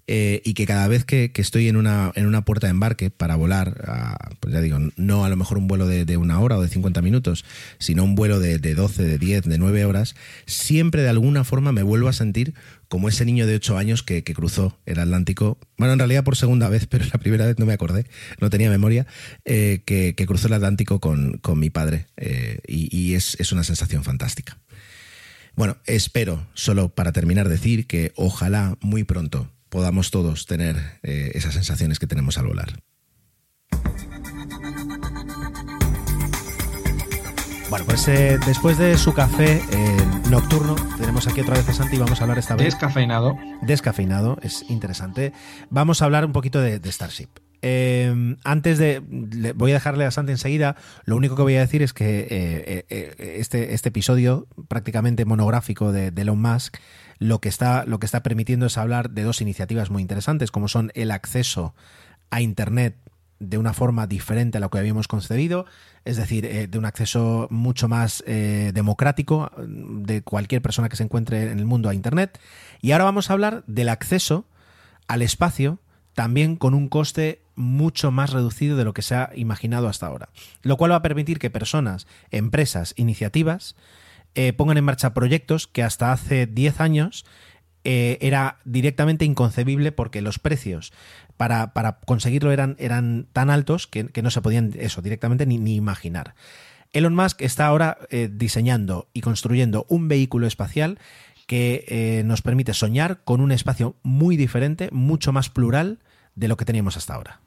eh, 0.07 0.42
y 0.44 0.52
que 0.52 0.66
cada 0.66 0.86
vez 0.86 1.07
que, 1.07 1.32
estoy 1.34 1.68
en 1.68 1.76
una, 1.76 2.12
en 2.14 2.26
una 2.26 2.44
puerta 2.44 2.66
de 2.66 2.72
embarque 2.72 3.09
para 3.09 3.36
volar, 3.36 4.28
pues 4.40 4.52
ya 4.52 4.61
digo, 4.61 4.78
no 4.96 5.24
a 5.24 5.30
lo 5.30 5.36
mejor 5.36 5.57
un 5.57 5.66
vuelo 5.66 5.86
de, 5.86 6.16
una 6.18 6.40
hora 6.40 6.59
o 6.59 6.62
de 6.62 6.68
50 6.68 7.00
minutos, 7.00 7.46
sino 7.78 8.05
un 8.05 8.14
vuelo 8.14 8.40
de, 8.40 8.59
de 8.59 8.74
12, 8.74 9.02
de 9.02 9.18
10, 9.18 9.44
de 9.44 9.57
9 9.57 9.86
horas, 9.86 10.14
siempre 10.44 11.02
de 11.02 11.09
alguna 11.09 11.42
forma 11.42 11.72
me 11.72 11.82
vuelvo 11.82 12.09
a 12.09 12.12
sentir 12.12 12.52
como 12.89 13.09
ese 13.09 13.24
niño 13.24 13.47
de 13.47 13.57
8 13.57 13.76
años 13.76 14.03
que, 14.03 14.22
cruzó 14.24 14.78
el 14.87 14.99
Atlántico, 14.99 15.59
bueno, 15.76 15.93
en 15.93 15.99
realidad 15.99 16.24
por 16.24 16.37
segunda 16.37 16.68
vez, 16.68 16.87
pero 16.91 17.05
la 17.07 17.18
primera 17.18 17.47
vez 17.47 17.59
no 17.59 17.66
me 17.66 17.72
acordé, 17.72 18.07
no 18.41 18.51
tenía 18.51 18.70
memoria, 18.70 19.07
eh, 19.45 19.82
que, 19.85 20.14
cruzó 20.26 20.49
el 20.49 20.55
Atlántico 20.55 21.01
con, 21.01 21.41
mi 21.57 21.70
padre 21.70 22.07
eh, 22.16 22.61
y, 22.66 23.14
es, 23.14 23.37
es 23.39 23.53
una 23.53 23.64
sensación 23.64 24.05
fantástica. 24.05 24.59
Bueno, 25.57 25.76
espero, 25.87 26.47
solo 26.55 26.89
para 26.89 27.12
terminar, 27.12 27.49
decir 27.49 27.87
que 27.87 28.12
ojalá 28.16 28.76
muy 28.80 29.05
pronto 29.05 29.51
podamos 29.68 30.11
todos 30.11 30.47
tener 30.47 30.76
eh, 31.03 31.32
esas 31.35 31.55
sensaciones 31.55 31.99
que 31.99 32.07
tenemos 32.07 32.39
al 32.39 32.47
volar. 32.47 32.80
Bueno, 37.70 37.86
pues 37.86 38.06
eh, 38.08 38.38
después 38.46 38.78
de 38.78 38.96
su 38.98 39.14
café 39.14 39.62
eh, 39.70 39.96
nocturno, 40.30 40.74
tenemos 40.98 41.26
aquí 41.26 41.40
otra 41.40 41.54
vez 41.54 41.68
a 41.68 41.72
Santi 41.72 41.96
y 41.96 41.98
vamos 41.98 42.20
a 42.20 42.24
hablar 42.24 42.38
esta 42.38 42.54
vez. 42.54 42.66
Descafeinado. 42.66 43.38
Descafeinado, 43.62 44.38
es 44.42 44.64
interesante. 44.68 45.32
Vamos 45.70 46.02
a 46.02 46.04
hablar 46.04 46.24
un 46.24 46.32
poquito 46.32 46.60
de, 46.60 46.80
Starship. 46.92 47.28
antes 48.44 48.78
de. 48.78 49.00
voy 49.54 49.70
a 49.70 49.74
dejarle 49.74 50.04
a 50.04 50.10
Santi 50.10 50.32
enseguida. 50.32 50.76
Lo 51.04 51.16
único 51.16 51.36
que 51.36 51.42
voy 51.42 51.56
a 51.56 51.60
decir 51.60 51.82
es 51.82 51.92
que 51.92 52.84
este, 52.88 53.74
este 53.74 53.88
episodio, 53.88 54.46
prácticamente 54.68 55.24
monográfico 55.24 55.90
de, 55.90 56.10
de 56.10 56.22
Elon 56.22 56.40
Musk, 56.40 56.76
lo 57.18 57.40
que 57.40 57.48
está, 57.48 57.84
lo 57.86 57.98
que 57.98 58.06
está 58.06 58.22
permitiendo 58.22 58.66
es 58.66 58.76
hablar 58.76 59.10
de 59.10 59.22
dos 59.22 59.40
iniciativas 59.40 59.90
muy 59.90 60.02
interesantes, 60.02 60.50
como 60.50 60.68
son 60.68 60.92
el 60.94 61.10
acceso 61.10 61.74
a 62.30 62.40
Internet 62.40 62.98
de 63.41 63.59
una 63.59 63.72
forma 63.72 64.07
diferente 64.07 64.59
a 64.59 64.61
lo 64.61 64.70
que 64.70 64.78
habíamos 64.78 65.09
concebido, 65.09 65.66
es 66.05 66.16
decir, 66.16 66.45
eh, 66.47 66.66
de 66.66 66.78
un 66.78 66.85
acceso 66.85 67.49
mucho 67.51 67.89
más 67.89 68.22
eh, 68.26 68.72
democrático 68.74 69.51
de 69.59 70.22
cualquier 70.22 70.62
persona 70.62 70.89
que 70.89 70.97
se 70.97 71.03
encuentre 71.03 71.51
en 71.51 71.59
el 71.59 71.66
mundo 71.66 71.89
a 71.89 71.95
Internet. 71.95 72.39
Y 72.80 72.93
ahora 72.93 73.05
vamos 73.05 73.30
a 73.30 73.32
hablar 73.32 73.64
del 73.66 73.89
acceso 73.89 74.47
al 75.09 75.22
espacio 75.22 75.78
también 76.14 76.57
con 76.57 76.74
un 76.74 76.89
coste 76.89 77.43
mucho 77.57 78.11
más 78.11 78.30
reducido 78.30 78.76
de 78.76 78.85
lo 78.85 78.95
que 78.95 79.03
se 79.03 79.14
ha 79.14 79.30
imaginado 79.35 79.89
hasta 79.89 80.07
ahora, 80.07 80.28
lo 80.62 80.76
cual 80.76 80.93
va 80.93 80.97
a 80.97 81.03
permitir 81.03 81.39
que 81.39 81.51
personas, 81.51 82.07
empresas, 82.30 82.95
iniciativas 82.97 83.74
eh, 84.35 84.53
pongan 84.53 84.78
en 84.78 84.85
marcha 84.85 85.14
proyectos 85.14 85.66
que 85.66 85.82
hasta 85.82 86.12
hace 86.12 86.47
10 86.47 86.80
años 86.80 87.24
era 87.87 88.61
directamente 88.64 89.26
inconcebible 89.26 89.93
porque 89.93 90.22
los 90.22 90.39
precios 90.39 90.91
para, 91.37 91.72
conseguirlo 92.07 92.53
eran, 92.53 93.26
tan 93.32 93.51
altos 93.51 93.87
que, 93.87 94.11
no 94.22 94.30
se 94.30 94.43
podían 94.43 94.72
eso 94.78 95.03
directamente 95.03 95.47
ni, 95.47 95.74
imaginar. 95.74 96.35
Elon 96.93 97.14
Musk 97.14 97.43
está 97.43 97.66
ahora 97.66 97.99
eh, 98.11 98.30
diseñando 98.32 99.09
y 99.12 99.20
construyendo 99.20 99.85
un 99.89 100.09
vehículo 100.09 100.47
espacial 100.47 100.99
que 101.47 102.22
nos 102.24 102.41
permite 102.41 102.72
soñar 102.72 103.20
con 103.24 103.41
un 103.41 103.53
espacio 103.53 103.97
muy 104.03 104.37
diferente, 104.37 104.89
mucho 104.93 105.32
más 105.32 105.51
plural 105.51 105.99
de 106.35 106.49
lo 106.49 106.57
que 106.57 106.64
teníamos 106.64 106.97
hasta 106.97 107.14
ahora. 107.14 107.41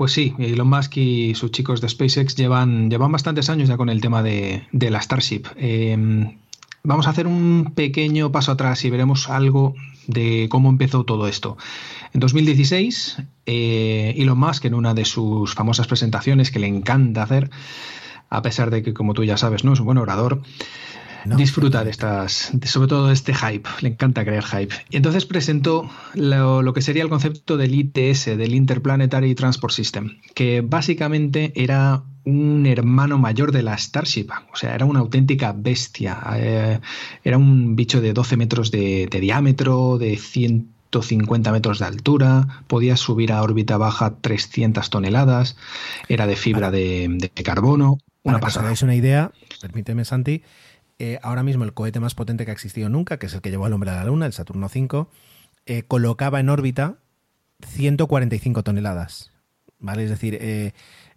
Pues 0.00 0.12
sí, 0.12 0.34
Elon 0.38 0.66
Musk 0.66 0.96
y 0.96 1.34
sus 1.34 1.50
chicos 1.50 1.82
de 1.82 1.88
SpaceX 1.90 2.34
llevan, 2.34 2.88
llevan 2.88 3.12
bastantes 3.12 3.50
años 3.50 3.68
ya 3.68 3.76
con 3.76 3.90
el 3.90 4.00
tema 4.00 4.22
de, 4.22 4.66
la 4.72 5.02
Starship. 5.02 5.42
Em, 5.56 6.38
vamos 6.82 7.06
a 7.06 7.10
hacer 7.10 7.26
un 7.26 7.72
pequeño 7.74 8.32
paso 8.32 8.52
atrás 8.52 8.82
y 8.86 8.88
veremos 8.88 9.28
algo 9.28 9.74
de 10.10 10.48
cómo 10.50 10.68
empezó 10.68 11.04
todo 11.04 11.28
esto. 11.28 11.56
En 12.12 12.20
2016, 12.20 13.18
eh, 13.46 14.14
Elon 14.16 14.38
Musk, 14.38 14.64
en 14.64 14.74
una 14.74 14.94
de 14.94 15.04
sus 15.04 15.54
famosas 15.54 15.86
presentaciones 15.86 16.50
que 16.50 16.58
le 16.58 16.66
encanta 16.66 17.22
hacer, 17.22 17.50
a 18.28 18.42
pesar 18.42 18.70
de 18.70 18.82
que, 18.82 18.94
como 18.94 19.14
tú 19.14 19.24
ya 19.24 19.36
sabes, 19.36 19.64
no 19.64 19.72
es 19.72 19.80
un 19.80 19.86
buen 19.86 19.98
orador, 19.98 20.42
disfruta 21.24 21.84
de 21.84 21.90
estas, 21.90 22.52
sobre 22.64 22.88
todo 22.88 23.08
de 23.08 23.14
este 23.14 23.34
hype, 23.34 23.68
le 23.80 23.90
encanta 23.90 24.24
crear 24.24 24.44
hype. 24.44 24.74
Y 24.90 24.96
entonces 24.96 25.26
presentó 25.26 25.88
lo, 26.14 26.72
que 26.72 26.82
sería 26.82 27.02
el 27.02 27.08
concepto 27.08 27.56
del 27.56 27.74
ITS, 27.74 28.26
del 28.36 28.54
Interplanetary 28.54 29.34
Transport 29.34 29.72
System, 29.72 30.18
que 30.34 30.60
básicamente 30.60 31.52
era 31.54 32.02
un 32.24 32.66
hermano 32.66 33.18
mayor 33.18 33.52
de 33.52 33.62
la 33.62 33.76
Starship, 33.76 34.28
o 34.52 34.56
sea, 34.56 34.74
era 34.74 34.84
una 34.84 35.00
auténtica 35.00 35.52
bestia. 35.56 36.18
Eh, 36.36 36.80
era 37.24 37.38
un 37.38 37.76
bicho 37.76 38.00
de 38.00 38.12
12 38.12 38.36
metros 38.36 38.70
de, 38.70 39.08
diámetro, 39.20 39.98
de 39.98 40.16
150 40.16 41.52
metros 41.52 41.78
de 41.78 41.86
altura, 41.86 42.64
podía 42.66 42.96
subir 42.96 43.32
a 43.32 43.42
órbita 43.42 43.78
baja 43.78 44.16
300 44.20 44.90
toneladas, 44.90 45.56
era 46.08 46.26
de 46.26 46.36
fibra 46.36 46.70
de, 46.70 47.30
carbono. 47.44 47.98
Una 48.22 48.34
Para 48.34 48.46
pasada. 48.46 48.74
Que 48.74 48.84
una 48.84 48.94
idea, 48.94 49.32
permíteme, 49.62 50.04
Santi, 50.04 50.42
eh, 51.00 51.18
ahora 51.22 51.42
mismo 51.42 51.64
el 51.64 51.72
cohete 51.72 51.98
más 51.98 52.14
potente 52.14 52.44
que 52.44 52.50
ha 52.50 52.54
existido 52.54 52.90
nunca, 52.90 53.18
que 53.18 53.24
es 53.24 53.32
el 53.32 53.40
que 53.40 53.50
llevó 53.50 53.64
al 53.64 53.72
hombre 53.72 53.90
a 53.90 53.94
la 53.94 54.04
Luna, 54.04 54.26
el 54.26 54.34
Saturno 54.34 54.66
V, 54.66 55.06
eh, 55.64 55.82
colocaba 55.84 56.40
en 56.40 56.50
órbita 56.50 56.98
145 57.66 58.62
toneladas. 58.62 59.32
¿Vale? 59.78 60.04
Es 60.04 60.10
decir, 60.10 60.36
eh, 60.42 60.72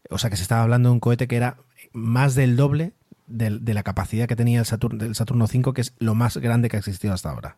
o 0.10 0.18
sea 0.18 0.30
que 0.30 0.38
se 0.38 0.44
estaba 0.44 0.64
hablando 0.64 0.88
de 0.88 0.94
un 0.94 1.02
cohete 1.02 1.28
que 1.28 1.36
era 1.36 1.58
más 1.92 2.34
del 2.34 2.56
doble 2.56 2.94
de, 3.28 3.74
la 3.74 3.84
capacidad 3.84 4.26
que 4.26 4.38
tenía 4.38 4.60
el 4.60 4.66
Saturno, 4.66 5.04
el 5.04 5.16
Saturno 5.16 5.46
V, 5.46 5.74
que 5.74 5.82
es 5.82 5.94
lo 6.00 6.16
más 6.16 6.38
grande 6.38 6.70
que 6.70 6.78
ha 6.78 6.80
existido 6.80 7.14
hasta 7.14 7.32
ahora. 7.32 7.58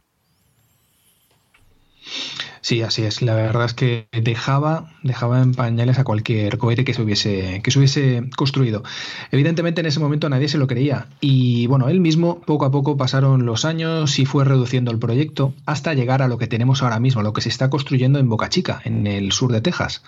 Sí, 2.66 2.82
así 2.82 3.03
es. 3.03 3.22
La 3.22 3.36
verdad 3.36 3.66
es 3.66 3.76
que 3.76 4.07
dejaba, 4.11 4.89
dejaba 5.03 5.39
en 5.39 5.53
pañales 5.53 5.99
a 5.99 6.03
cualquier 6.03 6.57
cohete 6.57 6.84
que 6.84 6.95
se 6.95 7.03
hubiese, 7.03 7.61
que 7.61 7.70
se 7.70 7.78
hubiese 7.78 8.28
construido. 8.36 8.82
Evidentemente 9.30 9.82
en 9.82 9.86
ese 9.86 9.99
momento 9.99 10.30
nadie 10.30 10.47
se 10.47 10.57
lo 10.57 10.66
creía. 10.66 11.05
Y 11.22 11.68
bueno, 11.68 11.89
él 11.89 11.99
mismo, 11.99 12.41
poco 12.41 12.66
a 12.66 12.72
poco 12.72 12.97
pasaron 12.97 13.45
los 13.45 13.66
años 13.66 14.18
y 14.18 14.26
fue 14.26 14.45
reduciendo 14.45 14.89
el 14.89 14.97
proyecto 14.97 15.53
hasta 15.68 15.93
llegar 15.93 16.24
a 16.24 16.28
lo 16.28 16.39
que 16.39 16.47
tenemos 16.47 16.82
ahora 16.82 16.99
mismo, 16.99 17.22
lo 17.22 17.34
que 17.34 17.41
se 17.41 17.49
está 17.49 17.70
construyendo 17.70 18.18
en 18.18 18.30
Boca 18.30 18.49
Chica, 18.49 18.82
en 18.84 19.05
el 19.05 19.32
sur 19.32 19.51
de 19.51 19.61
Texas, 19.61 20.01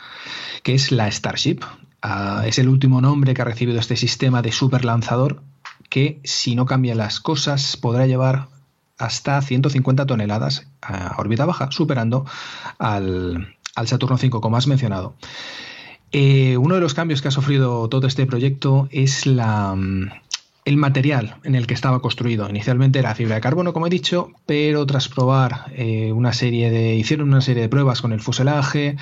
que 0.64 0.74
es 0.74 0.91
la 0.91 1.12
Starship. 1.12 1.60
Ah, 2.01 2.41
es 2.47 2.58
el 2.58 2.70
último 2.70 3.01
nombre 3.01 3.36
que 3.36 3.43
ha 3.43 3.45
recibido 3.45 3.80
este 3.80 3.97
sistema 3.97 4.41
de 4.41 4.51
superlanzador 4.51 5.43
que, 5.89 6.22
si 6.24 6.55
no 6.55 6.66
cambian 6.66 6.97
las 6.97 7.20
cosas, 7.20 7.78
podrá 7.78 8.08
llevar 8.08 8.47
hasta 8.98 9.41
150 9.41 10.06
toneladas 10.06 10.68
a 10.82 11.16
órbita 11.18 11.45
baja, 11.45 11.72
superando 11.72 12.26
al, 12.80 13.56
Saturno 13.86 14.16
V, 14.16 14.30
como 14.41 14.58
has 14.58 14.68
mencionado. 14.68 15.16
Eh, 16.12 16.58
uno 16.58 16.76
de 16.76 16.82
los 16.82 16.93
cambios 16.93 17.22
que 17.22 17.28
ha 17.28 17.32
sufrido 17.32 17.89
todo 17.89 18.08
este 18.08 18.26
proyecto 18.26 18.88
es 18.91 19.26
la, 19.26 19.76
el 20.68 20.76
material 20.76 21.38
en 21.43 21.56
el 21.56 21.66
que 21.66 21.74
estaba 21.74 22.02
construido. 22.02 22.50
Inicialmente 22.50 23.00
era 23.00 23.16
fibra 23.16 23.36
de 23.36 23.41
carbono, 23.41 23.72
como 23.72 23.88
he 23.88 23.89
dicho, 23.89 24.32
pero 24.45 24.86
tras 24.86 25.08
probar 25.08 25.72
eh, 25.74 26.12
una 26.12 26.34
serie 26.34 26.70
de. 26.70 26.95
hicieron 26.95 27.30
una 27.30 27.39
serie 27.39 27.64
de 27.64 27.70
pruebas 27.70 28.02
con 28.02 28.12
el 28.12 28.20
fuselaje, 28.20 28.98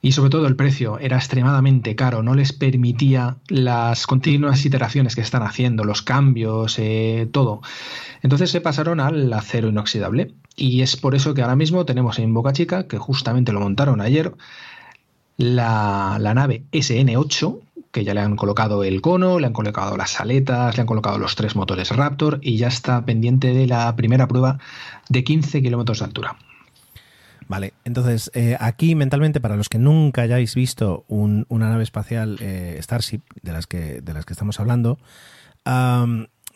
y 0.00 0.12
sobre 0.12 0.30
todo 0.30 0.46
el 0.46 0.56
precio 0.56 0.98
era 0.98 1.16
extremadamente 1.16 1.96
caro, 1.96 2.22
no 2.22 2.34
les 2.34 2.52
permitía 2.52 3.36
las 3.48 4.06
continuas 4.06 4.64
iteraciones 4.64 5.14
que 5.14 5.20
están 5.20 5.42
haciendo, 5.42 5.84
los 5.84 6.02
cambios, 6.02 6.78
eh, 6.78 7.28
todo. 7.32 7.62
Entonces 8.22 8.50
se 8.50 8.60
pasaron 8.60 9.00
al 9.00 9.32
acero 9.32 9.68
inoxidable 9.68 10.34
y 10.56 10.82
es 10.82 10.96
por 10.96 11.14
eso 11.14 11.34
que 11.34 11.42
ahora 11.42 11.56
mismo 11.56 11.84
tenemos 11.84 12.18
en 12.18 12.32
Boca 12.32 12.52
Chica, 12.52 12.86
que 12.86 12.98
justamente 12.98 13.52
lo 13.52 13.60
montaron 13.60 14.00
ayer, 14.00 14.34
la, 15.36 16.18
la 16.20 16.34
nave 16.34 16.62
SN8, 16.72 17.60
que 17.90 18.04
ya 18.04 18.14
le 18.14 18.20
han 18.20 18.36
colocado 18.36 18.84
el 18.84 19.00
cono, 19.00 19.40
le 19.40 19.46
han 19.46 19.52
colocado 19.52 19.96
las 19.96 20.20
aletas, 20.20 20.76
le 20.76 20.82
han 20.82 20.86
colocado 20.86 21.18
los 21.18 21.34
tres 21.34 21.56
motores 21.56 21.90
Raptor 21.90 22.38
y 22.42 22.56
ya 22.56 22.68
está 22.68 23.04
pendiente 23.04 23.54
de 23.54 23.66
la 23.66 23.94
primera 23.96 24.28
prueba 24.28 24.58
de 25.08 25.24
15 25.24 25.62
kilómetros 25.62 26.00
de 26.00 26.04
altura. 26.04 26.36
Vale, 27.48 27.72
entonces 27.84 28.30
eh, 28.34 28.56
aquí 28.60 28.94
mentalmente, 28.94 29.40
para 29.40 29.56
los 29.56 29.70
que 29.70 29.78
nunca 29.78 30.22
hayáis 30.22 30.54
visto 30.54 31.06
una 31.08 31.70
nave 31.70 31.82
espacial 31.82 32.36
eh, 32.40 32.78
Starship, 32.82 33.22
de 33.42 33.52
las 33.52 33.66
que, 33.66 34.02
de 34.02 34.12
las 34.12 34.26
que 34.26 34.34
estamos 34.34 34.60
hablando, 34.60 34.98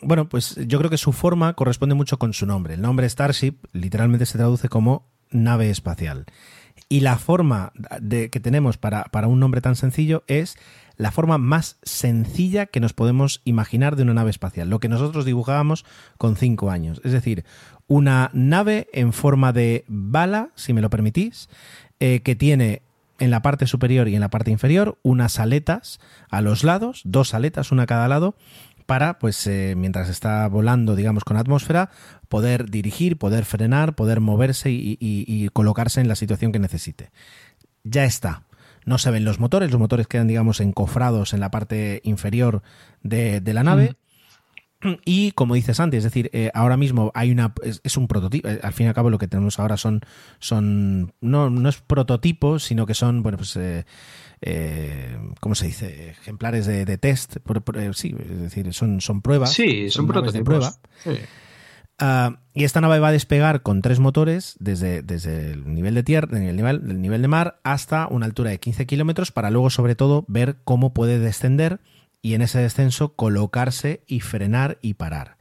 bueno, 0.01 0.27
pues 0.29 0.55
yo 0.67 0.77
creo 0.77 0.89
que 0.89 0.97
su 0.97 1.11
forma 1.11 1.53
corresponde 1.53 1.95
mucho 1.95 2.19
con 2.19 2.33
su 2.33 2.45
nombre. 2.45 2.75
El 2.75 2.81
nombre 2.81 3.09
Starship 3.09 3.55
literalmente 3.71 4.25
se 4.25 4.37
traduce 4.37 4.69
como 4.69 5.07
nave 5.31 5.69
espacial. 5.69 6.25
Y 6.93 6.99
la 6.99 7.17
forma 7.17 7.73
que 8.07 8.39
tenemos 8.39 8.77
para, 8.77 9.05
para 9.05 9.27
un 9.27 9.39
nombre 9.39 9.61
tan 9.61 9.75
sencillo 9.75 10.23
es 10.27 10.59
la 10.95 11.09
forma 11.09 11.39
más 11.39 11.77
sencilla 11.81 12.67
que 12.67 12.79
nos 12.79 12.93
podemos 12.93 13.41
imaginar 13.45 13.95
de 13.95 14.03
una 14.03 14.13
nave 14.13 14.29
espacial, 14.29 14.69
lo 14.69 14.79
que 14.79 14.89
nosotros 14.89 15.25
dibujábamos 15.25 15.85
con 16.19 16.35
cinco 16.35 16.69
años. 16.69 17.01
Es 17.03 17.11
decir, 17.11 17.45
una 17.87 18.29
nave 18.33 18.89
en 18.93 19.11
forma 19.11 19.53
de 19.53 19.85
bala, 19.87 20.51
si 20.53 20.71
me 20.73 20.81
lo 20.81 20.91
permitís, 20.91 21.49
eh, 21.99 22.19
que 22.19 22.35
tiene 22.35 22.83
en 23.17 23.31
la 23.31 23.41
parte 23.41 23.65
superior 23.65 24.07
y 24.07 24.13
en 24.13 24.21
la 24.21 24.29
parte 24.29 24.51
inferior 24.51 24.99
unas 25.01 25.39
aletas 25.39 25.99
a 26.29 26.41
los 26.41 26.63
lados, 26.63 27.01
dos 27.05 27.33
aletas, 27.33 27.71
una 27.71 27.83
a 27.83 27.87
cada 27.87 28.07
lado, 28.07 28.35
para, 28.85 29.17
pues, 29.17 29.47
eh, 29.47 29.73
mientras 29.75 30.09
está 30.09 30.47
volando, 30.47 30.95
digamos, 30.95 31.23
con 31.23 31.37
atmósfera, 31.37 31.89
poder 32.33 32.71
dirigir, 32.71 33.17
poder 33.17 33.45
frenar, 33.45 33.93
poder 33.93 34.19
moverse 34.19 34.71
y, 34.71 35.49
colocarse 35.53 36.01
en 36.01 36.07
la 36.07 36.15
situación 36.15 36.51
que 36.51 36.57
necesite. 36.57 37.11
Ya 37.83 38.05
está. 38.05 38.41
No 38.85 38.97
se 38.97 39.11
ven 39.11 39.23
los 39.23 39.39
motores, 39.39 39.69
los 39.69 39.79
motores 39.79 40.07
quedan, 40.07 40.27
digamos, 40.27 40.59
encofrados 40.59 41.35
en 41.35 41.41
la 41.41 41.51
parte 41.51 42.01
inferior 42.03 42.63
de, 43.03 43.39
la 43.45 43.61
nave. 43.61 43.97
Y 45.05 45.33
como 45.33 45.53
dices 45.53 45.79
antes, 45.79 45.99
es 45.99 46.05
decir, 46.05 46.31
eh, 46.33 46.49
ahora 46.55 46.75
mismo 46.75 47.11
hay 47.13 47.31
una 47.31 47.53
es, 47.61 47.97
un 47.97 48.07
prototipo. 48.07 48.49
Eh, 48.49 48.59
al 48.63 48.73
fin 48.73 48.87
y 48.87 48.89
al 48.89 48.95
cabo, 48.95 49.11
lo 49.11 49.19
que 49.19 49.27
tenemos 49.27 49.59
ahora 49.59 49.77
son 49.77 50.01
son 50.39 51.13
no, 51.21 51.51
no 51.51 51.69
es 51.69 51.77
prototipos, 51.81 52.63
sino 52.63 52.87
que 52.87 52.95
son 52.95 53.21
bueno 53.21 53.37
pues 53.37 53.55
eh, 53.57 53.85
eh, 54.41 55.17
¿cómo 55.39 55.55
se 55.55 55.67
dice? 55.67 56.09
Ejemplares 56.09 56.65
de, 56.65 56.97
test. 56.97 57.37
sí, 57.93 58.15
es 58.19 58.41
decir, 58.41 58.73
son 58.73 58.99
son 58.99 59.21
pruebas. 59.21 59.53
Sí, 59.53 59.89
son, 59.89 60.11
son 60.11 60.33
de 60.33 60.43
prueba. 60.43 60.73
Ah, 62.05 62.39
y 62.53 62.65
esta 62.65 62.81
nave 62.81 62.99
va 62.99 63.07
a 63.07 63.11
despegar 63.13 63.61
con 63.61 63.81
tres 63.81 64.01
motores 64.01 64.57
desde, 64.59 65.01
desde 65.03 65.51
el 65.51 65.73
nivel 65.73 65.95
de 65.95 66.03
tierra, 66.03 66.37
el 66.37 66.53
nivel, 66.53 66.81
el 66.85 67.01
nivel 67.01 67.21
de 67.21 67.29
mar, 67.29 67.61
hasta 67.63 68.07
una 68.07 68.25
altura 68.25 68.49
de 68.49 68.59
15 68.59 68.85
kilómetros 68.85 69.31
para 69.31 69.49
luego, 69.51 69.69
sobre 69.69 69.95
todo, 69.95 70.25
ver 70.27 70.57
cómo 70.65 70.93
puede 70.93 71.17
descender 71.17 71.79
y 72.21 72.33
en 72.33 72.41
ese 72.41 72.59
descenso 72.59 73.13
colocarse 73.15 74.03
y 74.05 74.19
frenar 74.19 74.79
y 74.81 74.95
parar. 74.95 75.37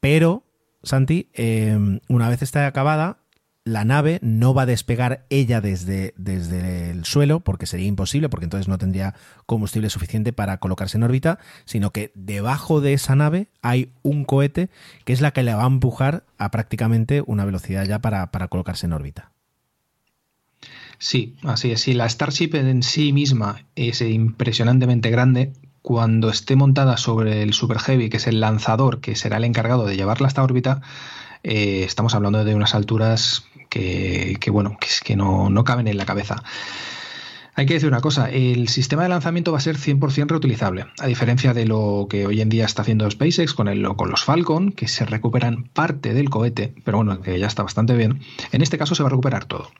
Pero, 0.00 0.44
Santi, 0.82 1.28
em, 1.34 2.00
una 2.08 2.30
vez 2.30 2.40
esté 2.40 2.60
acabada, 2.60 3.18
la 3.64 3.84
nave 3.86 4.18
no 4.22 4.52
va 4.52 4.62
a 4.62 4.66
despegar 4.66 5.24
ella 5.30 5.62
desde, 5.62 6.12
desde 6.18 6.90
el 6.90 7.04
suelo, 7.06 7.40
porque 7.40 7.66
sería 7.66 7.86
imposible, 7.86 8.28
porque 8.28 8.44
entonces 8.44 8.68
no 8.68 8.76
tendría 8.76 9.14
combustible 9.46 9.88
suficiente 9.88 10.34
para 10.34 10.58
colocarse 10.58 10.98
en 10.98 11.02
órbita, 11.02 11.38
sino 11.64 11.90
que 11.90 12.12
debajo 12.14 12.82
de 12.82 12.92
esa 12.92 13.14
nave 13.14 13.48
hay 13.62 13.90
un 14.02 14.26
cohete 14.26 14.68
que 15.04 15.14
es 15.14 15.22
la 15.22 15.30
que 15.30 15.42
le 15.42 15.54
va 15.54 15.64
a 15.64 15.68
empujar 15.68 16.24
a 16.36 16.50
prácticamente 16.50 17.22
una 17.26 17.46
velocidad 17.46 17.86
ya 17.86 18.00
para, 18.00 18.30
para 18.30 18.48
colocarse 18.48 18.84
en 18.84 18.92
órbita. 18.92 19.30
Sí, 20.98 21.36
así 21.42 21.72
es. 21.72 21.80
Si 21.80 21.94
la 21.94 22.08
Starship 22.08 22.54
en 22.54 22.82
sí 22.82 23.12
misma 23.12 23.64
es 23.76 24.00
impresionantemente 24.02 25.10
grande, 25.10 25.52
cuando 25.80 26.30
esté 26.30 26.56
montada 26.56 26.96
sobre 26.96 27.42
el 27.42 27.52
Super 27.52 27.78
Heavy, 27.78 28.08
que 28.08 28.16
es 28.18 28.26
el 28.26 28.40
lanzador 28.40 29.00
que 29.00 29.16
será 29.16 29.38
el 29.38 29.44
encargado 29.44 29.86
de 29.86 29.96
llevarla 29.96 30.28
hasta 30.28 30.42
órbita, 30.42 30.80
eh, 31.44 31.84
estamos 31.84 32.14
hablando 32.14 32.44
de 32.44 32.54
unas 32.54 32.74
alturas 32.74 33.44
que, 33.68 34.38
bueno, 34.50 34.76
que, 35.04 35.16
no, 35.16 35.50
no 35.50 35.64
caben 35.64 35.88
en 35.88 35.96
la 35.96 36.06
cabeza. 36.06 36.42
Hay 37.56 37.66
que 37.66 37.74
decir 37.74 37.88
una 37.88 38.00
cosa, 38.00 38.30
el 38.30 38.68
sistema 38.68 39.04
de 39.04 39.08
lanzamiento 39.08 39.52
va 39.52 39.58
a 39.58 39.60
ser 39.60 39.76
100% 39.76 40.26
reutilizable, 40.28 40.86
a 40.98 41.06
diferencia 41.06 41.54
de 41.54 41.66
lo 41.66 42.08
que 42.10 42.26
hoy 42.26 42.40
en 42.40 42.48
día 42.48 42.64
está 42.64 42.82
haciendo 42.82 43.08
SpaceX 43.08 43.54
con, 43.54 43.68
el, 43.68 43.86
con 43.94 44.10
los 44.10 44.24
Falcon, 44.24 44.72
que 44.72 44.88
se 44.88 45.04
recuperan 45.04 45.64
parte 45.64 46.14
del 46.14 46.30
cohete, 46.30 46.74
pero 46.84 46.98
bueno, 46.98 47.20
que 47.20 47.38
ya 47.38 47.46
está 47.46 47.62
bastante 47.62 47.94
bien. 47.94 48.20
En 48.50 48.62
este 48.62 48.76
caso 48.76 48.96
se 48.96 49.04
va 49.04 49.08
a 49.08 49.10
recuperar 49.10 49.44
todo. 49.44 49.70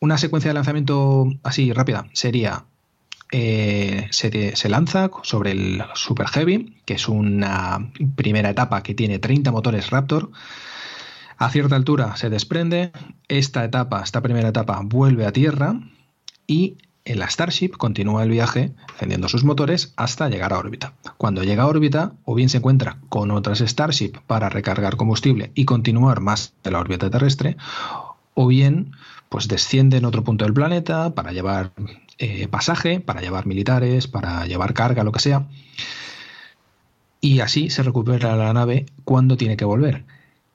Una 0.00 0.18
secuencia 0.18 0.50
de 0.50 0.54
lanzamiento 0.54 1.28
así 1.42 1.72
rápida 1.72 2.06
sería 2.12 2.64
eh, 3.30 4.08
se, 4.10 4.68
lanza 4.68 5.10
sobre 5.22 5.50
el 5.52 5.82
Super 5.94 6.28
Heavy, 6.28 6.76
que 6.84 6.94
es 6.94 7.08
una 7.08 7.90
primera 8.16 8.50
etapa 8.50 8.82
que 8.82 8.94
tiene 8.94 9.18
30 9.18 9.50
motores 9.52 9.90
Raptor. 9.90 10.30
A 11.38 11.50
cierta 11.50 11.76
altura 11.76 12.16
se 12.16 12.30
desprende, 12.30 12.90
esta 13.28 13.64
etapa, 13.64 14.02
esta 14.02 14.20
primera 14.22 14.48
etapa 14.48 14.80
vuelve 14.84 15.24
a 15.24 15.32
tierra 15.32 15.80
y 16.48 16.78
la 17.04 17.30
Starship 17.30 17.70
continúa 17.78 18.24
el 18.24 18.30
viaje 18.30 18.72
encendiendo 18.92 19.28
sus 19.28 19.44
motores 19.44 19.94
hasta 19.96 20.28
llegar 20.28 20.52
a 20.52 20.58
órbita. 20.58 20.94
Cuando 21.16 21.44
llega 21.44 21.62
a 21.62 21.68
órbita, 21.68 22.12
o 22.24 22.34
bien 22.34 22.48
se 22.48 22.58
encuentra 22.58 22.98
con 23.08 23.30
otras 23.30 23.60
Starship 23.60 24.18
para 24.26 24.48
recargar 24.48 24.96
combustible 24.96 25.52
y 25.54 25.64
continuar 25.64 26.20
más 26.20 26.54
de 26.64 26.72
la 26.72 26.80
órbita 26.80 27.08
terrestre, 27.08 27.56
o 28.34 28.48
bien 28.48 28.90
pues 29.28 29.46
desciende 29.46 29.98
en 29.98 30.06
otro 30.06 30.24
punto 30.24 30.44
del 30.44 30.54
planeta 30.54 31.14
para 31.14 31.32
llevar 31.32 31.72
eh, 32.18 32.48
pasaje, 32.48 32.98
para 32.98 33.20
llevar 33.20 33.46
militares, 33.46 34.08
para 34.08 34.44
llevar 34.46 34.74
carga, 34.74 35.04
lo 35.04 35.12
que 35.12 35.20
sea. 35.20 35.46
Y 37.20 37.40
así 37.40 37.70
se 37.70 37.84
recupera 37.84 38.36
la 38.36 38.52
nave 38.52 38.86
cuando 39.04 39.36
tiene 39.36 39.56
que 39.56 39.64
volver. 39.64 40.04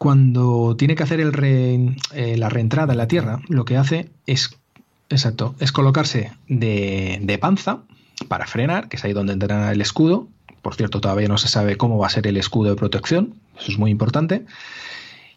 Cuando 0.03 0.75
tiene 0.75 0.95
que 0.95 1.03
hacer 1.03 1.21
el 1.21 1.95
eh, 2.13 2.35
la 2.37 2.49
reentrada 2.49 2.91
en 2.91 2.97
la 2.97 3.07
Tierra, 3.07 3.39
lo 3.47 3.63
que 3.63 3.77
hace 3.77 4.09
es, 4.25 4.59
exacto, 5.07 5.55
es 5.61 5.71
colocarse 5.71 6.33
de, 6.49 7.19
de 7.21 7.37
panza 7.37 7.83
para 8.27 8.45
frenar, 8.45 8.89
que 8.89 8.97
es 8.97 9.05
ahí 9.05 9.13
donde 9.13 9.31
entrará 9.31 9.71
el 9.71 9.79
escudo. 9.79 10.27
Por 10.61 10.75
cierto, 10.75 10.99
todavía 10.99 11.29
no 11.29 11.37
se 11.37 11.47
sabe 11.47 11.77
cómo 11.77 11.97
va 11.99 12.07
a 12.07 12.09
ser 12.09 12.27
el 12.27 12.35
escudo 12.35 12.71
de 12.71 12.75
protección, 12.75 13.35
eso 13.57 13.71
es 13.71 13.79
muy 13.79 13.91
importante. 13.91 14.45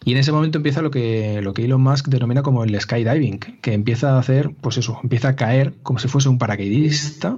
Y 0.03 0.11
en 0.11 0.17
ese 0.17 0.33
momento 0.33 0.57
empieza 0.57 0.81
lo 0.81 0.91
que, 0.91 1.39
lo 1.41 1.53
que 1.53 1.63
Elon 1.63 1.81
Musk 1.81 2.09
denomina 2.09 2.43
como 2.43 2.65
el 2.65 2.77
skydiving, 2.77 3.39
que 3.39 3.71
empieza 3.71 4.17
a 4.17 4.19
hacer, 4.19 4.51
pues 4.59 4.77
eso, 4.77 4.99
empieza 5.01 5.29
a 5.29 5.35
caer 5.37 5.75
como 5.81 5.99
si 5.99 6.09
fuese 6.09 6.27
un 6.27 6.39
paracaidista, 6.39 7.37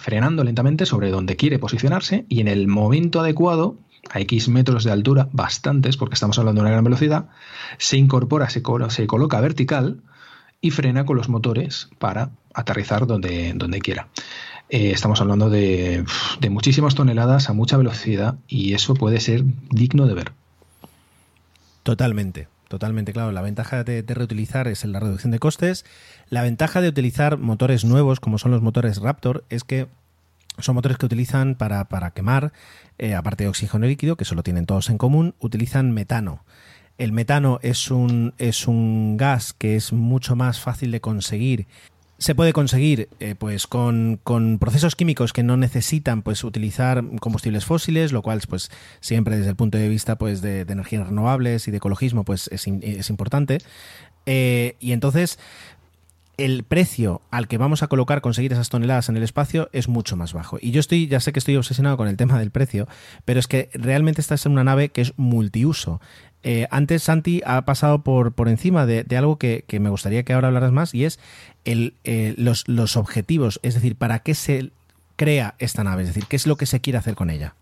frenando 0.00 0.42
lentamente 0.42 0.86
sobre 0.86 1.10
donde 1.10 1.36
quiere 1.36 1.58
posicionarse 1.58 2.24
y 2.30 2.40
en 2.40 2.48
el 2.48 2.66
momento 2.66 3.20
adecuado, 3.20 3.76
a 4.10 4.20
X 4.20 4.48
metros 4.48 4.84
de 4.84 4.92
altura, 4.92 5.28
bastantes, 5.32 5.96
porque 5.96 6.14
estamos 6.14 6.38
hablando 6.38 6.60
de 6.60 6.66
una 6.66 6.70
gran 6.70 6.84
velocidad, 6.84 7.28
se 7.78 7.96
incorpora, 7.96 8.48
se, 8.50 8.62
coloca 8.62 9.40
vertical 9.40 10.02
y 10.60 10.70
frena 10.70 11.04
con 11.04 11.16
los 11.16 11.28
motores 11.28 11.88
para 11.98 12.30
aterrizar 12.54 13.06
donde, 13.06 13.80
quiera. 13.82 14.08
Eh, 14.68 14.90
estamos 14.90 15.20
hablando 15.20 15.50
de, 15.50 16.04
de 16.40 16.50
muchísimas 16.50 16.94
toneladas 16.94 17.48
a 17.48 17.52
mucha 17.52 17.76
velocidad 17.76 18.36
y 18.48 18.74
eso 18.74 18.94
puede 18.94 19.20
ser 19.20 19.44
digno 19.70 20.06
de 20.06 20.14
ver. 20.14 20.32
Totalmente. 21.82 22.48
Totalmente, 22.68 23.12
claro. 23.12 23.30
La 23.30 23.42
ventaja 23.42 23.84
de, 23.84 24.02
reutilizar 24.06 24.66
es 24.66 24.84
la 24.84 24.98
reducción 24.98 25.30
de 25.30 25.38
costes. 25.38 25.84
La 26.28 26.42
ventaja 26.42 26.80
de 26.80 26.88
utilizar 26.88 27.38
motores 27.38 27.84
nuevos, 27.84 28.18
como 28.18 28.38
son 28.38 28.50
los 28.50 28.62
motores 28.62 28.98
Raptor, 28.98 29.44
es 29.50 29.62
que 29.62 29.86
son 30.58 30.74
motores 30.74 30.98
que 30.98 31.06
utilizan 31.06 31.54
para, 31.54 31.84
para 31.86 32.10
quemar, 32.10 32.52
eh, 32.98 33.14
aparte 33.14 33.44
de 33.44 33.48
oxígeno 33.48 33.86
líquido, 33.86 34.16
que 34.16 34.24
eso 34.24 34.34
lo 34.34 34.42
tienen 34.42 34.66
todos 34.66 34.90
en 34.90 34.98
común, 34.98 35.34
utilizan 35.40 35.92
metano. 35.92 36.44
El 36.98 37.12
metano 37.12 37.58
es 37.62 37.90
un, 37.90 38.34
es 38.38 38.66
un 38.66 39.16
gas 39.16 39.52
que 39.52 39.76
es 39.76 39.92
mucho 39.92 40.34
más 40.36 40.60
fácil 40.60 40.90
de 40.90 41.00
conseguir 41.00 41.66
se 42.18 42.34
puede 42.34 42.52
conseguir 42.52 43.08
eh, 43.20 43.34
pues 43.34 43.66
con, 43.66 44.20
procesos 44.58 44.96
químicos 44.96 45.32
que 45.32 45.42
no 45.42 45.56
necesitan 45.56 46.22
pues 46.22 46.44
utilizar 46.44 47.04
combustibles 47.20 47.64
fósiles 47.64 48.12
lo 48.12 48.22
cual 48.22 48.40
pues 48.48 48.70
siempre 49.00 49.36
desde 49.36 49.50
el 49.50 49.56
punto 49.56 49.76
de 49.76 49.88
vista 49.88 50.16
pues 50.16 50.40
de, 50.40 50.60
energías 50.62 51.06
renovables 51.06 51.68
y 51.68 51.70
de 51.70 51.76
ecologismo 51.76 52.24
pues 52.24 52.48
es, 52.52 52.66
es 52.66 53.10
importante 53.10 53.58
eh, 54.24 54.76
y 54.80 54.92
entonces 54.92 55.38
el 56.36 56.64
precio 56.64 57.22
al 57.30 57.48
que 57.48 57.58
vamos 57.58 57.82
a 57.82 57.88
colocar 57.88 58.20
conseguir 58.20 58.52
esas 58.52 58.68
toneladas 58.68 59.08
en 59.08 59.16
el 59.16 59.22
espacio 59.22 59.70
es 59.72 59.88
mucho 59.88 60.16
más 60.16 60.32
bajo. 60.32 60.58
Y 60.60 60.70
yo 60.70 60.80
estoy, 60.80 61.06
ya 61.06 61.20
sé 61.20 61.32
que 61.32 61.38
estoy 61.38 61.56
obsesionado 61.56 61.96
con 61.96 62.08
el 62.08 62.16
tema 62.16 62.38
del 62.38 62.50
precio, 62.50 62.86
pero 63.24 63.40
es 63.40 63.46
que 63.46 63.70
realmente 63.72 64.20
esta 64.20 64.34
es 64.34 64.46
una 64.46 64.64
nave 64.64 64.90
que 64.90 65.00
es 65.00 65.14
multiuso. 65.16 66.00
Eh, 66.42 66.68
antes 66.70 67.02
Santi 67.02 67.42
ha 67.44 67.64
pasado 67.64 68.02
por, 68.02 68.32
por 68.32 68.48
encima 68.48 68.86
de, 68.86 69.04
algo 69.16 69.36
que, 69.36 69.64
me 69.80 69.90
gustaría 69.90 70.22
que 70.22 70.32
ahora 70.32 70.48
hablaras 70.48 70.72
más 70.72 70.94
y 70.94 71.04
es 71.04 71.18
el, 71.64 71.94
eh, 72.04 72.34
los, 72.36 72.68
los 72.68 72.96
objetivos, 72.96 73.58
es 73.62 73.74
decir, 73.74 73.96
para 73.96 74.20
qué 74.20 74.34
se 74.34 74.70
crea 75.16 75.54
esta 75.58 75.82
nave, 75.82 76.02
es 76.02 76.08
decir, 76.08 76.26
qué 76.28 76.36
es 76.36 76.46
lo 76.46 76.56
que 76.56 76.66
se 76.66 76.80
quiere 76.80 76.98
hacer 76.98 77.14
con 77.14 77.30
ella. 77.30 77.54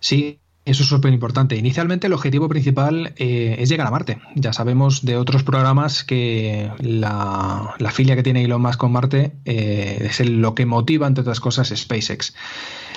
Sí, 0.00 0.39
eso 0.64 0.82
es 0.82 0.88
súper 0.88 1.12
importante. 1.12 1.56
Inicialmente 1.56 2.06
el 2.06 2.12
objetivo 2.12 2.48
principal 2.48 3.14
eh, 3.16 3.56
es 3.58 3.68
llegar 3.68 3.86
a 3.86 3.90
Marte. 3.90 4.18
Ya 4.34 4.52
sabemos 4.52 5.04
de 5.04 5.16
otros 5.16 5.42
programas 5.42 6.04
que 6.04 6.70
la, 6.78 7.74
filia 7.92 8.14
que 8.14 8.22
tiene 8.22 8.44
Elon 8.44 8.62
Musk 8.62 8.78
con 8.78 8.92
Marte 8.92 9.32
es 9.44 10.20
lo 10.20 10.54
que 10.54 10.66
motiva, 10.66 11.06
entre 11.06 11.22
otras 11.22 11.40
cosas, 11.40 11.72
SpaceX. 11.74 12.34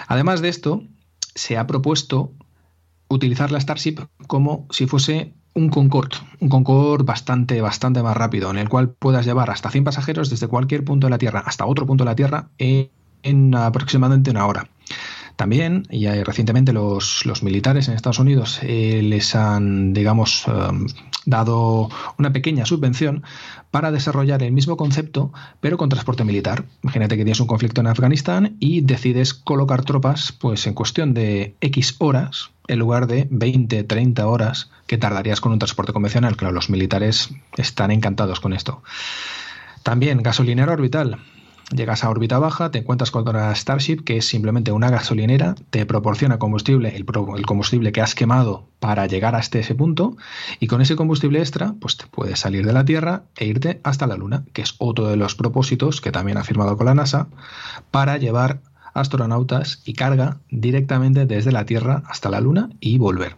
Además 0.08 0.42
de 0.42 0.50
esto, 0.50 0.84
se 1.36 1.58
ha 1.58 1.66
propuesto 1.66 2.34
utilizar 3.08 3.52
la 3.52 3.60
Starship 3.60 4.00
como 4.28 4.68
si 4.70 4.88
fuese 4.88 5.34
un 5.54 5.70
Concorde, 5.70 6.18
un 6.40 6.50
Concorde 6.50 7.04
bastante, 7.04 7.62
bastante 7.62 8.02
más 8.02 8.18
rápido, 8.18 8.50
en 8.52 8.58
el 8.58 8.70
cual 8.70 8.90
puedas 8.90 9.26
llevar 9.26 9.50
hasta 9.50 9.70
100 9.70 9.84
pasajeros 9.84 10.30
desde 10.30 10.48
cualquier 10.48 10.84
punto 10.84 11.08
de 11.08 11.12
la 11.12 11.18
Tierra 11.18 11.44
hasta 11.46 11.66
otro 11.66 11.86
punto 11.86 12.04
de 12.04 12.10
la 12.10 12.16
Tierra 12.16 12.50
en 12.58 13.56
aproximadamente 13.56 14.32
una 14.32 14.46
hora. 14.46 14.70
También, 15.36 15.88
y 15.90 16.08
recientemente 16.08 16.74
los, 16.74 17.26
militares 17.42 17.88
en 17.88 17.96
Estados 17.96 18.20
Unidos 18.20 18.60
eh, 18.62 19.02
les 19.04 19.36
han, 19.36 19.94
digamos, 19.94 20.46
em, 20.48 20.88
dado 21.26 21.90
una 22.18 22.32
pequeña 22.32 22.66
subvención 22.66 23.24
para 23.72 23.92
desarrollar 23.92 24.44
el 24.44 24.52
mismo 24.52 24.78
concepto, 24.78 25.32
pero 25.60 25.78
con 25.78 25.90
transporte 25.90 26.24
militar. 26.24 26.66
Imagínate 26.84 27.18
que 27.18 27.24
tienes 27.24 27.40
un 27.40 27.48
conflicto 27.48 27.82
en 27.82 27.88
Afganistán 27.88 28.56
y 28.60 28.82
decides 28.82 29.34
colocar 29.34 29.84
tropas, 29.84 30.32
pues 30.32 30.68
en 30.68 30.76
cuestión 30.76 31.14
de 31.14 31.56
X 31.62 31.96
horas, 31.98 32.52
en 32.68 32.80
lugar 32.80 33.08
de 33.08 33.28
20, 33.32 33.84
30 33.84 34.28
horas 34.28 34.70
que 34.86 34.98
tardarías 34.98 35.42
con 35.42 35.52
un 35.52 35.60
transporte 35.60 35.94
convencional. 35.94 36.38
Claro, 36.38 36.54
los 36.54 36.70
militares 36.70 37.32
están 37.58 37.90
encantados 37.92 38.40
con 38.40 38.54
esto. 38.54 38.84
También 39.82 40.22
gasolinera 40.22 40.74
orbital. 40.74 41.20
Llegas 41.74 42.04
a 42.04 42.12
órbita 42.12 42.38
baja, 42.38 42.70
te 42.70 42.78
encuentras 42.78 43.10
con 43.10 43.28
una 43.28 43.54
Starship 43.56 44.04
que 44.04 44.18
es 44.18 44.28
simplemente 44.28 44.72
una 44.72 44.92
gasolinera, 44.92 45.56
te 45.72 45.88
proporciona 45.88 46.38
combustible, 46.38 46.96
el, 46.96 47.04
combustible 47.46 47.92
que 47.92 48.02
has 48.02 48.14
quemado 48.14 48.68
para 48.80 49.08
llegar 49.08 49.34
hasta 49.34 49.58
ese 49.58 49.74
punto, 49.74 50.16
y 50.60 50.68
con 50.68 50.82
ese 50.82 50.96
combustible 50.96 51.40
extra, 51.40 51.74
pues 51.80 51.98
te 51.98 52.06
puedes 52.06 52.40
salir 52.40 52.64
de 52.64 52.74
la 52.74 52.86
Tierra 52.86 53.24
e 53.38 53.46
irte 53.48 53.82
hasta 53.84 54.06
la 54.06 54.18
Luna, 54.18 54.44
que 54.54 54.62
es 54.62 54.76
otro 54.78 55.08
de 55.08 55.16
los 55.16 55.34
propósitos 55.34 56.00
que 56.00 56.12
también 56.12 56.38
ha 56.38 56.44
firmado 56.44 56.78
con 56.78 56.86
la 56.86 56.94
NASA 56.94 57.28
para 57.90 58.18
llevar 58.18 58.62
astronautas 58.94 59.82
y 59.84 59.94
carga 59.94 60.38
directamente 60.52 61.26
desde 61.26 61.52
la 61.52 61.66
Tierra 61.66 62.04
hasta 62.06 62.30
la 62.30 62.40
Luna 62.40 62.70
y 62.82 63.00
volver. 63.00 63.36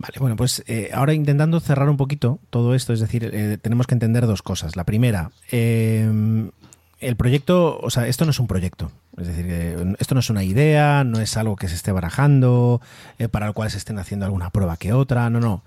Vale, 0.00 0.14
bueno, 0.18 0.34
pues 0.34 0.64
eh, 0.66 0.88
ahora 0.94 1.12
intentando 1.12 1.60
cerrar 1.60 1.90
un 1.90 1.98
poquito 1.98 2.38
todo 2.48 2.74
esto, 2.74 2.94
es 2.94 3.00
decir, 3.00 3.30
eh, 3.34 3.58
tenemos 3.60 3.86
que 3.86 3.94
entender 3.94 4.26
dos 4.26 4.40
cosas. 4.40 4.74
La 4.74 4.84
primera, 4.84 5.30
eh, 5.52 6.10
el 7.00 7.16
proyecto, 7.16 7.78
o 7.78 7.90
sea, 7.90 8.06
esto 8.06 8.24
no 8.24 8.30
es 8.30 8.40
un 8.40 8.46
proyecto, 8.46 8.90
es 9.18 9.26
decir, 9.26 9.44
esto 9.98 10.14
no 10.14 10.20
es 10.20 10.30
una 10.30 10.42
idea, 10.42 11.04
no 11.04 11.20
es 11.20 11.36
algo 11.36 11.54
que 11.54 11.68
se 11.68 11.74
esté 11.74 11.92
barajando, 11.92 12.80
para 13.30 13.46
el 13.46 13.52
cual 13.52 13.70
se 13.70 13.76
estén 13.76 13.98
haciendo 13.98 14.24
alguna 14.24 14.48
prueba 14.48 14.78
que 14.78 14.94
otra, 14.94 15.28
no, 15.28 15.38
no. 15.38 15.64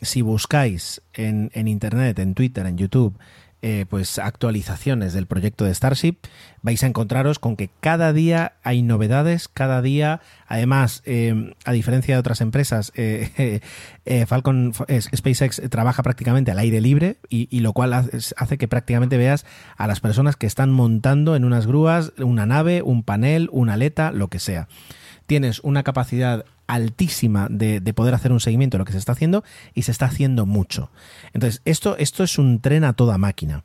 si 0.00 0.22
buscáis 0.22 1.02
en, 1.12 1.50
en 1.54 1.66
Internet, 1.66 2.20
en 2.20 2.34
Twitter, 2.34 2.66
en 2.66 2.78
YouTube, 2.78 3.18
eh, 3.60 3.86
pues 3.90 4.20
actualizaciones 4.20 5.12
del 5.12 5.26
proyecto 5.26 5.64
de 5.64 5.74
Starship, 5.74 6.16
vais 6.62 6.82
a 6.84 6.86
encontraros 6.86 7.40
con 7.40 7.56
que 7.56 7.70
cada 7.80 8.12
día 8.12 8.52
hay 8.62 8.82
novedades, 8.82 9.48
cada 9.48 9.82
día, 9.82 10.20
además, 10.46 11.02
eh, 11.06 11.54
a 11.64 11.72
diferencia 11.72 12.14
de 12.14 12.20
otras 12.20 12.40
empresas, 12.40 12.92
eh, 12.94 13.60
Falcon 14.26 14.72
SpaceX 14.74 15.60
trabaja 15.70 16.04
prácticamente 16.04 16.52
al 16.52 16.58
aire 16.60 16.80
libre 16.80 17.16
y, 17.28 17.60
lo 17.60 17.72
cual 17.72 17.92
hace 17.92 18.58
que 18.58 18.68
prácticamente 18.68 19.16
veas 19.16 19.44
a 19.76 19.86
las 19.88 20.00
personas 20.00 20.36
que 20.36 20.46
están 20.46 20.70
montando 20.70 21.34
en 21.34 21.44
unas 21.44 21.66
grúas 21.66 22.12
una 22.18 22.46
nave, 22.46 22.82
un 22.82 23.02
panel, 23.02 23.48
una 23.52 23.74
aleta, 23.74 24.12
lo 24.12 24.28
que 24.28 24.38
sea. 24.38 24.68
Tienes 25.26 25.60
una 25.60 25.82
capacidad 25.82 26.44
altísima 26.68 27.48
de, 27.50 27.80
poder 27.94 28.14
hacer 28.14 28.30
un 28.30 28.38
seguimiento 28.38 28.76
de 28.76 28.80
lo 28.80 28.84
que 28.84 28.92
se 28.92 28.98
está 28.98 29.12
haciendo 29.12 29.42
y 29.74 29.82
se 29.82 29.90
está 29.90 30.06
haciendo 30.06 30.46
mucho. 30.46 30.92
Entonces, 31.32 31.62
esto, 31.64 31.96
esto 31.96 32.22
es 32.22 32.38
un 32.38 32.60
tren 32.60 32.84
a 32.84 32.92
toda 32.92 33.18
máquina. 33.18 33.64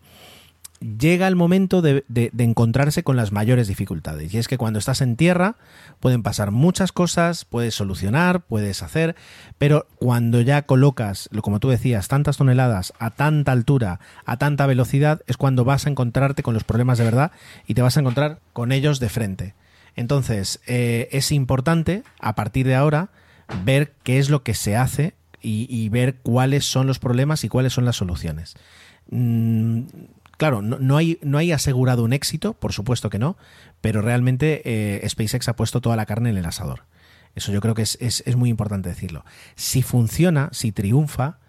Llega 0.79 1.27
el 1.27 1.35
momento 1.35 1.81
de, 1.81 2.03
encontrarse 2.37 3.03
con 3.03 3.15
las 3.15 3.31
mayores 3.31 3.67
dificultades. 3.67 4.33
Y 4.33 4.37
es 4.37 4.47
que 4.47 4.57
cuando 4.57 4.79
estás 4.79 5.01
en 5.01 5.15
tierra 5.15 5.55
pueden 5.99 6.23
pasar 6.23 6.51
muchas 6.51 6.91
cosas, 6.91 7.45
puedes 7.45 7.75
solucionar, 7.75 8.41
puedes 8.41 8.83
hacer, 8.83 9.15
pero 9.57 9.85
cuando 9.97 10.41
ya 10.41 10.63
colocas, 10.63 11.29
como 11.41 11.59
tú 11.59 11.69
decías, 11.69 12.09
tantas 12.09 12.35
toneladas 12.35 12.93
a 12.99 13.11
tanta 13.11 13.53
altura, 13.53 14.01
a 14.25 14.37
tanta 14.37 14.65
velocidad, 14.65 15.21
es 15.27 15.37
cuando 15.37 15.63
vas 15.63 15.85
a 15.85 15.89
encontrarte 15.89 16.43
con 16.43 16.53
los 16.53 16.65
problemas 16.65 16.97
de 16.97 17.05
verdad 17.05 17.31
y 17.65 17.75
te 17.75 17.81
vas 17.81 17.95
a 17.95 18.01
encontrar 18.01 18.39
con 18.51 18.73
ellos 18.73 18.99
de 18.99 19.09
frente. 19.09 19.55
Entonces, 19.95 20.59
eh, 20.67 21.09
es 21.11 21.31
importante, 21.31 22.03
a 22.19 22.35
partir 22.35 22.65
de 22.65 22.75
ahora, 22.75 23.09
ver 23.63 23.93
qué 24.03 24.19
es 24.19 24.29
lo 24.29 24.43
que 24.43 24.53
se 24.53 24.75
hace 24.75 25.13
y, 25.41 25.89
ver 25.89 26.15
cuáles 26.23 26.63
son 26.63 26.87
los 26.87 26.99
problemas 26.99 27.43
y 27.43 27.49
cuáles 27.49 27.73
son 27.73 27.83
las 27.83 27.97
soluciones. 27.97 28.55
Mm, 29.09 29.81
claro, 30.37 30.61
no, 30.61 30.97
hay, 30.97 31.19
no 31.21 31.37
hay 31.37 31.51
asegurado 31.51 32.03
un 32.03 32.13
éxito, 32.13 32.53
por 32.53 32.71
supuesto 32.71 33.09
que 33.09 33.19
no, 33.19 33.37
pero 33.81 34.01
realmente 34.01 34.61
eh, 34.63 35.09
SpaceX 35.09 35.49
ha 35.49 35.55
puesto 35.57 35.81
toda 35.81 35.97
la 35.97 36.05
carne 36.05 36.29
en 36.29 36.37
el 36.37 36.45
asador. 36.45 36.83
Eso 37.35 37.51
yo 37.51 37.59
creo 37.59 37.73
que 37.75 37.81
es, 37.81 37.97
es, 37.99 38.35
muy 38.37 38.49
importante 38.49 38.89
decirlo. 38.89 39.25
Si 39.55 39.81
funciona, 39.81 40.49
si 40.53 40.71
triunfa, 40.71 41.39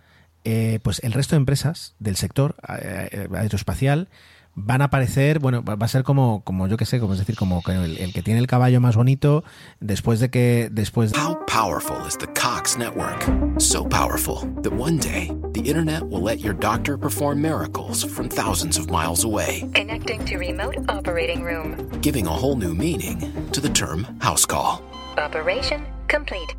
eh, 0.42 0.80
pues 0.82 1.00
el 1.04 1.12
resto 1.12 1.36
de 1.36 1.38
empresas 1.38 1.94
del 2.00 2.16
sector 2.16 2.56
aeroespacial 2.62 4.08
van 4.56 4.82
a 4.82 4.86
aparecer, 4.86 5.38
bueno, 5.38 5.62
va 5.64 5.76
a 5.80 5.88
ser 5.88 6.04
como, 6.04 6.42
como 6.44 6.66
yo 6.68 6.76
que 6.76 6.84
sé, 6.84 7.00
como 7.00 7.14
es 7.14 7.18
decir, 7.18 7.36
como 7.36 7.62
el, 7.66 7.98
el 7.98 8.12
que 8.12 8.22
tiene 8.22 8.40
el 8.40 8.46
caballo 8.46 8.80
más 8.80 8.96
bonito 8.96 9.44
después 9.80 10.20
de 10.20 10.30
que 10.30 10.68
después. 10.70 11.12
De... 11.12 11.18
How 11.18 11.34
powerful 11.46 12.06
is 12.06 12.16
the 12.16 12.26
Cox 12.28 12.76
network? 12.78 13.24
So 13.58 13.84
powerful 13.84 14.48
that 14.62 14.72
one 14.72 14.98
day 14.98 15.32
the 15.52 15.60
internet 15.60 16.02
will 16.02 16.22
let 16.22 16.40
your 16.40 16.54
doctor 16.54 16.96
perform 16.96 17.40
miracles 17.40 18.04
from 18.04 18.28
thousands 18.28 18.78
of 18.78 18.90
miles 18.90 19.24
away. 19.24 19.68
Connecting 19.74 20.24
to 20.26 20.38
remote 20.38 20.76
operating 20.88 21.42
room. 21.42 21.88
Giving 22.00 22.26
a 22.26 22.30
whole 22.30 22.56
new 22.56 22.74
meaning 22.74 23.18
to 23.52 23.60
the 23.60 23.70
term 23.70 24.06
house 24.20 24.46
call. 24.46 24.82
Operation 25.18 25.84
complete. 26.08 26.54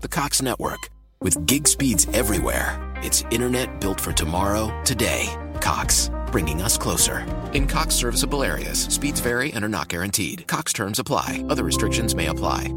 The 0.00 0.08
Cox 0.08 0.42
network 0.42 0.90
with 1.20 1.46
gig 1.46 1.66
speeds 1.66 2.06
everywhere. 2.12 2.78
It's 3.02 3.24
internet 3.30 3.80
built 3.80 4.00
for 4.00 4.12
tomorrow, 4.12 4.72
today. 4.84 5.28
Cox 5.58 6.10
bringing 6.30 6.62
us 6.62 6.78
closer. 6.78 7.26
In 7.52 7.66
Cox 7.66 7.94
serviceable 7.94 8.42
areas, 8.42 8.84
speeds 8.84 9.20
vary 9.20 9.52
and 9.52 9.64
are 9.64 9.68
not 9.68 9.88
guaranteed. 9.88 10.46
Cox 10.46 10.72
terms 10.72 10.98
apply, 10.98 11.44
other 11.48 11.64
restrictions 11.64 12.14
may 12.14 12.26
apply. 12.26 12.72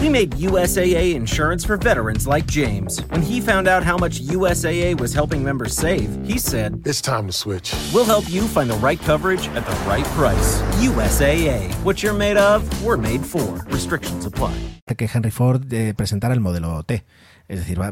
We 0.00 0.08
made 0.08 0.30
USAA 0.32 1.14
insurance 1.14 1.62
for 1.62 1.76
veterans 1.76 2.26
like 2.26 2.46
James. 2.46 3.00
When 3.10 3.20
he 3.20 3.40
found 3.40 3.68
out 3.68 3.82
how 3.82 3.98
much 3.98 4.20
USAA 4.22 4.98
was 4.98 5.12
helping 5.12 5.44
members 5.44 5.74
save, 5.76 6.08
he 6.24 6.38
said, 6.38 6.82
It's 6.86 7.02
time 7.02 7.26
to 7.26 7.32
switch. 7.32 7.74
We'll 7.92 8.06
help 8.06 8.24
you 8.30 8.42
find 8.48 8.70
the 8.70 8.76
right 8.76 8.98
coverage 9.00 9.46
at 9.48 9.66
the 9.66 9.76
right 9.86 10.04
price. 10.16 10.62
USAA. 10.80 11.72
What 11.84 12.02
you're 12.02 12.14
made 12.14 12.38
of, 12.38 12.62
we're 12.82 12.96
made 12.96 13.24
for. 13.24 13.62
Restrictions 13.68 14.24
apply. 14.24 14.56
Que 14.96 15.06
Henry 15.06 15.30
Ford 15.30 15.72
eh, 15.72 15.92
presentara 15.92 16.34
el 16.34 16.40
modelo 16.40 16.84
T. 16.86 17.02
Es 17.50 17.58
decir, 17.58 17.80
va, 17.80 17.90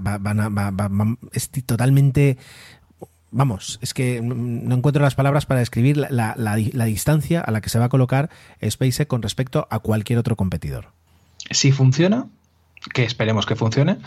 es 1.33 1.51
totalmente 1.67 2.39
vamos, 3.33 3.81
es 3.83 3.93
que 3.93 4.21
no 4.23 4.75
encuentro 4.75 5.03
las 5.03 5.17
palabras 5.17 5.47
para 5.47 5.59
describir 5.59 5.97
la, 5.97 6.85
distancia 6.87 7.41
a 7.41 7.51
la 7.51 7.61
que 7.61 7.69
se 7.69 7.81
va 7.81 7.87
a 7.87 7.89
colocar 7.89 8.31
SpaceX 8.65 9.09
con 9.09 9.21
respecto 9.21 9.67
a 9.69 9.81
cualquier 9.81 10.21
otro 10.21 10.37
competidor. 10.37 10.93
Si 11.51 11.73
funciona, 11.73 12.29
que 12.95 13.03
esperemos 13.03 13.47
que 13.47 13.57
funcione, 13.57 13.99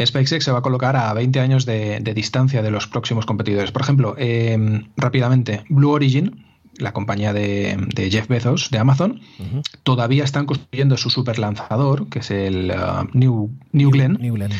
SpaceX 0.00 0.44
se 0.44 0.52
va 0.52 0.60
a 0.60 0.62
colocar 0.62 0.96
a 0.96 1.12
20 1.12 1.40
años 1.40 1.66
de, 1.66 2.00
distancia 2.14 2.62
de 2.62 2.70
los 2.70 2.86
próximos 2.86 3.26
competidores. 3.26 3.72
Por 3.72 3.82
ejemplo, 3.82 4.14
em, 4.16 4.90
rápidamente, 4.96 5.64
Blue 5.68 5.90
Origin, 5.90 6.46
la 6.78 6.92
compañía 6.92 7.32
de, 7.32 7.76
Jeff 8.10 8.28
Bezos, 8.28 8.70
de 8.70 8.78
Amazon, 8.78 9.20
todavía 9.82 10.24
están 10.24 10.46
construyendo 10.46 10.96
su 10.96 11.10
super 11.10 11.38
lanzador, 11.38 12.08
que 12.08 12.20
es 12.20 12.30
el 12.30 12.70
uh, 12.70 13.08
New, 13.12 13.50
New 13.72 13.90
Glenn. 13.90 14.18
New 14.20 14.34
Glenn. 14.34 14.52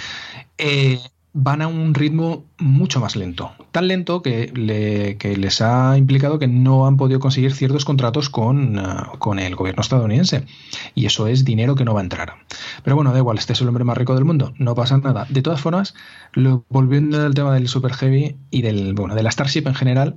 Eh, 0.58 0.98
van 1.36 1.62
a 1.62 1.66
un 1.66 1.94
ritmo 1.94 2.44
mucho 2.58 3.00
más 3.00 3.16
lento. 3.16 3.52
Tan 3.72 3.88
lento 3.88 4.22
que, 4.22 4.52
les 4.54 5.60
ha 5.60 5.98
implicado 5.98 6.38
que 6.38 6.46
no 6.46 6.86
han 6.86 6.96
podido 6.96 7.18
conseguir 7.18 7.52
ciertos 7.52 7.84
contratos 7.84 8.30
con, 8.30 8.78
ah, 8.78 9.12
con, 9.18 9.40
el 9.40 9.56
gobierno 9.56 9.80
estadounidense. 9.82 10.46
Y 10.94 11.06
eso 11.06 11.26
es 11.26 11.44
dinero 11.44 11.74
que 11.74 11.84
no 11.84 11.92
va 11.92 12.00
a 12.00 12.04
entrar. 12.04 12.34
Pero 12.84 12.94
bueno, 12.94 13.12
da 13.12 13.18
igual, 13.18 13.38
este 13.38 13.52
es 13.52 13.60
el 13.60 13.68
hombre 13.68 13.82
más 13.82 13.98
rico 13.98 14.14
del 14.14 14.24
mundo, 14.24 14.54
no 14.58 14.76
pasa 14.76 14.96
nada. 14.98 15.26
De 15.28 15.42
todas 15.42 15.60
formas, 15.60 15.94
volviendo 16.68 17.20
al 17.20 17.34
tema 17.34 17.52
del 17.52 17.66
Super 17.66 17.92
Heavy 17.94 18.36
y 18.50 18.62
del, 18.62 18.94
bueno, 18.94 19.16
de 19.16 19.24
la 19.24 19.32
Starship 19.32 19.66
en 19.66 19.74
general, 19.74 20.16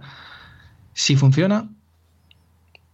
si 0.94 1.16
funciona, 1.16 1.70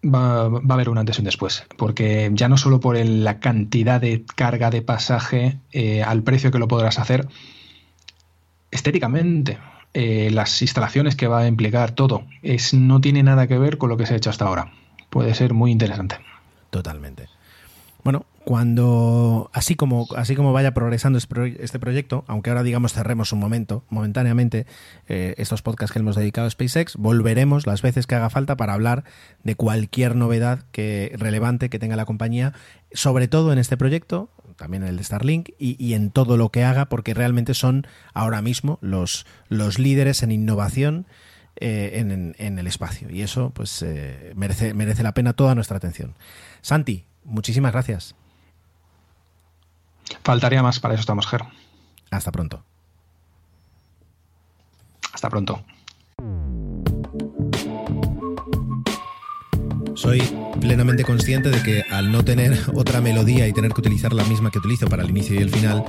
Va, 0.06 0.50
va, 0.50 0.62
a 0.70 0.74
haber 0.74 0.90
un 0.90 0.98
antes 0.98 1.18
y 1.18 1.22
un 1.22 1.26
después, 1.26 1.64
porque 1.78 2.30
ya 2.34 2.50
no 2.50 2.58
solo 2.58 2.82
por 2.82 2.98
la 2.98 3.40
cantidad 3.40 4.02
de 4.02 4.26
carga 4.36 4.70
de 4.70 4.82
pasaje 4.82 5.60
eh, 5.72 6.04
al 6.04 6.24
precio 6.24 6.52
que 6.52 6.60
lo 6.60 6.68
podrás 6.68 7.00
hacer, 7.00 7.28
estéticamente, 8.70 9.60
eh, 9.94 10.30
las 10.32 10.62
instalaciones 10.62 11.16
que 11.16 11.28
va 11.28 11.40
a 11.40 11.48
implicar 11.48 11.92
todo, 11.92 12.26
es, 12.42 12.74
no 12.74 13.00
tiene 13.00 13.24
nada 13.24 13.48
que 13.48 13.58
ver 13.58 13.78
con 13.78 13.90
lo 13.90 13.98
que 13.98 14.06
se 14.06 14.14
ha 14.14 14.18
hecho 14.18 14.30
hasta 14.30 14.46
ahora. 14.46 14.74
Puede 15.10 15.34
ser 15.36 15.54
muy 15.54 15.72
interesante. 15.72 16.18
Totalmente. 16.72 17.28
Bueno, 18.04 18.26
cuando 18.46 19.50
así 19.54 19.76
como 19.76 20.08
así 20.16 20.36
como 20.36 20.54
vaya 20.54 20.74
progresando 20.74 21.18
este 21.18 21.80
proyecto, 21.80 22.26
aunque 22.28 22.50
ahora 22.50 22.64
digamos 22.64 22.94
cerremos 22.94 23.32
un 23.32 23.40
momento, 23.40 23.84
momentáneamente, 23.90 24.66
eh, 25.08 25.34
estos 25.38 25.62
podcasts 25.62 25.94
que 25.94 26.00
hemos 26.00 26.16
dedicado 26.16 26.48
a 26.48 26.50
SpaceX, 26.50 26.96
volveremos 26.98 27.66
las 27.66 27.82
veces 27.82 28.08
que 28.08 28.16
haga 28.16 28.30
falta 28.30 28.58
para 28.58 28.74
hablar 28.74 29.04
de 29.44 29.56
cualquier 29.56 30.16
novedad 30.16 30.66
que 30.72 31.14
relevante 31.18 31.70
que 31.70 31.80
tenga 31.80 31.96
la 31.96 32.06
compañía, 32.06 32.54
sobre 32.92 33.28
todo 33.28 33.54
en 33.54 33.60
este 33.60 33.78
proyecto, 33.78 34.30
también 34.58 34.84
en 34.84 34.90
el 34.90 34.98
de 34.98 35.04
Starlink 35.04 35.50
y, 35.58 35.94
en 35.94 36.12
todo 36.12 36.38
lo 36.38 36.50
que 36.50 36.64
haga, 36.64 36.86
porque 36.86 37.14
realmente 37.14 37.54
son 37.54 37.88
ahora 38.14 38.42
mismo 38.42 38.78
los, 38.82 39.26
los 39.48 39.80
líderes 39.80 40.24
en 40.24 40.32
innovación 40.32 41.08
eh, 41.56 42.34
en, 42.38 42.60
el 42.60 42.68
espacio. 42.68 43.10
Y 43.10 43.22
eso 43.22 43.52
pues 43.52 43.82
eh, 43.82 44.34
merece, 44.36 44.74
merece 44.74 45.04
la 45.04 45.14
pena 45.14 45.34
toda 45.34 45.56
nuestra 45.56 45.78
atención. 45.78 46.16
Santi, 46.62 47.06
muchísimas 47.24 47.72
gracias. 47.72 48.16
Faltaría 50.24 50.64
más, 50.64 50.80
para 50.80 50.94
eso 50.94 51.02
estamos, 51.02 51.28
Ger. 51.28 51.44
Hasta 52.12 52.32
pronto. 52.32 52.64
Hasta 55.14 55.30
pronto. 55.30 55.64
Soy 59.96 60.22
plenamente 60.64 61.04
consciente 61.04 61.50
de 61.50 61.62
que 61.62 61.84
al 61.92 62.10
no 62.14 62.24
tener 62.24 62.58
otra 62.74 63.02
melodía 63.02 63.46
y 63.50 63.52
tener 63.52 63.74
que 63.74 63.82
utilizar 63.82 64.14
la 64.14 64.24
misma 64.24 64.50
que 64.50 64.60
utilizo 64.60 64.88
para 64.88 65.04
el 65.04 65.10
inicio 65.10 65.36
y 65.36 65.40
el 65.40 65.50
final, 65.50 65.84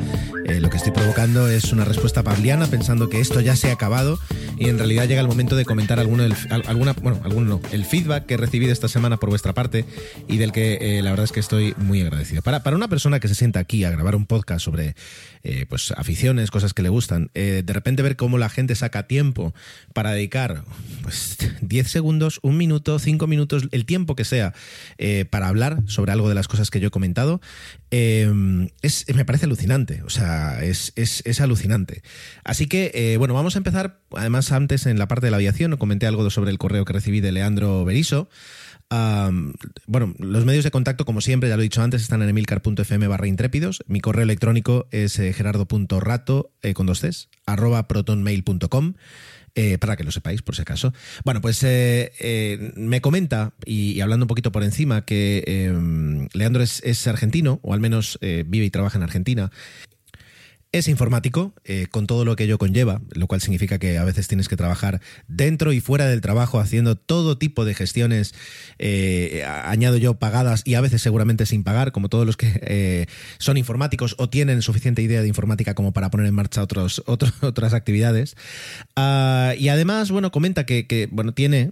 eh, 0.47 0.59
lo 0.59 0.69
que 0.69 0.79
estoy 0.79 0.91
provocando 0.91 1.49
es 1.49 1.73
una 1.73 1.85
respuesta 1.85 2.25
pavliana 2.25 2.67
pensando 2.67 3.09
que 3.09 3.21
esto 3.21 3.41
ya 3.41 3.55
se 3.55 3.71
ha 3.71 3.75
acabado 3.75 4.19
y 4.59 4.69
en 4.69 4.79
realidad 4.79 5.07
llega 5.07 5.21
el 5.21 5.29
momento 5.29 5.55
de 5.55 5.65
comentar 5.65 6.01
alguno 6.01 6.25
del, 6.25 6.35
alguna, 6.67 6.93
bueno, 6.95 7.21
alguno 7.23 7.61
el 7.71 7.85
feedback 7.85 8.27
que 8.27 8.35
he 8.35 8.37
recibido 8.37 8.73
esta 8.73 8.89
semana 8.89 9.17
por 9.17 9.29
vuestra 9.29 9.53
parte 9.53 9.85
y 10.27 10.39
del 10.39 10.51
que 10.51 10.79
eh, 10.81 11.03
la 11.03 11.11
verdad 11.11 11.25
es 11.25 11.33
que 11.33 11.41
estoy 11.41 11.75
muy 11.79 12.01
agradecido. 12.01 12.43
Para, 12.43 12.65
para 12.65 12.75
una 12.75 12.89
persona 12.89 13.21
que 13.21 13.29
se 13.29 13.37
sienta 13.37 13.61
aquí 13.61 13.85
a 13.85 13.91
grabar 13.91 14.17
un 14.17 14.27
podcast 14.27 14.65
sobre 14.65 14.97
eh, 15.45 15.67
pues 15.69 15.93
aficiones, 15.93 16.51
cosas 16.51 16.75
que 16.75 16.83
le 16.83 16.89
gustan, 16.89 17.31
de 17.33 17.63
repente 17.69 18.03
ver 18.03 18.17
cómo 18.17 18.39
la 18.39 18.49
gente 18.49 18.75
saca 18.75 19.07
tiempo 19.07 19.55
para 19.93 20.11
dedicar 20.11 20.65
pues 21.03 21.39
10 21.61 21.89
segundos, 21.89 22.41
un 22.43 22.57
minuto, 22.57 22.99
5 22.99 23.29
minutos, 23.29 23.69
el 23.71 23.85
tiempo 23.85 24.17
que 24.17 24.25
sea 24.25 24.53
eh, 24.99 25.25
para 25.25 25.49
hablar 25.49 25.83
sobre 25.87 26.13
algo 26.13 26.29
de 26.29 26.35
las 26.35 26.49
cosas 26.49 26.71
que 26.71 26.81
yo 26.81 26.89
he 26.89 26.91
comentado, 26.91 27.41
eh, 27.91 28.31
es, 28.83 29.07
me 29.15 29.25
parece 29.25 29.47
alucinante. 29.47 30.03
O 30.05 30.11
sea, 30.11 30.63
es, 30.63 30.93
es, 30.97 31.41
alucinante. 31.41 32.03
Así 32.45 32.67
que, 32.67 32.91
eh, 32.95 33.17
bueno, 33.17 33.35
vamos 33.35 33.57
a 33.57 33.59
empezar. 33.59 34.01
Además, 34.17 34.53
antes 34.53 34.87
en 34.87 34.99
la 34.99 35.09
parte 35.09 35.27
de 35.27 35.31
la 35.31 35.37
aviación, 35.37 35.77
comenté 35.77 36.07
algo 36.07 36.29
sobre 36.31 36.51
el 36.51 36.59
correo 36.59 36.85
que 36.85 36.93
recibí 36.93 37.21
de 37.21 37.33
Leandro 37.33 37.85
Beriso. 37.85 38.29
bueno, 39.87 40.15
los 40.19 40.45
medios 40.45 40.65
de 40.65 40.71
contacto, 40.71 41.05
como 41.05 41.21
siempre, 41.21 41.49
ya 41.49 41.57
lo 41.57 41.63
he 41.63 41.65
dicho 41.65 41.83
antes, 41.83 42.03
están 42.03 42.23
en 42.23 42.29
emilcar.fm 42.29 43.07
barra 43.09 43.27
intrépidos. 43.27 43.83
Mi 43.87 44.01
correo 44.01 44.23
electrónico 44.23 44.89
es 44.91 45.17
gerardo.rato, 45.17 46.53
con 46.75 46.87
dos 46.87 47.01
Cs, 47.01 47.29
arroba 47.47 47.89
protonmail.com. 47.89 48.95
Eh, 49.57 49.79
para 49.79 49.97
que 49.97 50.03
lo 50.03 50.11
sepáis, 50.11 50.43
por 50.43 50.57
si 50.57 50.63
acaso. 50.63 50.93
Bueno, 51.25 51.41
pues 51.41 51.63
eh, 51.63 52.13
eh, 52.19 52.73
me 52.75 53.01
comenta, 53.01 53.55
y, 53.65 54.01
hablando 54.01 54.25
un 54.25 54.29
poquito 54.29 54.51
por 54.51 54.65
encima, 54.65 55.05
que 55.05 55.71
Leandro 56.33 56.63
es, 56.65 57.07
argentino, 57.07 57.61
o 57.63 57.73
al 57.73 57.79
menos 57.79 58.19
vive 58.21 58.65
y 58.65 58.71
trabaja 58.71 58.99
en 58.99 59.05
Argentina, 59.05 59.53
es 60.75 60.89
informático, 60.89 61.55
eh, 61.65 61.87
con 61.89 62.09
todo 62.09 62.25
lo 62.25 62.35
que 62.35 62.45
ello 62.45 62.59
conlleva, 62.59 63.01
lo 63.13 63.29
cual 63.29 63.41
significa 63.41 63.79
que 63.79 63.97
a 63.97 64.03
veces 64.03 64.27
tienes 64.27 64.49
que 64.49 64.57
trabajar 64.57 65.01
dentro 65.29 65.73
y 65.73 65.81
fuera 65.81 66.07
del 66.07 66.21
trabajo 66.21 66.59
haciendo 66.59 66.97
todo 66.97 67.39
tipo 67.39 67.65
de 67.65 67.75
gestiones, 67.75 68.35
eh, 68.81 69.45
añado 69.47 69.99
yo, 69.99 70.15
pagadas 70.15 70.63
y 70.65 70.75
a 70.75 70.81
veces 70.81 71.01
seguramente 71.01 71.47
sin 71.47 71.63
pagar, 71.63 71.93
como 71.93 72.09
todos 72.09 72.27
los 72.27 72.37
que 72.37 72.61
eh, 72.65 73.07
son 73.39 73.57
informáticos 73.57 74.17
o 74.19 74.29
tienen 74.29 74.63
suficiente 74.63 75.01
idea 75.01 75.23
de 75.23 75.29
informática 75.29 75.77
como 75.77 75.93
para 75.93 76.11
poner 76.11 76.27
en 76.27 76.35
marcha 76.35 76.61
otros, 76.61 77.05
otras 77.07 77.73
actividades. 77.73 78.35
Ah, 78.97 79.55
y 79.57 79.69
además, 79.69 80.11
bueno, 80.11 80.33
comenta 80.33 80.67
que, 80.67 81.09
bueno, 81.13 81.35
tiene 81.35 81.71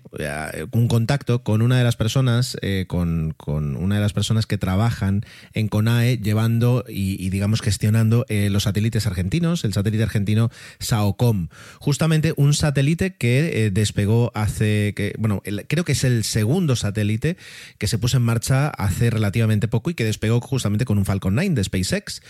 un 0.71 0.87
contacto 0.87 1.43
con 1.43 1.61
una 1.61 1.77
de 1.77 1.83
las 1.83 1.97
personas, 1.97 2.57
con, 2.87 3.35
una 3.49 3.97
de 3.97 4.01
las 4.01 4.13
personas 4.13 4.47
que 4.47 4.59
trabajan 4.59 5.27
en 5.55 5.67
CONAE 5.67 6.19
llevando 6.19 6.85
y 6.89 7.29
digamos, 7.31 7.63
gestionando 7.63 8.25
los 8.29 8.63
satélites 8.63 8.92
argentinos, 9.07 9.65
el 9.65 9.73
satélite 9.73 10.03
argentino 10.03 10.51
SAOCOM. 10.79 11.49
Justamente 11.79 12.35
un 12.37 12.55
satélite 12.55 13.17
que 13.17 13.67
eh, 13.67 13.71
despegó 13.71 14.33
hace, 14.35 14.95
bueno, 15.19 15.43
creo 15.69 15.85
que 15.85 15.93
es 15.93 16.05
el 16.05 16.25
segundo 16.25 16.77
satélite 16.77 17.37
que 17.79 17.87
se 17.87 17.99
puso 17.99 18.17
en 18.17 18.23
marcha 18.23 18.69
hace 18.69 19.11
relativamente 19.11 19.69
poco 19.69 19.91
y 19.91 19.95
que 19.95 20.05
despegó 20.05 20.41
justamente 20.41 20.85
con 20.85 20.99
un 20.99 21.05
Falcon 21.05 21.35
9 21.35 21.51
de 21.51 21.65
SpaceX. 21.65 22.23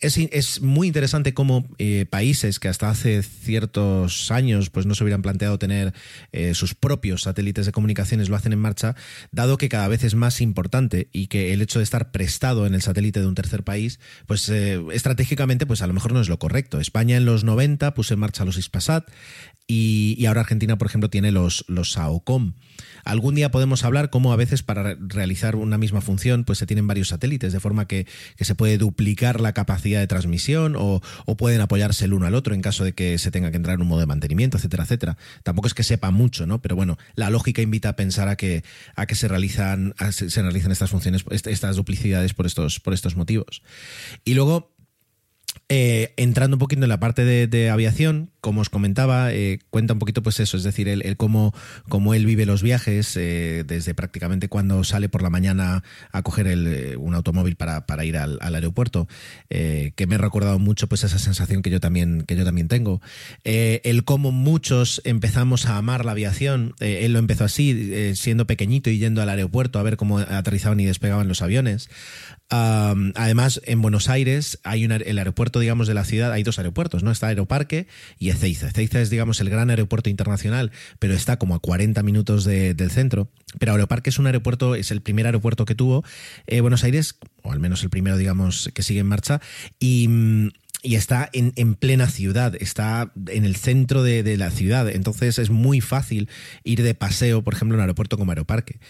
es, 0.00 0.60
muy 0.60 0.86
interesante 0.86 1.34
cómo 1.34 1.66
eh, 1.78 2.06
países 2.08 2.58
que 2.58 2.68
hasta 2.68 2.90
hace 2.90 3.22
ciertos 3.22 4.30
años 4.30 4.70
pues 4.70 4.86
no 4.86 4.94
se 4.94 5.04
hubieran 5.04 5.22
planteado 5.22 5.58
tener 5.58 5.94
eh, 6.32 6.54
sus 6.54 6.74
propios 6.74 7.22
satélites 7.22 7.66
de 7.66 7.72
comunicaciones 7.72 8.28
lo 8.28 8.36
hacen 8.36 8.52
en 8.52 8.58
marcha, 8.58 8.94
dado 9.30 9.56
que 9.56 9.68
cada 9.68 9.88
vez 9.88 10.04
es 10.04 10.14
más 10.14 10.40
importante 10.40 11.08
y 11.12 11.26
que 11.26 11.52
el 11.52 11.62
hecho 11.62 11.78
de 11.78 11.84
estar 11.84 12.10
prestado 12.10 12.66
en 12.66 12.74
el 12.74 12.82
satélite 12.82 13.20
de 13.20 13.26
un 13.26 13.34
tercer 13.34 13.62
país, 13.62 14.00
pues 14.26 14.48
es 14.48 15.02
estratégicamente, 15.12 15.66
pues 15.66 15.82
a 15.82 15.86
lo 15.86 15.92
mejor 15.92 16.12
no 16.12 16.20
es 16.20 16.28
lo 16.28 16.38
correcto. 16.38 16.80
España 16.80 17.16
en 17.16 17.24
los 17.24 17.44
90 17.44 17.94
puso 17.94 18.14
en 18.14 18.20
marcha 18.20 18.44
los 18.44 18.56
Ispasat 18.56 19.08
y, 19.66 20.24
ahora 20.26 20.40
Argentina, 20.40 20.76
por 20.76 20.88
ejemplo, 20.88 21.08
tiene 21.08 21.32
los, 21.32 21.64
los 21.68 21.92
SAOCOM. 21.92 22.54
Algún 23.04 23.34
día 23.34 23.50
podemos 23.50 23.84
hablar 23.84 24.10
cómo 24.10 24.32
a 24.32 24.36
veces 24.36 24.62
para 24.62 24.96
realizar 24.98 25.56
una 25.56 25.78
misma 25.78 26.00
función 26.00 26.44
pues 26.44 26.58
se 26.58 26.66
tienen 26.66 26.86
varios 26.86 27.08
satélites, 27.08 27.52
de 27.52 27.60
forma 27.60 27.86
que, 27.86 28.06
se 28.40 28.54
puede 28.54 28.76
duplicar 28.76 29.40
la 29.40 29.52
capacidad 29.52 30.00
de 30.00 30.06
transmisión 30.06 30.74
o, 30.76 31.00
pueden 31.36 31.60
apoyarse 31.60 32.04
el 32.04 32.12
uno 32.12 32.26
al 32.26 32.34
otro 32.34 32.54
en 32.54 32.60
caso 32.60 32.84
de 32.84 32.92
que 32.92 33.18
se 33.18 33.30
tenga 33.30 33.50
que 33.50 33.56
entrar 33.56 33.74
en 33.74 33.82
un 33.82 33.88
modo 33.88 34.00
de 34.00 34.06
mantenimiento, 34.06 34.56
etcétera, 34.56 34.84
etcétera. 34.84 35.16
Tampoco 35.42 35.68
es 35.68 35.74
que 35.74 35.82
sepa 35.82 36.10
mucho, 36.10 36.46
¿no? 36.46 36.62
Pero 36.62 36.76
bueno, 36.76 36.98
la 37.14 37.30
lógica 37.30 37.62
invita 37.62 37.90
a 37.90 37.96
pensar 37.96 38.28
a 38.28 38.36
que, 38.36 38.64
a 38.94 39.06
que 39.06 39.14
se 39.14 39.28
realizan, 39.28 39.94
se, 40.10 40.42
realizan 40.42 40.72
estas 40.72 40.90
funciones, 40.90 41.24
estas 41.30 41.76
duplicidades 41.76 42.34
por 42.34 42.46
estos, 42.46 42.80
por 42.80 42.94
estos 42.94 43.16
motivos. 43.16 43.62
Y 44.24 44.34
luego 44.34 44.72
eh, 45.74 46.12
entrando 46.18 46.56
un 46.56 46.58
poquito 46.58 46.82
en 46.82 46.88
la 46.90 47.00
parte 47.00 47.24
de, 47.24 47.70
aviación, 47.70 48.30
como 48.42 48.60
os 48.60 48.68
comentaba, 48.68 49.32
eh, 49.32 49.60
cuenta 49.70 49.94
un 49.94 50.00
poquito 50.00 50.22
pues 50.22 50.40
eso, 50.40 50.56
es 50.56 50.64
decir, 50.64 50.88
el, 50.88 51.16
cómo, 51.16 51.54
cómo, 51.88 52.12
él 52.12 52.26
vive 52.26 52.44
los 52.44 52.60
viajes 52.60 53.16
eh, 53.16 53.62
desde 53.64 53.94
prácticamente 53.94 54.48
cuando 54.48 54.82
sale 54.82 55.08
por 55.08 55.22
la 55.22 55.30
mañana 55.30 55.84
a 56.10 56.22
coger 56.22 56.48
un 56.98 57.14
automóvil 57.14 57.54
para, 57.54 58.04
ir 58.04 58.16
al, 58.16 58.38
aeropuerto, 58.42 59.06
que 59.48 60.06
me 60.08 60.16
ha 60.16 60.18
recordado 60.18 60.58
mucho 60.58 60.88
pues 60.88 61.04
esa 61.04 61.18
sensación 61.18 61.62
que 61.62 61.70
yo 61.70 61.78
también, 61.78 62.24
que 62.26 62.34
yo 62.34 62.44
también 62.44 62.66
tengo. 62.66 63.00
el 63.44 64.04
cómo 64.04 64.32
muchos 64.32 65.00
empezamos 65.04 65.66
a 65.66 65.76
amar 65.76 66.04
la 66.04 66.12
aviación, 66.12 66.74
él 66.80 67.12
lo 67.12 67.20
empezó 67.20 67.44
así, 67.44 68.12
siendo 68.16 68.46
pequeñito 68.48 68.90
y 68.90 68.98
yendo 68.98 69.22
al 69.22 69.28
aeropuerto 69.28 69.78
a 69.78 69.84
ver 69.84 69.96
cómo 69.96 70.18
aterrizaban 70.18 70.80
y 70.80 70.84
despegaban 70.84 71.28
los 71.28 71.42
aviones. 71.42 71.88
además, 72.50 73.60
en 73.64 73.82
Buenos 73.82 74.08
Aires 74.08 74.58
hay 74.64 74.84
el 74.84 75.18
aeropuerto 75.18 75.60
digamos, 75.60 75.86
de 75.86 75.94
la 75.94 76.04
ciudad, 76.04 76.32
hay 76.32 76.42
dos 76.42 76.58
aeropuertos, 76.58 77.02
¿no? 77.02 77.10
Está 77.10 77.28
Aeroparque 77.28 77.86
y 78.18 78.31
Ezeiza. 78.32 78.68
Ezeiza 78.68 79.00
es, 79.00 79.10
digamos, 79.10 79.40
el 79.40 79.50
gran 79.50 79.70
aeropuerto 79.70 80.10
internacional, 80.10 80.72
pero 80.98 81.14
está 81.14 81.38
como 81.38 81.54
a 81.54 81.60
40 81.60 82.02
minutos 82.02 82.44
del 82.44 82.90
centro. 82.90 83.28
Pero 83.58 83.72
Aeroparque 83.72 84.10
es 84.10 84.18
un 84.18 84.26
aeropuerto, 84.26 84.74
es 84.74 84.90
el 84.90 85.02
primer 85.02 85.26
aeropuerto 85.26 85.64
que 85.64 85.74
tuvo 85.74 86.04
eh, 86.46 86.60
Buenos 86.60 86.84
Aires, 86.84 87.16
o 87.42 87.52
al 87.52 87.60
menos 87.60 87.82
el 87.82 87.90
primero, 87.90 88.16
digamos, 88.16 88.70
que 88.74 88.82
sigue 88.82 89.00
en 89.00 89.06
marcha. 89.06 89.40
Y, 89.78 90.08
mm, 90.08 90.48
y 90.82 90.96
está 90.96 91.30
en, 91.32 91.52
en, 91.56 91.74
plena 91.74 92.08
ciudad, 92.08 92.54
está 92.60 93.12
en 93.28 93.44
el 93.44 93.56
centro 93.56 94.02
de, 94.02 94.36
la 94.36 94.50
ciudad. 94.50 94.88
Entonces 94.88 95.38
es 95.38 95.50
muy 95.50 95.80
fácil 95.80 96.28
ir 96.64 96.82
de 96.82 96.94
paseo, 96.94 97.42
por 97.42 97.54
ejemplo, 97.54 97.74
en 97.74 97.78
un 97.78 97.82
aeropuerto 97.82 98.18
como 98.18 98.32
Aeroparque. 98.32 98.80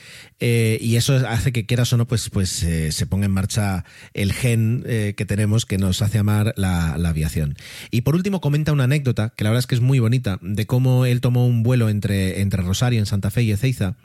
Eh, 0.40 0.78
y 0.80 0.96
eso 0.96 1.16
hace 1.28 1.52
que 1.52 1.66
quieras 1.66 1.92
o 1.92 1.98
no, 1.98 2.06
pues, 2.06 2.30
pues 2.30 2.62
eh, 2.62 2.92
se 2.92 3.06
ponga 3.06 3.26
en 3.26 3.32
marcha 3.32 3.84
el 4.14 4.32
gen 4.32 4.84
eh, 4.86 5.14
que 5.16 5.26
tenemos 5.26 5.66
que 5.66 5.78
nos 5.78 6.00
hace 6.00 6.18
amar 6.18 6.54
la, 6.56 6.96
la, 6.98 7.10
aviación. 7.10 7.56
Y 7.90 8.00
por 8.00 8.14
último, 8.14 8.40
comenta 8.40 8.72
una 8.72 8.84
anécdota 8.84 9.34
que 9.36 9.44
la 9.44 9.50
verdad 9.50 9.60
es 9.60 9.66
que 9.66 9.74
es 9.74 9.82
muy 9.82 9.98
bonita 9.98 10.38
de 10.40 10.66
cómo 10.66 11.04
él 11.04 11.20
tomó 11.20 11.46
un 11.46 11.62
vuelo 11.62 11.90
entre, 11.90 12.40
entre 12.40 12.62
Rosario, 12.62 13.00
en 13.00 13.06
Santa 13.06 13.30
Fe 13.30 13.42
y 13.42 13.52
Ezeiza 13.52 13.96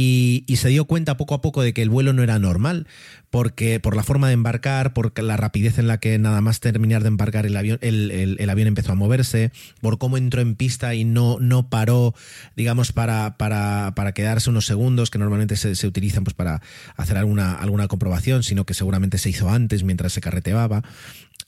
y, 0.00 0.56
se 0.56 0.68
dio 0.68 0.84
cuenta 0.84 1.16
poco 1.16 1.34
a 1.34 1.40
poco 1.40 1.62
de 1.62 1.72
que 1.72 1.82
el 1.82 1.90
vuelo 1.90 2.12
no 2.12 2.22
era 2.22 2.38
normal, 2.38 2.86
porque 3.30 3.80
por 3.80 3.96
la 3.96 4.04
forma 4.04 4.28
de 4.28 4.34
embarcar, 4.34 4.92
por 4.92 5.18
la 5.20 5.36
rapidez 5.36 5.78
en 5.78 5.88
la 5.88 5.98
que 5.98 6.18
nada 6.18 6.40
más 6.40 6.60
terminar 6.60 7.02
de 7.02 7.08
embarcar 7.08 7.46
el 7.46 7.56
avión, 7.56 7.78
el, 7.80 8.48
avión 8.48 8.68
empezó 8.68 8.92
a 8.92 8.94
moverse, 8.94 9.50
por 9.80 9.98
cómo 9.98 10.16
entró 10.16 10.40
en 10.40 10.54
pista 10.54 10.94
y 10.94 11.04
no, 11.04 11.38
no 11.40 11.68
paró, 11.68 12.14
digamos, 12.54 12.92
para, 12.92 13.36
para, 13.36 13.92
para 13.96 14.12
quedarse 14.12 14.50
unos 14.50 14.66
segundos 14.66 15.10
que 15.10 15.18
normalmente 15.18 15.56
se, 15.56 15.86
utilizan 15.86 16.22
pues, 16.22 16.34
para 16.34 16.62
hacer 16.96 17.16
alguna, 17.16 17.54
alguna 17.54 17.88
comprobación, 17.88 18.44
sino 18.44 18.64
que 18.64 18.74
seguramente 18.74 19.18
se 19.18 19.30
hizo 19.30 19.48
antes 19.48 19.82
mientras 19.82 20.12
se 20.12 20.20
carreteaba. 20.20 20.84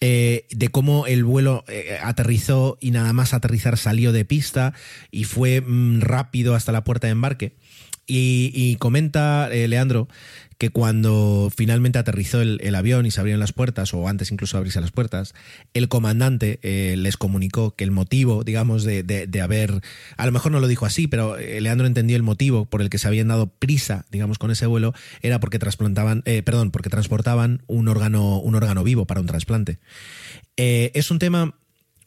Eh, 0.01 0.47
de 0.51 0.69
cómo 0.69 1.07
el 1.07 1.25
vuelo 1.25 1.63
eh, 1.69 1.99
aterrizó 2.03 2.79
y 2.81 2.91
nada 2.91 3.13
más 3.13 3.35
aterrizar 3.35 3.77
salió 3.77 4.13
de 4.13 4.25
pista 4.25 4.73
y 5.11 5.25
fue 5.25 5.61
mm, 5.61 6.01
rápido 6.01 6.55
hasta 6.55 6.73
la 6.73 6.85
puerta 6.85 7.07
de 7.07 7.13
embarque. 7.13 7.53
Y, 8.13 8.77
comenta 8.77 9.49
eh, 9.53 9.69
Leandro 9.69 10.09
que 10.59 10.69
cuando 10.69 11.51
finalmente 11.57 11.99
aterrizó 11.99 12.43
el, 12.43 12.75
avión 12.75 13.07
y 13.07 13.11
se 13.11 13.19
abrieron 13.19 13.41
las 13.41 13.55
puertas, 13.55 13.95
o 13.95 14.07
antes 14.09 14.31
incluso 14.31 14.57
de 14.57 14.59
abrirse 14.59 14.79
las 14.83 14.91
puertas, 14.91 15.33
el 15.73 15.89
comandante 15.89 16.59
eh, 16.63 16.97
les 16.99 17.17
comunicó 17.17 17.75
que 17.75 17.85
el 17.85 17.91
motivo, 17.91 18.45
digamos, 18.45 18.85
de, 18.85 19.41
haber, 19.43 19.81
a 20.19 20.27
lo 20.27 20.33
mejor 20.33 20.53
no 20.53 20.61
lo 20.61 20.69
dijo 20.69 20.85
así, 20.85 21.07
pero 21.07 21.39
eh, 21.39 21.63
Leandro 21.63 21.87
entendió 21.87 22.15
el 22.15 22.23
motivo 22.23 22.67
por 22.67 22.83
el 22.83 22.91
que 22.91 22.99
se 22.99 23.09
habían 23.09 23.29
dado 23.29 23.47
prisa, 23.47 24.05
digamos, 24.11 24.39
con 24.39 24.51
ese 24.51 24.67
vuelo, 24.67 24.93
era 25.23 25.41
porque 25.41 25.59
trasplantaban, 25.59 26.23
perdón, 26.45 26.73
porque 26.73 26.91
transportaban 26.91 27.63
un 27.67 27.89
órgano, 27.89 28.39
un 28.39 28.55
órgano 28.55 28.85
vivo 28.85 29.07
para 29.07 29.23
un 29.23 29.29
trasplante. 29.29 29.79
es 30.57 31.11
un 31.11 31.19
tema 31.19 31.55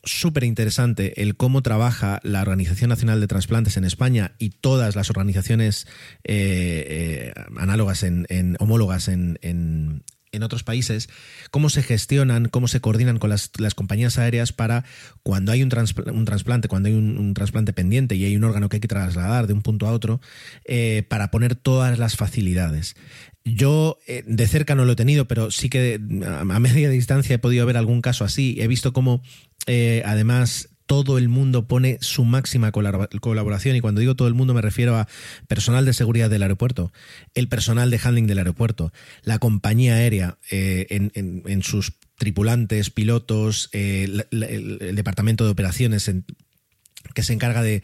súper 0.04 0.44
interesante 0.44 1.22
el 1.22 1.36
cómo 1.36 1.62
trabaja 1.62 2.20
la 2.24 2.42
Organización 2.42 2.90
Nacional 2.90 3.22
de 3.22 3.28
Transplantes 3.28 3.78
en 3.78 3.86
España 3.86 4.34
y 4.38 4.50
todas 4.50 4.96
las 4.96 5.10
organizaciones 5.10 5.88
eh, 6.24 7.34
eh, 7.36 7.44
análogas 7.58 8.04
en, 8.04 8.58
homólogas 8.60 9.08
en, 9.08 10.04
otros 10.42 10.64
países, 10.64 11.10
cómo 11.52 11.70
se 11.70 11.84
gestionan, 11.84 12.50
cómo 12.50 12.68
se 12.68 12.82
coordinan 12.82 13.18
con 13.18 13.30
las, 13.30 13.50
compañías 13.76 14.18
aéreas 14.18 14.52
para 14.52 14.84
cuando 15.22 15.52
hay 15.52 15.64
un, 15.64 15.70
trasplante, 15.70 16.68
cuando 16.68 16.90
hay 16.90 16.96
un, 16.96 17.34
trasplante 17.34 17.72
pendiente 17.72 18.16
y 18.16 18.26
hay 18.26 18.36
un 18.36 18.44
órgano 18.44 18.68
que 18.68 18.78
hay 18.78 18.82
que 18.82 18.88
trasladar 18.88 19.48
de 19.48 19.54
un 19.54 19.62
punto 19.62 19.88
a 19.88 19.92
otro, 19.92 20.20
eh, 20.66 21.06
para 21.08 21.32
poner 21.32 21.56
todas 21.56 21.98
las 21.98 22.18
facilidades. 22.18 22.96
Yo 23.46 24.00
eh, 24.08 24.24
de 24.26 24.48
cerca 24.48 24.76
no 24.76 24.86
lo 24.86 24.94
he 24.94 24.96
tenido, 24.96 25.28
pero 25.28 25.52
sí 25.52 25.70
que 25.70 26.00
a 26.26 26.60
media 26.60 26.90
distancia 26.90 27.36
he 27.36 27.40
podido 27.40 27.66
ver 27.66 27.78
algún 27.78 28.02
caso 28.02 28.24
así. 28.24 28.58
He 28.60 28.68
visto 28.68 28.94
cómo 28.94 29.22
eh, 29.68 30.02
además 30.06 30.70
todo 30.86 31.18
el 31.18 31.30
mundo 31.30 31.68
pone 31.68 31.98
su 32.02 32.26
máxima 32.26 32.72
colaboración 32.72 33.76
y 33.76 33.82
cuando 33.82 34.02
digo 34.02 34.16
todo 34.16 34.28
el 34.28 34.34
mundo 34.34 34.54
me 34.54 34.62
refiero 34.62 34.98
a 34.98 35.08
personal 35.48 35.86
de 35.86 35.94
seguridad 35.94 36.30
del 36.30 36.44
aeropuerto, 36.44 36.92
el 37.34 37.48
personal 37.48 37.90
de 37.90 38.00
handling 38.04 38.28
del 38.28 38.40
aeropuerto, 38.40 38.92
la 39.24 39.40
compañía 39.40 39.96
aérea 39.96 40.38
eh, 40.52 40.86
en, 40.90 41.64
sus 41.64 41.94
tripulantes, 42.18 42.90
pilotos, 42.90 43.70
el, 43.72 44.26
departamento 44.30 45.46
de 45.46 45.52
operaciones, 45.52 46.08
en 46.10 46.26
que 47.14 47.24
se 47.24 47.34
encarga 47.34 47.62
de, 47.62 47.84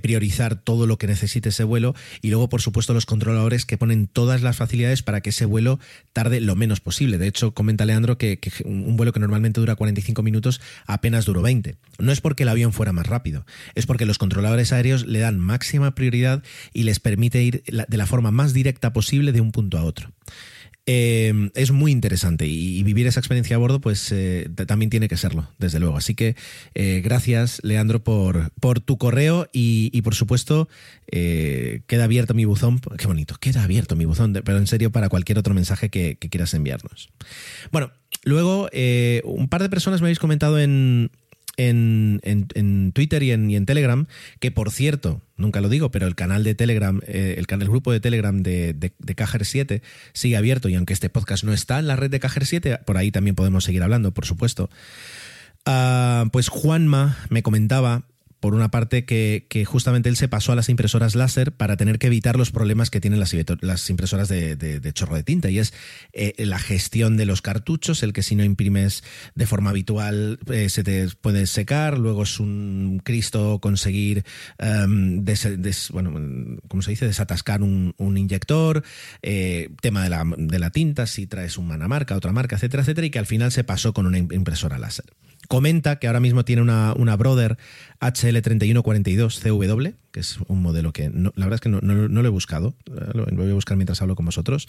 priorizar 0.00 0.56
todo 0.56 0.86
lo 0.86 0.98
que 0.98 1.06
necesite 1.06 1.48
ese 1.48 1.64
vuelo 1.64 1.94
y 2.22 2.28
luego 2.28 2.48
por 2.48 2.62
supuesto 2.62 2.94
los 2.94 3.06
controladores 3.06 3.66
que 3.66 3.76
ponen 3.76 4.06
todas 4.06 4.42
las 4.42 4.56
facilidades 4.56 5.02
para 5.02 5.20
que 5.20 5.30
ese 5.30 5.44
vuelo 5.44 5.80
tarde 6.12 6.40
lo 6.40 6.54
menos 6.54 6.80
posible. 6.80 7.18
De 7.18 7.26
hecho, 7.26 7.52
comenta 7.52 7.84
Leandro 7.84 8.18
que, 8.18 8.38
un 8.64 8.96
vuelo 8.96 9.12
que 9.12 9.20
normalmente 9.20 9.60
dura 9.60 9.74
45 9.74 10.22
minutos 10.22 10.60
apenas 10.86 11.24
duró 11.24 11.42
20. 11.42 11.76
No 11.98 12.12
es 12.12 12.20
porque 12.20 12.44
el 12.44 12.48
avión 12.48 12.72
fuera 12.72 12.92
más 12.92 13.06
rápido, 13.06 13.44
es 13.74 13.86
porque 13.86 14.06
los 14.06 14.18
controladores 14.18 14.72
aéreos 14.72 15.06
le 15.06 15.18
dan 15.18 15.38
máxima 15.38 15.94
prioridad 15.94 16.42
y 16.72 16.84
les 16.84 17.00
permite 17.00 17.42
ir 17.42 17.64
de 17.64 17.96
la 17.96 18.06
forma 18.06 18.30
más 18.30 18.52
directa 18.52 18.92
posible 18.92 19.32
de 19.32 19.40
un 19.40 19.52
punto 19.52 19.78
a 19.78 19.84
otro. 19.84 20.12
Eh, 20.90 21.50
es 21.54 21.70
muy 21.70 21.92
interesante 21.92 22.46
y, 22.46 22.82
vivir 22.82 23.06
esa 23.06 23.20
experiencia 23.20 23.56
a 23.56 23.58
bordo, 23.58 23.78
pues 23.78 24.10
eh, 24.10 24.48
también 24.66 24.88
tiene 24.88 25.06
que 25.06 25.18
serlo, 25.18 25.46
desde 25.58 25.80
luego. 25.80 25.98
Así 25.98 26.14
que 26.14 26.34
eh, 26.74 27.02
gracias, 27.04 27.60
Leandro, 27.62 28.02
por, 28.02 28.52
por 28.58 28.80
tu 28.80 28.96
correo 28.96 29.50
y, 29.52 30.00
por 30.00 30.14
supuesto, 30.14 30.66
queda 31.06 32.04
abierto 32.04 32.32
mi 32.32 32.46
buzón. 32.46 32.80
Qué 32.96 33.06
bonito, 33.06 33.36
queda 33.38 33.64
abierto 33.64 33.96
mi 33.96 34.06
buzón, 34.06 34.32
pero 34.32 34.56
en 34.56 34.66
serio, 34.66 34.90
para 34.90 35.10
cualquier 35.10 35.38
otro 35.38 35.52
mensaje 35.52 35.90
que, 35.90 36.16
que 36.16 36.30
quieras 36.30 36.54
enviarnos. 36.54 37.10
Bueno, 37.70 37.92
luego, 38.24 38.70
un 39.24 39.48
par 39.50 39.60
de 39.60 39.68
personas 39.68 40.00
me 40.00 40.06
habéis 40.06 40.18
comentado 40.18 40.58
en, 40.58 41.10
en, 41.58 42.20
en, 42.22 42.92
Twitter 42.92 43.22
y 43.22 43.32
en, 43.32 43.50
y 43.50 43.56
en, 43.56 43.66
Telegram, 43.66 44.06
que 44.40 44.50
por 44.50 44.70
cierto, 44.70 45.20
nunca 45.36 45.60
lo 45.60 45.68
digo, 45.68 45.90
pero 45.90 46.06
el 46.06 46.14
canal 46.14 46.44
de 46.44 46.54
Telegram, 46.54 47.00
eh, 47.06 47.34
el, 47.36 47.46
canal, 47.46 47.64
el 47.64 47.70
grupo 47.70 47.92
de 47.92 48.00
Telegram 48.00 48.42
de, 48.42 48.72
de, 48.72 48.92
7 49.42 49.82
sigue 50.12 50.36
abierto 50.36 50.68
y 50.68 50.76
aunque 50.76 50.94
este 50.94 51.10
podcast 51.10 51.44
no 51.44 51.52
está 51.52 51.78
en 51.78 51.88
la 51.88 51.96
red 51.96 52.10
de 52.10 52.20
Cajer 52.20 52.46
7, 52.46 52.78
por 52.86 52.96
ahí 52.96 53.10
también 53.10 53.34
podemos 53.34 53.64
seguir 53.64 53.82
hablando, 53.82 54.14
por 54.14 54.24
supuesto. 54.24 54.70
Ah, 55.66 56.26
pues 56.32 56.48
Juanma 56.48 57.18
me 57.28 57.42
comentaba 57.42 58.04
por 58.40 58.54
una 58.54 58.70
parte 58.70 59.04
que, 59.04 59.46
justamente 59.66 60.08
él 60.08 60.16
se 60.16 60.28
pasó 60.28 60.52
a 60.52 60.56
las 60.56 60.68
impresoras 60.68 61.14
láser 61.14 61.52
para 61.52 61.76
tener 61.76 61.98
que 61.98 62.06
evitar 62.06 62.36
los 62.36 62.50
problemas 62.50 62.90
que 62.90 63.00
tienen 63.00 63.20
las, 63.20 63.90
impresoras 63.90 64.28
de, 64.28 64.92
chorro 64.92 65.16
de 65.16 65.22
tinta 65.22 65.50
y 65.50 65.58
es 65.58 65.74
eh, 66.12 66.34
la 66.38 66.58
gestión 66.58 67.16
de 67.16 67.26
los 67.26 67.42
cartuchos, 67.42 68.02
el 68.02 68.12
que 68.12 68.22
si 68.22 68.36
no 68.36 68.44
imprimes 68.44 69.02
de 69.34 69.46
forma 69.46 69.70
habitual 69.70 70.38
eh, 70.52 70.68
se 70.68 70.84
te 70.84 71.08
puede 71.20 71.46
secar, 71.46 71.98
luego 71.98 72.22
es 72.22 72.40
un 72.40 73.00
Cristo 73.04 73.58
conseguir, 73.60 74.24
um, 74.58 75.24
bueno, 75.92 76.58
¿cómo 76.68 76.82
se 76.82 76.90
dice?, 76.92 77.06
desatascar 77.06 77.62
un, 77.62 77.94
inyector, 77.98 78.82
eh, 79.22 79.70
tema 79.80 80.02
de 80.02 80.10
la, 80.10 80.24
de 80.36 80.58
la 80.58 80.70
tinta, 80.70 81.06
si 81.06 81.26
traes 81.26 81.58
una 81.58 81.88
marca, 81.88 82.16
otra 82.16 82.32
marca, 82.32 82.56
etcétera, 82.56 82.82
etcétera, 82.82 83.06
y 83.06 83.10
que 83.10 83.18
al 83.18 83.26
final 83.26 83.52
se 83.52 83.64
pasó 83.64 83.92
con 83.92 84.06
una 84.06 84.18
impresora 84.18 84.78
láser. 84.78 85.06
Comenta 85.48 85.98
que 85.98 86.06
ahora 86.06 86.20
mismo 86.20 86.44
tiene 86.44 86.60
una, 86.60 86.92
una 86.92 87.16
Brother 87.16 87.56
HL3142 88.00 89.40
CW, 89.40 89.96
que 90.12 90.20
es 90.20 90.38
un 90.46 90.60
modelo 90.60 90.92
que 90.92 91.10
la 91.10 91.30
verdad 91.34 91.54
es 91.54 91.60
que 91.62 91.70
no, 91.70 91.80
lo 91.80 92.26
he 92.26 92.30
buscado, 92.30 92.74
lo, 93.14 93.24
voy 93.24 93.50
a 93.50 93.54
buscar 93.54 93.76
mientras 93.78 94.02
hablo 94.02 94.14
con 94.14 94.26
vosotros, 94.26 94.68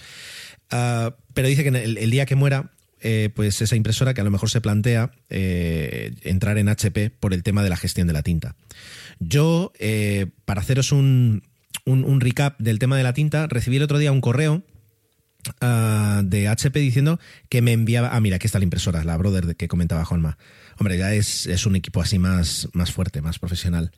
ah, 0.71 1.15
pero 1.34 1.49
dice 1.49 1.63
que 1.63 1.69
el, 1.69 2.09
día 2.09 2.25
que 2.25 2.36
muera 2.36 2.71
eh, 3.01 3.30
pues 3.34 3.61
esa 3.61 3.75
impresora 3.75 4.13
que 4.13 4.21
a 4.21 4.23
lo 4.23 4.32
mejor 4.32 4.49
se 4.49 4.61
plantea 4.61 5.11
eh, 5.30 6.13
entrar 6.23 6.57
en 6.57 6.69
HP 6.69 7.09
por 7.11 7.34
el 7.34 7.43
tema 7.43 7.63
de 7.63 7.69
la 7.69 7.77
gestión 7.77 8.07
de 8.07 8.13
la 8.13 8.23
tinta. 8.23 8.55
Yo, 9.19 9.73
eh, 9.80 10.27
para 10.45 10.61
haceros 10.61 10.91
un, 10.91 11.43
un, 11.86 12.21
recap 12.21 12.57
del 12.59 12.80
tema 12.80 12.97
de 12.97 13.03
la 13.03 13.13
tinta, 13.13 13.47
recibí 13.47 13.77
el 13.77 13.84
otro 13.84 13.97
día 13.97 14.11
un 14.11 14.21
correo 14.21 14.63
ah, 15.61 16.21
de 16.25 16.47
HP 16.47 16.80
diciendo 16.80 17.19
que 17.49 17.61
me 17.61 17.73
enviaba. 17.73 18.15
Ah, 18.15 18.19
mira, 18.21 18.36
aquí 18.38 18.47
está 18.47 18.59
la 18.59 18.63
impresora, 18.63 19.03
la 19.03 19.17
Brother 19.17 19.55
que 19.55 19.67
comentaba 19.67 20.05
Juanma. 20.05 20.38
Hombre, 20.80 20.97
ya 20.97 21.13
es, 21.13 21.65
un 21.65 21.75
equipo 21.75 22.01
así 22.01 22.19
más, 22.19 22.69
más 22.71 22.93
fuerte, 22.93 23.21
más 23.21 23.38
profesional. 23.38 23.91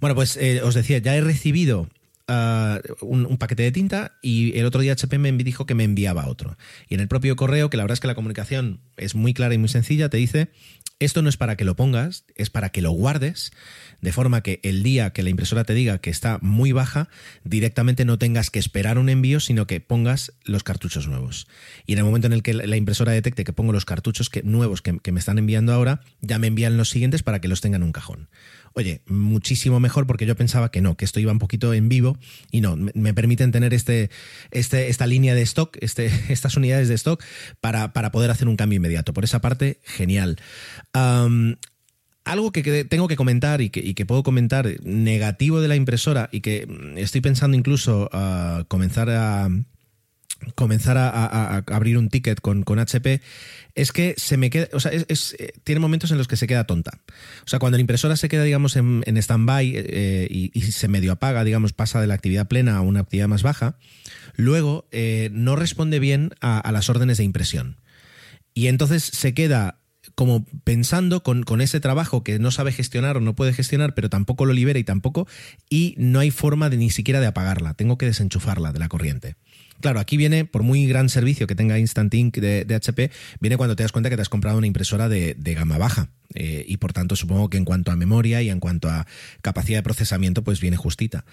Bueno, 0.00 0.14
pues 0.14 0.36
eh, 0.36 0.62
os 0.62 0.74
decía, 0.74 0.98
ya 0.98 1.16
he 1.16 1.20
recibido 1.20 1.88
ah, 2.28 2.80
un, 3.00 3.36
paquete 3.36 3.64
de 3.64 3.72
tinta 3.72 4.12
y 4.22 4.56
el 4.56 4.64
otro 4.64 4.80
día 4.80 4.92
HP 4.92 5.18
me 5.18 5.32
dijo 5.32 5.66
que 5.66 5.74
me 5.74 5.82
enviaba 5.82 6.28
otro. 6.28 6.56
Y 6.88 6.94
en 6.94 7.00
el 7.00 7.08
propio 7.08 7.34
correo, 7.34 7.68
que 7.68 7.76
la 7.76 7.82
verdad 7.82 7.94
es 7.94 8.00
que 8.00 8.06
la 8.06 8.14
comunicación 8.14 8.80
es 8.96 9.16
muy 9.16 9.34
clara 9.34 9.54
y 9.54 9.58
muy 9.58 9.68
sencilla, 9.68 10.08
te 10.08 10.18
dice, 10.18 10.50
esto 11.00 11.20
no 11.20 11.28
es 11.28 11.36
para 11.36 11.56
que 11.56 11.64
lo 11.64 11.74
pongas, 11.74 12.24
es 12.36 12.48
para 12.48 12.68
que 12.68 12.80
lo 12.80 12.92
guardes, 12.92 13.50
de 14.00 14.12
forma 14.12 14.42
que 14.42 14.60
el 14.62 14.82
día 14.82 15.10
que 15.10 15.22
la 15.22 15.30
impresora 15.30 15.64
te 15.64 15.74
diga 15.74 15.98
que 15.98 16.10
está 16.10 16.38
muy 16.42 16.72
baja, 16.72 17.08
directamente 17.44 18.04
no 18.04 18.18
tengas 18.18 18.50
que 18.50 18.58
esperar 18.58 18.98
un 18.98 19.08
envío, 19.08 19.40
sino 19.40 19.66
que 19.66 19.80
pongas 19.80 20.32
los 20.44 20.62
cartuchos 20.62 21.08
nuevos. 21.08 21.46
Y 21.86 21.92
en 21.94 21.98
el 21.98 22.04
momento 22.04 22.26
en 22.26 22.32
el 22.32 22.42
que 22.42 22.54
la 22.54 22.76
impresora 22.76 23.12
detecte 23.12 23.44
que 23.44 23.52
pongo 23.52 23.72
los 23.72 23.84
cartuchos 23.84 24.30
nuevos 24.44 24.82
que, 24.82 25.12
me 25.12 25.18
están 25.18 25.38
enviando 25.38 25.72
ahora, 25.72 26.00
ya 26.20 26.38
me 26.38 26.46
envían 26.46 26.76
los 26.76 26.90
siguientes 26.90 27.22
para 27.22 27.40
que 27.40 27.48
los 27.48 27.60
tengan 27.60 27.82
en 27.82 27.86
un 27.86 27.92
cajón. 27.92 28.28
Oye, 28.72 29.02
muchísimo 29.06 29.80
mejor 29.80 30.06
porque 30.06 30.26
yo 30.26 30.36
pensaba 30.36 30.70
que 30.70 30.80
no, 30.80 30.96
que 30.96 31.04
esto 31.04 31.18
iba 31.18 31.32
un 31.32 31.40
poquito 31.40 31.74
en 31.74 31.88
vivo 31.88 32.18
y 32.52 32.60
no, 32.60 32.76
me, 32.76 33.14
permiten 33.14 33.50
tener 33.50 33.74
este, 33.74 34.10
este, 34.52 34.88
esta 34.88 35.06
línea 35.06 35.34
de 35.34 35.42
stock, 35.42 35.76
este, 35.80 36.06
estas 36.28 36.56
unidades 36.56 36.88
de 36.88 36.94
stock 36.94 37.22
para, 37.60 37.92
para, 37.92 38.12
poder 38.12 38.30
hacer 38.30 38.48
un 38.48 38.56
cambio 38.56 38.76
inmediato. 38.76 39.12
Por 39.12 39.24
esa 39.24 39.40
parte, 39.40 39.80
genial. 39.84 40.38
Algo 42.24 42.52
que 42.52 42.84
tengo 42.84 43.08
que 43.08 43.16
comentar 43.16 43.60
y 43.60 43.70
que, 43.70 44.06
puedo 44.06 44.22
comentar 44.22 44.68
negativo 44.82 45.60
de 45.60 45.68
la 45.68 45.76
impresora 45.76 46.28
y 46.32 46.40
que 46.40 46.68
estoy 46.96 47.20
pensando 47.20 47.56
incluso 47.56 48.08
a 48.12 48.64
comenzar 48.68 49.10
a 49.10 49.48
comenzar 50.54 50.96
a, 50.96 51.64
abrir 51.66 51.98
un 51.98 52.08
ticket 52.08 52.40
con, 52.40 52.64
HP 52.78 53.20
es 53.74 53.92
que 53.92 54.14
se 54.16 54.36
me 54.36 54.50
queda, 54.50 54.68
o 54.72 54.80
sea, 54.80 54.92
eh, 54.92 55.52
tiene 55.64 55.80
momentos 55.80 56.10
en 56.10 56.18
los 56.18 56.28
que 56.28 56.36
se 56.36 56.46
queda 56.46 56.64
tonta. 56.64 56.98
O 57.44 57.48
sea, 57.48 57.58
cuando 57.58 57.76
la 57.78 57.82
impresora 57.82 58.16
se 58.16 58.28
queda, 58.28 58.44
digamos, 58.44 58.76
en, 58.76 59.02
stand-by 59.06 59.72
eh, 59.74 60.26
y, 60.30 60.60
se 60.62 60.88
medio 60.88 61.12
apaga, 61.12 61.44
digamos, 61.44 61.72
pasa 61.72 62.00
de 62.00 62.06
la 62.06 62.14
actividad 62.14 62.48
plena 62.48 62.76
a 62.76 62.80
una 62.80 63.00
actividad 63.00 63.28
más 63.28 63.42
baja, 63.42 63.76
luego 64.34 64.88
eh, 64.90 65.30
no 65.32 65.56
responde 65.56 65.98
bien 65.98 66.30
a, 66.40 66.70
las 66.72 66.88
órdenes 66.88 67.18
de 67.18 67.24
impresión. 67.24 67.76
Y 68.54 68.66
entonces 68.66 69.04
se 69.04 69.34
queda 69.34 69.79
como 70.20 70.44
pensando 70.64 71.22
con, 71.22 71.44
con, 71.44 71.62
ese 71.62 71.80
trabajo 71.80 72.22
que 72.22 72.38
no 72.38 72.50
sabe 72.50 72.72
gestionar 72.72 73.16
o 73.16 73.20
no 73.20 73.34
puede 73.34 73.54
gestionar, 73.54 73.94
pero 73.94 74.10
tampoco 74.10 74.44
lo 74.44 74.52
libera 74.52 74.78
y 74.78 74.84
tampoco, 74.84 75.26
y 75.70 75.94
no 75.96 76.18
hay 76.18 76.30
forma 76.30 76.68
de 76.68 76.76
ni 76.76 76.90
siquiera 76.90 77.20
de 77.20 77.26
apagarla. 77.26 77.72
Tengo 77.72 77.96
que 77.96 78.04
desenchufarla 78.04 78.70
de 78.70 78.80
la 78.80 78.90
corriente. 78.90 79.36
Claro, 79.80 79.98
aquí 79.98 80.18
viene, 80.18 80.44
por 80.44 80.62
muy 80.62 80.86
gran 80.86 81.08
servicio 81.08 81.46
que 81.46 81.54
tenga 81.54 81.78
Instant 81.78 82.12
Ink 82.12 82.36
de, 82.36 82.74
HP, 82.74 83.10
viene 83.40 83.56
cuando 83.56 83.76
te 83.76 83.82
das 83.82 83.92
cuenta 83.92 84.10
que 84.10 84.16
te 84.16 84.20
has 84.20 84.28
comprado 84.28 84.58
una 84.58 84.66
impresora 84.66 85.08
de, 85.08 85.34
gama 85.54 85.78
baja. 85.78 86.10
Eh, 86.34 86.66
y 86.68 86.76
por 86.76 86.92
tanto, 86.92 87.16
supongo 87.16 87.48
que 87.48 87.56
en 87.56 87.64
cuanto 87.64 87.90
a 87.90 87.96
memoria 87.96 88.42
y 88.42 88.50
en 88.50 88.60
cuanto 88.60 88.90
a 88.90 89.06
capacidad 89.40 89.78
de 89.78 89.82
procesamiento, 89.82 90.44
pues 90.44 90.60
viene 90.60 90.76
justita 90.76 91.24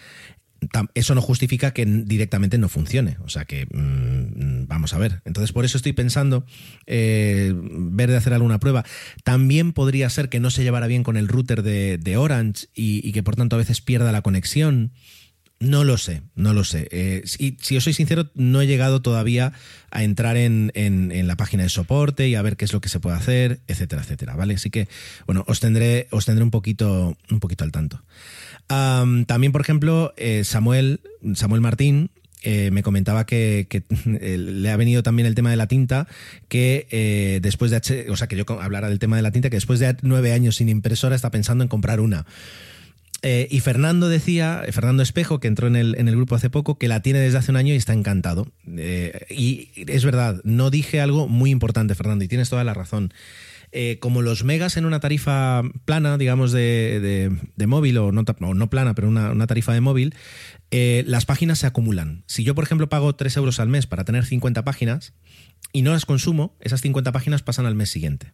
eso 0.93 1.15
no 1.15 1.21
justifica 1.21 1.71
que 1.71 1.85
directamente 1.85 2.57
no 2.57 2.69
funcione. 2.69 3.17
O 3.23 3.29
sea 3.29 3.45
que 3.45 3.65
mm, 3.65 4.67
vamos 4.67 4.93
a 4.93 4.97
ver. 4.97 5.21
Entonces, 5.25 5.51
por 5.51 5.65
eso 5.65 5.77
estoy 5.77 5.93
pensando 5.93 6.45
eh, 6.85 7.53
ver 7.55 8.09
de 8.09 8.17
hacer 8.17 8.33
alguna 8.33 8.59
prueba. 8.59 8.85
También 9.23 9.73
podría 9.73 10.09
ser 10.09 10.29
que 10.29 10.39
no 10.39 10.49
se 10.49 10.63
llevara 10.63 10.87
bien 10.87 11.03
con 11.03 11.17
el 11.17 11.27
router 11.27 11.63
de, 11.63 12.17
Orange 12.17 12.67
y, 12.73 13.11
que 13.11 13.23
por 13.23 13.35
tanto 13.35 13.55
a 13.55 13.59
veces 13.59 13.81
pierda 13.81 14.11
la 14.11 14.21
conexión. 14.21 14.91
No 15.59 15.83
lo 15.83 15.97
sé, 15.97 16.21
no 16.35 16.53
lo 16.53 16.63
sé. 16.63 16.87
Eh, 16.91 17.23
si, 17.25 17.57
si, 17.59 17.75
os 17.77 17.83
soy 17.83 17.93
sincero, 17.93 18.29
no 18.35 18.61
he 18.61 18.67
llegado 18.67 19.01
todavía 19.01 19.53
a 19.89 20.03
entrar 20.03 20.37
en, 20.37 20.71
la 21.27 21.35
página 21.35 21.63
de 21.63 21.69
soporte 21.69 22.27
y 22.27 22.35
a 22.35 22.41
ver 22.43 22.57
qué 22.57 22.65
es 22.65 22.73
lo 22.73 22.81
que 22.81 22.89
se 22.89 22.99
puede 22.99 23.17
hacer, 23.17 23.59
etcétera, 23.67 24.03
etcétera, 24.03 24.35
¿vale? 24.35 24.53
Así 24.53 24.69
que, 24.69 24.87
bueno, 25.25 25.43
os 25.47 25.59
tendré, 25.59 26.07
os 26.11 26.25
tendré 26.25 26.43
un 26.43 26.51
poquito, 26.51 27.17
un 27.31 27.39
poquito 27.39 27.63
al 27.63 27.71
tanto. 27.71 28.03
también, 28.67 29.51
por 29.51 29.61
ejemplo, 29.61 30.13
eh, 30.15 30.43
Samuel, 30.43 31.01
Samuel 31.33 31.61
Martín, 31.61 32.11
eh, 32.43 32.69
me 32.69 32.83
comentaba 32.83 33.25
que, 33.25 33.67
le 34.05 34.69
ha 34.69 34.77
venido 34.77 35.01
también 35.01 35.25
el 35.25 35.33
tema 35.33 35.49
de 35.49 35.55
la 35.57 35.65
tinta, 35.65 36.07
que 36.49 37.39
después 37.41 37.71
de, 37.71 37.77
H, 37.77 38.11
o 38.11 38.15
sea, 38.15 38.27
que 38.27 38.35
yo 38.35 38.45
hablara 38.61 38.89
del 38.89 38.99
tema 38.99 39.15
de 39.15 39.23
la 39.23 39.31
tinta, 39.31 39.49
que 39.49 39.57
después 39.57 39.79
de 39.79 39.97
nueve 40.03 40.33
años 40.33 40.57
sin 40.57 40.69
impresora 40.69 41.15
está 41.15 41.31
pensando 41.31 41.63
en 41.63 41.67
comprar 41.67 41.99
una. 41.99 42.27
Eh, 43.23 43.47
y 43.49 43.61
Fernando 43.61 44.09
decía, 44.09 44.63
Fernando 44.71 45.01
Espejo, 45.01 45.39
que 45.39 45.47
entró 45.47 45.67
en 45.67 45.75
el, 45.75 45.95
en 45.97 46.07
el, 46.07 46.15
grupo 46.15 46.35
hace 46.35 46.49
poco, 46.49 46.77
que 46.77 46.87
la 46.87 47.01
tiene 47.01 47.19
desde 47.19 47.39
hace 47.39 47.51
un 47.51 47.57
año 47.57 47.73
y 47.73 47.77
está 47.77 47.93
encantado. 47.93 48.47
Eh, 48.77 49.25
y 49.29 49.69
es 49.87 50.05
verdad, 50.05 50.39
no 50.43 50.69
dije 50.69 51.01
algo 51.01 51.27
muy 51.27 51.49
importante, 51.49 51.95
Fernando, 51.95 52.23
y 52.23 52.27
tienes 52.27 52.49
toda 52.49 52.63
la 52.63 52.73
razón. 52.73 53.13
Eh, 53.71 53.97
como 53.99 54.21
los 54.21 54.43
megas 54.43 54.77
en 54.77 54.85
una 54.85 54.99
tarifa 54.99 55.63
plana, 55.85 56.17
digamos, 56.17 56.51
de, 56.51 57.31
de, 57.55 57.67
móvil, 57.67 57.97
o 57.97 58.11
no, 58.11 58.69
plana, 58.69 58.93
pero 58.93 59.07
una, 59.07 59.31
una 59.31 59.47
tarifa 59.47 59.73
de 59.73 59.81
móvil, 59.81 60.15
las 60.71 61.25
páginas 61.25 61.59
se 61.59 61.67
acumulan. 61.67 62.23
Si 62.27 62.43
yo, 62.43 62.55
por 62.55 62.63
ejemplo, 62.63 62.87
pago 62.87 63.15
3 63.15 63.35
euros 63.37 63.59
al 63.59 63.67
mes 63.67 63.87
para 63.87 64.05
tener 64.05 64.25
50 64.25 64.63
páginas 64.63 65.13
y 65.73 65.81
no 65.81 65.91
las 65.91 66.05
consumo, 66.05 66.55
esas 66.61 66.81
50 66.81 67.11
páginas 67.11 67.41
pasan 67.41 67.65
al 67.65 67.75
mes 67.75 67.89
siguiente. 67.89 68.31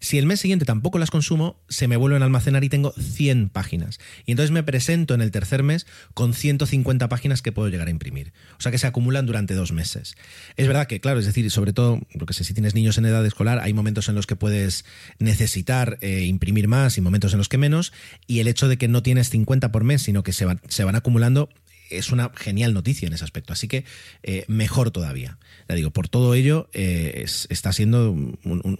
Si 0.00 0.18
el 0.18 0.26
mes 0.26 0.40
siguiente 0.40 0.64
tampoco 0.64 0.98
las 0.98 1.10
consumo, 1.10 1.60
se 1.68 1.88
me 1.88 1.96
vuelven 1.96 2.22
a 2.22 2.26
almacenar 2.26 2.64
y 2.64 2.68
tengo 2.68 2.92
100 2.92 3.48
páginas. 3.48 3.98
Y 4.26 4.32
entonces 4.32 4.50
me 4.50 4.62
presento 4.62 5.14
en 5.14 5.20
el 5.20 5.30
tercer 5.30 5.62
mes 5.62 5.86
con 6.14 6.34
150 6.34 7.08
páginas 7.08 7.42
que 7.42 7.52
puedo 7.52 7.68
llegar 7.68 7.88
a 7.88 7.90
imprimir. 7.90 8.32
O 8.58 8.60
sea 8.60 8.72
que 8.72 8.78
se 8.78 8.86
acumulan 8.86 9.26
durante 9.26 9.54
dos 9.54 9.72
meses. 9.72 10.16
Es 10.56 10.66
verdad 10.66 10.86
que, 10.86 11.00
claro, 11.00 11.20
es 11.20 11.26
decir, 11.26 11.50
sobre 11.50 11.72
todo, 11.72 12.00
lo 12.14 12.26
que 12.26 12.34
sé, 12.34 12.44
si 12.44 12.54
tienes 12.54 12.74
niños 12.74 12.98
en 12.98 13.06
edad 13.06 13.24
escolar, 13.24 13.60
hay 13.60 13.72
momentos 13.72 14.08
en 14.08 14.14
los 14.14 14.26
que 14.26 14.36
puedes 14.36 14.84
necesitar 15.18 15.98
eh, 16.00 16.24
imprimir 16.24 16.68
más 16.68 16.98
y 16.98 17.00
momentos 17.00 17.32
en 17.32 17.38
los 17.38 17.48
que 17.48 17.58
menos. 17.58 17.92
Y 18.26 18.40
el 18.40 18.48
hecho 18.48 18.68
de 18.68 18.76
que 18.76 18.88
no 18.88 19.02
tienes 19.02 19.30
50 19.30 19.72
por 19.72 19.84
mes, 19.84 20.02
sino 20.02 20.22
que 20.22 20.32
se 20.32 20.44
van, 20.44 20.60
se 20.68 20.84
van 20.84 20.96
acumulando, 20.96 21.48
es 21.90 22.12
una 22.12 22.30
genial 22.34 22.74
noticia 22.74 23.06
en 23.06 23.12
ese 23.12 23.24
aspecto. 23.24 23.52
Así 23.52 23.68
que 23.68 23.84
eh, 24.22 24.44
mejor 24.48 24.90
todavía. 24.90 25.38
Ya 25.68 25.74
digo, 25.74 25.90
por 25.90 26.08
todo 26.08 26.34
ello, 26.34 26.68
eh, 26.72 27.24
está 27.48 27.72
siendo 27.72 28.16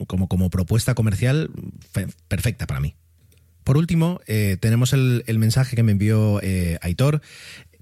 como, 0.07 0.29
como 0.29 0.51
propuesta 0.51 0.95
comercial 0.95 1.51
perfecta 2.29 2.67
para 2.67 2.81
mí. 2.81 2.95
Por 3.65 3.77
último, 3.77 4.21
eh, 4.27 4.57
tenemos 4.59 4.95
el, 4.95 5.25
el, 5.27 5.39
mensaje 5.39 5.77
que 5.77 5.83
me 5.83 5.93
envió 5.93 6.41
Aitor. 6.81 7.21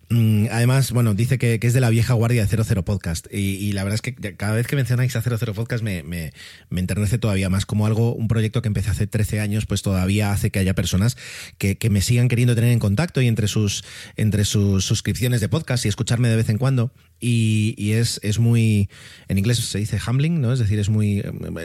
Mm, 0.09 0.47
además, 0.53 0.93
bueno, 0.93 1.15
dice 1.15 1.37
que, 1.37 1.59
es 1.61 1.75
de 1.75 1.81
la 1.81 1.91
vieja 1.91 2.15
guardia 2.15 2.47
de 2.47 2.65
00 2.65 2.85
Podcast. 2.85 3.27
Y, 3.33 3.73
la 3.73 3.83
verdad 3.83 3.97
es 3.97 4.03
que 4.03 4.15
cada 4.37 4.55
vez 4.55 4.67
que 4.69 4.77
mencionáis 4.77 5.17
a 5.17 5.23
00 5.23 5.53
Podcast 5.53 5.83
me, 5.83 6.05
me, 6.05 6.33
me, 6.71 6.81
enternece 6.81 7.19
todavía 7.19 7.51
más. 7.51 7.67
Como 7.67 7.87
algo, 7.87 8.15
un 8.15 8.29
proyecto 8.29 8.63
que 8.63 8.69
empecé 8.69 8.91
hace 8.91 9.09
13 9.09 9.41
años, 9.41 9.67
pues 9.67 9.83
todavía 9.83 10.31
hace 10.31 10.51
que 10.51 10.61
haya 10.61 10.75
personas 10.75 11.17
que, 11.59 11.77
me 11.91 12.01
sigan 12.03 12.29
queriendo 12.29 12.55
tener 12.55 12.73
en 12.73 12.79
contacto 12.79 13.21
y 13.21 13.27
entre 13.27 13.49
sus, 13.49 13.85
entre 14.17 14.45
sus 14.45 14.85
suscripciones 14.85 15.41
de 15.41 15.49
podcast 15.49 15.85
y 15.85 15.89
escucharme 15.89 16.29
de 16.29 16.37
vez 16.37 16.49
en 16.51 16.59
cuando. 16.59 16.93
Y, 17.19 17.93
es, 17.93 18.21
es, 18.23 18.39
muy. 18.39 18.91
En 19.29 19.39
inglés 19.39 19.59
se 19.59 19.79
dice 19.79 19.99
humbling, 20.07 20.41
¿no? 20.41 20.53
Es 20.53 20.59
decir, 20.59 20.79
es 20.79 20.89
muy. 20.89 21.23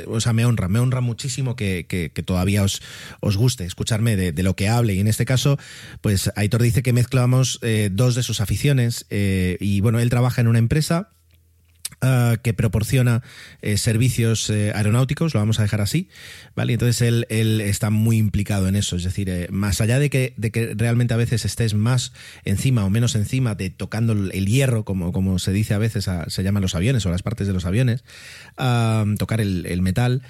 O 0.07 0.21
sea, 0.21 0.33
me 0.33 0.45
honra, 0.45 0.67
me 0.67 0.79
honra 0.79 1.01
muchísimo 1.01 1.55
que, 1.55 1.85
que, 1.87 2.09
todavía 2.23 2.63
os, 2.63 2.81
os 3.19 3.37
guste 3.37 3.65
escucharme 3.65 4.15
de, 4.15 4.31
de, 4.31 4.43
lo 4.43 4.55
que 4.55 4.69
hable. 4.69 4.93
Y 4.93 4.99
en 4.99 5.07
este 5.07 5.25
caso, 5.25 5.57
pues 6.01 6.31
Aitor 6.35 6.61
dice 6.61 6.83
que 6.83 6.93
mezclamos 6.93 7.59
eh, 7.61 7.89
dos 7.91 8.15
de 8.15 8.23
sus 8.23 8.39
aficiones. 8.41 9.05
Eh, 9.09 9.57
y 9.59 9.81
bueno, 9.81 9.99
él 9.99 10.09
trabaja 10.09 10.41
en 10.41 10.47
una 10.47 10.59
empresa 10.59 11.09
Uh, 12.03 12.37
que 12.41 12.55
proporciona 12.55 13.21
eh, 13.61 13.77
servicios 13.77 14.49
eh, 14.49 14.71
aeronáuticos, 14.73 15.35
lo 15.35 15.39
vamos 15.39 15.59
a 15.59 15.61
dejar 15.61 15.81
así, 15.81 16.09
¿vale? 16.55 16.73
Entonces 16.73 16.99
él, 17.03 17.61
está 17.61 17.91
muy 17.91 18.17
implicado 18.17 18.67
en 18.67 18.75
eso, 18.75 18.95
es 18.95 19.03
decir, 19.03 19.29
eh, 19.29 19.47
más 19.51 19.81
allá 19.81 19.99
de 19.99 20.09
que, 20.09 20.33
de 20.35 20.49
que 20.49 20.73
realmente 20.75 21.13
a 21.13 21.17
veces 21.17 21.45
estés 21.45 21.75
más 21.75 22.11
encima 22.43 22.85
o 22.85 22.89
menos 22.89 23.13
encima 23.13 23.53
de 23.53 23.69
tocando 23.69 24.13
el 24.13 24.47
hierro, 24.47 24.83
como, 24.83 25.11
como 25.11 25.37
se 25.37 25.51
dice 25.51 25.75
a 25.75 25.77
veces, 25.77 26.09
se 26.25 26.43
llaman 26.43 26.63
los 26.63 26.73
aviones 26.73 27.05
o 27.05 27.11
las 27.11 27.21
partes 27.21 27.45
de 27.45 27.53
los 27.53 27.65
aviones, 27.65 28.03
uh, 28.57 29.15
tocar 29.17 29.39
el, 29.39 29.67
el 29.67 29.83
metal, 29.83 30.23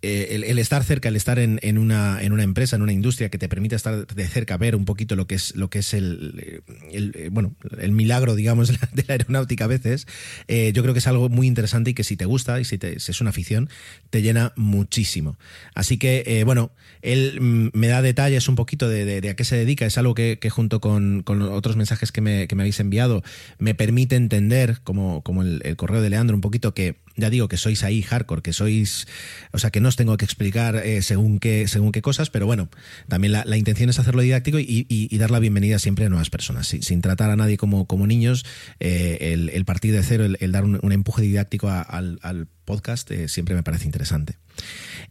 eh, 0.00 0.44
el, 0.46 0.58
estar 0.60 0.84
cerca, 0.84 1.08
el 1.08 1.16
estar 1.16 1.40
en, 1.40 1.58
en, 1.62 1.76
una, 1.76 2.22
en 2.22 2.32
una 2.32 2.44
empresa, 2.44 2.76
en 2.76 2.82
una 2.82 2.92
industria 2.92 3.30
que 3.30 3.38
te 3.38 3.48
permite 3.48 3.74
estar 3.74 4.06
de 4.06 4.28
cerca, 4.28 4.56
ver 4.56 4.76
un 4.76 4.84
poquito 4.84 5.16
lo 5.16 5.26
que 5.26 5.34
es, 5.34 5.56
lo 5.56 5.70
que 5.70 5.80
es 5.80 5.92
el, 5.92 6.62
el 6.92 7.30
bueno, 7.30 7.56
el 7.80 7.90
milagro, 7.90 8.36
digamos, 8.36 8.68
de 8.92 9.04
la 9.08 9.14
aeronáutica 9.14 9.64
a 9.64 9.66
veces, 9.66 10.06
eh, 10.46 10.72
yo 10.72 10.82
creo 10.82 10.94
que 10.94 11.00
es 11.00 11.06
algo 11.08 11.28
muy 11.28 11.48
interesante 11.48 11.90
y 11.90 11.94
que 11.94 12.04
si 12.04 12.16
te 12.16 12.26
gusta 12.26 12.60
y 12.60 12.64
si, 12.64 12.78
te, 12.78 12.96
es 12.96 13.20
una 13.20 13.30
afición, 13.30 13.68
te 14.10 14.22
llena 14.22 14.52
muchísimo. 14.54 15.36
Así 15.74 15.98
que, 15.98 16.22
eh, 16.26 16.44
bueno, 16.44 16.70
él 17.02 17.40
mm, 17.40 17.70
me 17.72 17.88
da 17.88 18.00
detalles 18.00 18.48
un 18.48 18.54
poquito 18.54 18.88
de, 18.88 19.28
a 19.28 19.34
qué 19.34 19.44
se 19.44 19.56
dedica, 19.56 19.84
es 19.84 19.98
algo 19.98 20.14
que, 20.14 20.38
junto 20.48 20.80
con, 20.80 21.24
con, 21.24 21.42
otros 21.42 21.76
mensajes 21.76 22.12
que 22.12 22.20
me, 22.20 22.46
que 22.46 22.54
me, 22.54 22.62
habéis 22.62 22.78
enviado, 22.78 23.24
me 23.58 23.74
permite 23.74 24.14
entender, 24.14 24.78
como, 24.84 25.22
como 25.22 25.42
el, 25.42 25.60
el 25.64 25.74
correo 25.74 26.00
de 26.00 26.10
Leandro, 26.10 26.36
un 26.36 26.40
poquito 26.40 26.72
que 26.72 26.96
ya 27.18 27.30
digo 27.30 27.48
que 27.48 27.56
sois 27.56 27.82
ahí 27.82 28.00
hardcore, 28.00 28.42
que 28.42 28.52
sois, 28.52 29.06
o 29.52 29.58
sea, 29.58 29.70
que 29.70 29.80
no 29.80 29.88
os 29.88 29.96
tengo 29.96 30.16
que 30.16 30.24
explicar 30.24 30.76
eh, 30.76 31.02
según, 31.02 31.40
qué, 31.40 31.66
según 31.68 31.92
qué 31.92 32.00
cosas, 32.00 32.30
pero 32.30 32.46
bueno, 32.46 32.70
también 33.08 33.32
la, 33.32 33.56
intención 33.56 33.90
es 33.90 33.98
hacerlo 33.98 34.22
didáctico 34.22 34.58
y, 34.60 35.08
dar 35.18 35.32
la 35.32 35.40
bienvenida 35.40 35.80
siempre 35.80 36.06
a 36.06 36.08
nuevas 36.08 36.30
personas, 36.30 36.68
sin, 36.68 37.02
tratar 37.02 37.30
a 37.30 37.36
nadie 37.36 37.56
como, 37.56 37.86
como 37.86 38.06
niños, 38.06 38.46
eh, 38.78 39.50
el, 39.52 39.64
partir 39.64 39.92
de 39.92 40.02
cero, 40.04 40.24
el, 40.38 40.52
dar 40.52 40.64
un, 40.64 40.92
empuje 40.92 41.22
didáctico 41.22 41.68
al, 41.68 42.48
podcast 42.64 43.10
eh, 43.10 43.28
siempre 43.28 43.54
me 43.54 43.62
parece 43.62 43.86
interesante. 43.86 44.36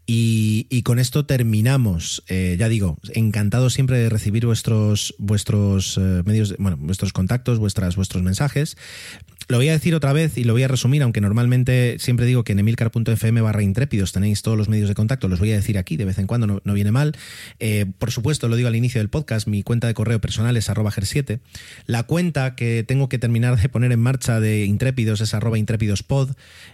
Y, 0.05 0.81
con 0.83 0.99
esto 0.99 1.25
terminamos. 1.25 2.23
ya 2.29 2.69
digo, 2.69 2.97
encantado 3.13 3.69
siempre 3.69 3.97
de 3.97 4.09
recibir 4.09 4.45
vuestros, 4.45 5.15
vuestros 5.17 5.97
medios, 5.97 6.55
bueno, 6.59 6.77
vuestros 6.77 7.11
contactos, 7.11 7.59
vuestras, 7.59 7.97
vuestros 7.97 8.23
mensajes. 8.23 8.77
Lo 9.49 9.57
voy 9.57 9.69
a 9.69 9.71
decir 9.71 9.95
otra 9.95 10.11
vez 10.11 10.37
y 10.37 10.43
lo 10.43 10.51
voy 10.51 10.63
a 10.63 10.67
resumir, 10.67 11.01
aunque 11.03 11.21
normalmente 11.21 11.95
siempre 11.99 12.25
digo 12.25 12.43
que 12.43 12.51
en 12.51 12.59
emilcar.fm 12.59 13.39
barra 13.39 13.63
intrépidos 13.63 14.11
tenéis 14.11 14.41
todos 14.41 14.57
los 14.57 14.67
medios 14.67 14.89
de 14.89 14.95
contacto, 14.95 15.29
los 15.29 15.39
voy 15.39 15.53
a 15.53 15.55
decir 15.55 15.77
aquí 15.77 15.95
de 15.95 16.03
vez 16.03 16.17
en 16.17 16.27
cuando, 16.27 16.61
no, 16.61 16.73
viene 16.73 16.91
mal. 16.91 17.15
Eh, 17.59 17.85
por 17.97 18.11
supuesto, 18.11 18.49
lo 18.49 18.57
digo 18.57 18.67
al 18.67 18.75
inicio 18.75 18.99
del 18.99 19.07
podcast, 19.07 19.47
mi 19.47 19.63
cuenta 19.63 19.87
de 19.87 19.93
correo 19.93 20.19
personal 20.19 20.57
es 20.57 20.69
arroba 20.69 20.91
ger7. 20.91 21.39
La 21.85 22.03
cuenta 22.03 22.55
que 22.55 22.83
tengo 22.85 23.07
que 23.07 23.19
terminar 23.19 23.57
de 23.57 23.69
poner 23.69 23.93
en 23.93 24.01
marcha 24.01 24.41
de 24.41 24.65
intrépidos 24.65 25.21
es 25.21 25.33
arroba 25.33 25.57
intrépidospod, 25.57 26.31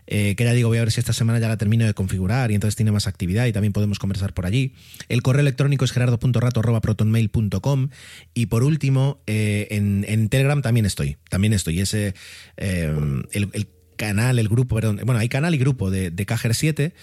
eh, 0.08 0.34
que 0.36 0.44
ya 0.44 0.54
digo, 0.54 0.70
voy 0.70 0.80
a 0.80 0.82
ver 0.82 0.92
si 0.92 1.00
esta 1.00 1.14
semana 1.14 1.38
ya 1.38 1.50
la 1.50 1.58
termino 1.58 1.86
de 1.86 1.94
configurar 1.94 2.50
y 2.50 2.56
entonces 2.56 2.76
tiene 2.76 2.92
más 2.92 3.06
actividad 3.06 3.46
y 3.46 3.52
también 3.52 3.74
podemos 3.74 4.00
conversar 4.00 4.34
por 4.34 4.48
allí. 4.48 4.74
El 5.10 5.22
correo 5.22 5.42
electrónico 5.42 5.86
es 5.86 5.92
gerardo.rato.protonmail.com 5.92 7.90
y 8.34 8.48
por 8.48 8.64
último, 8.64 9.22
eh, 9.28 9.68
en, 9.70 10.06
en, 10.08 10.30
Telegram 10.30 10.64
también 10.64 10.88
estoy, 10.88 11.18
también 11.30 11.54
estoy. 11.54 11.80
Ese 11.80 12.16
el, 12.64 13.50
el, 13.54 13.68
canal, 13.96 14.40
el 14.40 14.50
grupo, 14.50 14.76
perdón, 14.76 15.00
bueno, 15.06 15.20
hay 15.20 15.30
canal 15.30 15.54
y 15.54 15.58
grupo 15.58 15.92
de, 15.92 16.10
de 16.10 16.26
Cajer 16.26 16.56
7, 16.56 16.94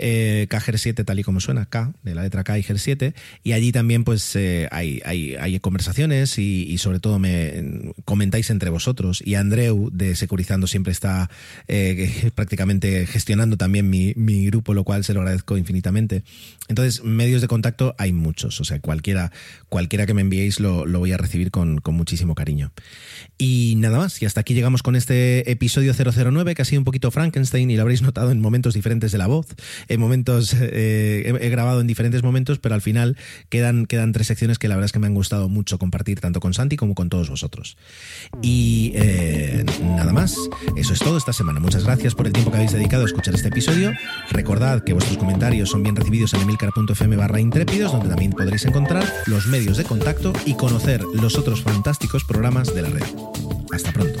eh, 0.00 0.46
Cajer 0.48 0.78
7 0.78 1.04
tal 1.04 1.20
y 1.20 1.22
como 1.22 1.40
suena, 1.40 1.66
K, 1.66 1.92
de 2.02 2.14
la 2.14 2.22
letra 2.22 2.42
K 2.42 2.58
y 2.58 2.62
Ger 2.62 2.78
7, 2.78 3.14
y 3.44 3.52
allí 3.52 3.70
también 3.70 4.04
pues 4.04 4.34
eh, 4.34 4.68
hay, 4.72 5.00
hay, 5.04 5.36
hay, 5.36 5.60
conversaciones 5.60 6.38
y, 6.38 6.64
y, 6.64 6.78
sobre 6.78 7.00
todo 7.00 7.18
me 7.18 7.92
comentáis 8.06 8.48
entre 8.50 8.70
vosotros, 8.70 9.22
y 9.24 9.34
Andreu 9.34 9.90
de 9.92 10.16
Securizando 10.16 10.66
siempre 10.66 10.92
está 10.92 11.30
eh, 11.68 12.30
prácticamente 12.34 13.06
gestionando 13.06 13.56
también 13.56 13.90
mi, 13.90 14.14
mi, 14.16 14.46
grupo, 14.46 14.74
lo 14.74 14.84
cual 14.84 15.04
se 15.04 15.12
lo 15.12 15.20
agradezco 15.20 15.58
infinitamente. 15.58 16.24
Entonces, 16.68 17.04
medios 17.04 17.42
de 17.42 17.48
contacto 17.48 17.94
hay 17.98 18.12
muchos, 18.12 18.60
o 18.60 18.64
sea, 18.64 18.80
cualquiera, 18.80 19.32
cualquiera 19.68 20.06
que 20.06 20.14
me 20.14 20.22
enviéis 20.22 20.60
lo, 20.60 20.86
lo 20.86 20.98
voy 20.98 21.12
a 21.12 21.18
recibir 21.18 21.50
con, 21.50 21.78
con 21.78 21.94
muchísimo 21.94 22.34
cariño. 22.34 22.72
Y 23.36 23.74
nada 23.76 23.98
más, 23.98 24.20
y 24.22 24.26
hasta 24.26 24.40
aquí 24.40 24.54
llegamos 24.54 24.82
con 24.82 24.96
este 24.96 25.50
episodio 25.50 25.92
009 25.94 26.54
que 26.54 26.62
ha 26.62 26.64
sido 26.64 26.80
un 26.80 26.84
poquito 26.84 27.10
Frankenstein 27.10 27.70
y 27.70 27.76
lo 27.76 27.82
habréis 27.82 28.02
notado 28.02 28.30
en 28.30 28.40
momentos 28.40 28.74
diferentes 28.74 29.12
de 29.12 29.18
la 29.18 29.26
voz, 29.26 29.46
en 29.90 30.00
momentos, 30.00 30.54
eh, 30.58 31.36
he, 31.40 31.48
grabado 31.50 31.80
en 31.80 31.86
diferentes 31.86 32.22
momentos, 32.22 32.58
pero 32.60 32.74
al 32.74 32.80
final 32.80 33.16
quedan, 33.48 33.86
quedan 33.86 34.12
tres 34.12 34.28
secciones 34.28 34.58
que 34.58 34.68
la 34.68 34.76
verdad 34.76 34.86
es 34.86 34.92
que 34.92 35.00
me 35.00 35.08
han 35.08 35.14
gustado 35.14 35.48
mucho 35.48 35.78
compartir 35.78 36.20
tanto 36.20 36.38
con 36.40 36.54
Santi 36.54 36.76
como 36.76 36.94
con 36.94 37.08
todos 37.08 37.28
vosotros. 37.28 37.76
Y 38.40 38.92
eh, 38.94 39.64
nada 39.82 40.12
más, 40.12 40.36
eso 40.76 40.92
es 40.92 41.00
todo 41.00 41.18
esta 41.18 41.32
semana. 41.32 41.58
Muchas 41.58 41.84
gracias 41.84 42.14
por 42.14 42.26
el 42.26 42.32
tiempo 42.32 42.52
que 42.52 42.58
habéis 42.58 42.72
dedicado 42.72 43.02
a 43.02 43.06
escuchar 43.06 43.34
este 43.34 43.48
episodio. 43.48 43.92
Recordad 44.30 44.84
que 44.84 44.92
vuestros 44.92 45.18
comentarios 45.18 45.70
son 45.70 45.82
bien 45.82 45.96
recibidos 45.96 46.32
en 46.34 46.42
emilcar.fm 46.42 47.16
barra 47.16 47.40
intrépidos, 47.40 47.90
donde 47.90 48.08
también 48.08 48.30
podréis 48.30 48.64
encontrar 48.64 49.04
los 49.26 49.48
medios 49.48 49.76
de 49.76 49.84
contacto 49.84 50.32
y 50.46 50.54
conocer 50.54 51.02
los 51.02 51.36
otros 51.36 51.62
fantásticos 51.62 52.24
programas 52.24 52.72
de 52.74 52.82
la 52.82 52.90
red. 52.90 53.04
Hasta 53.72 53.92
pronto. 53.92 54.20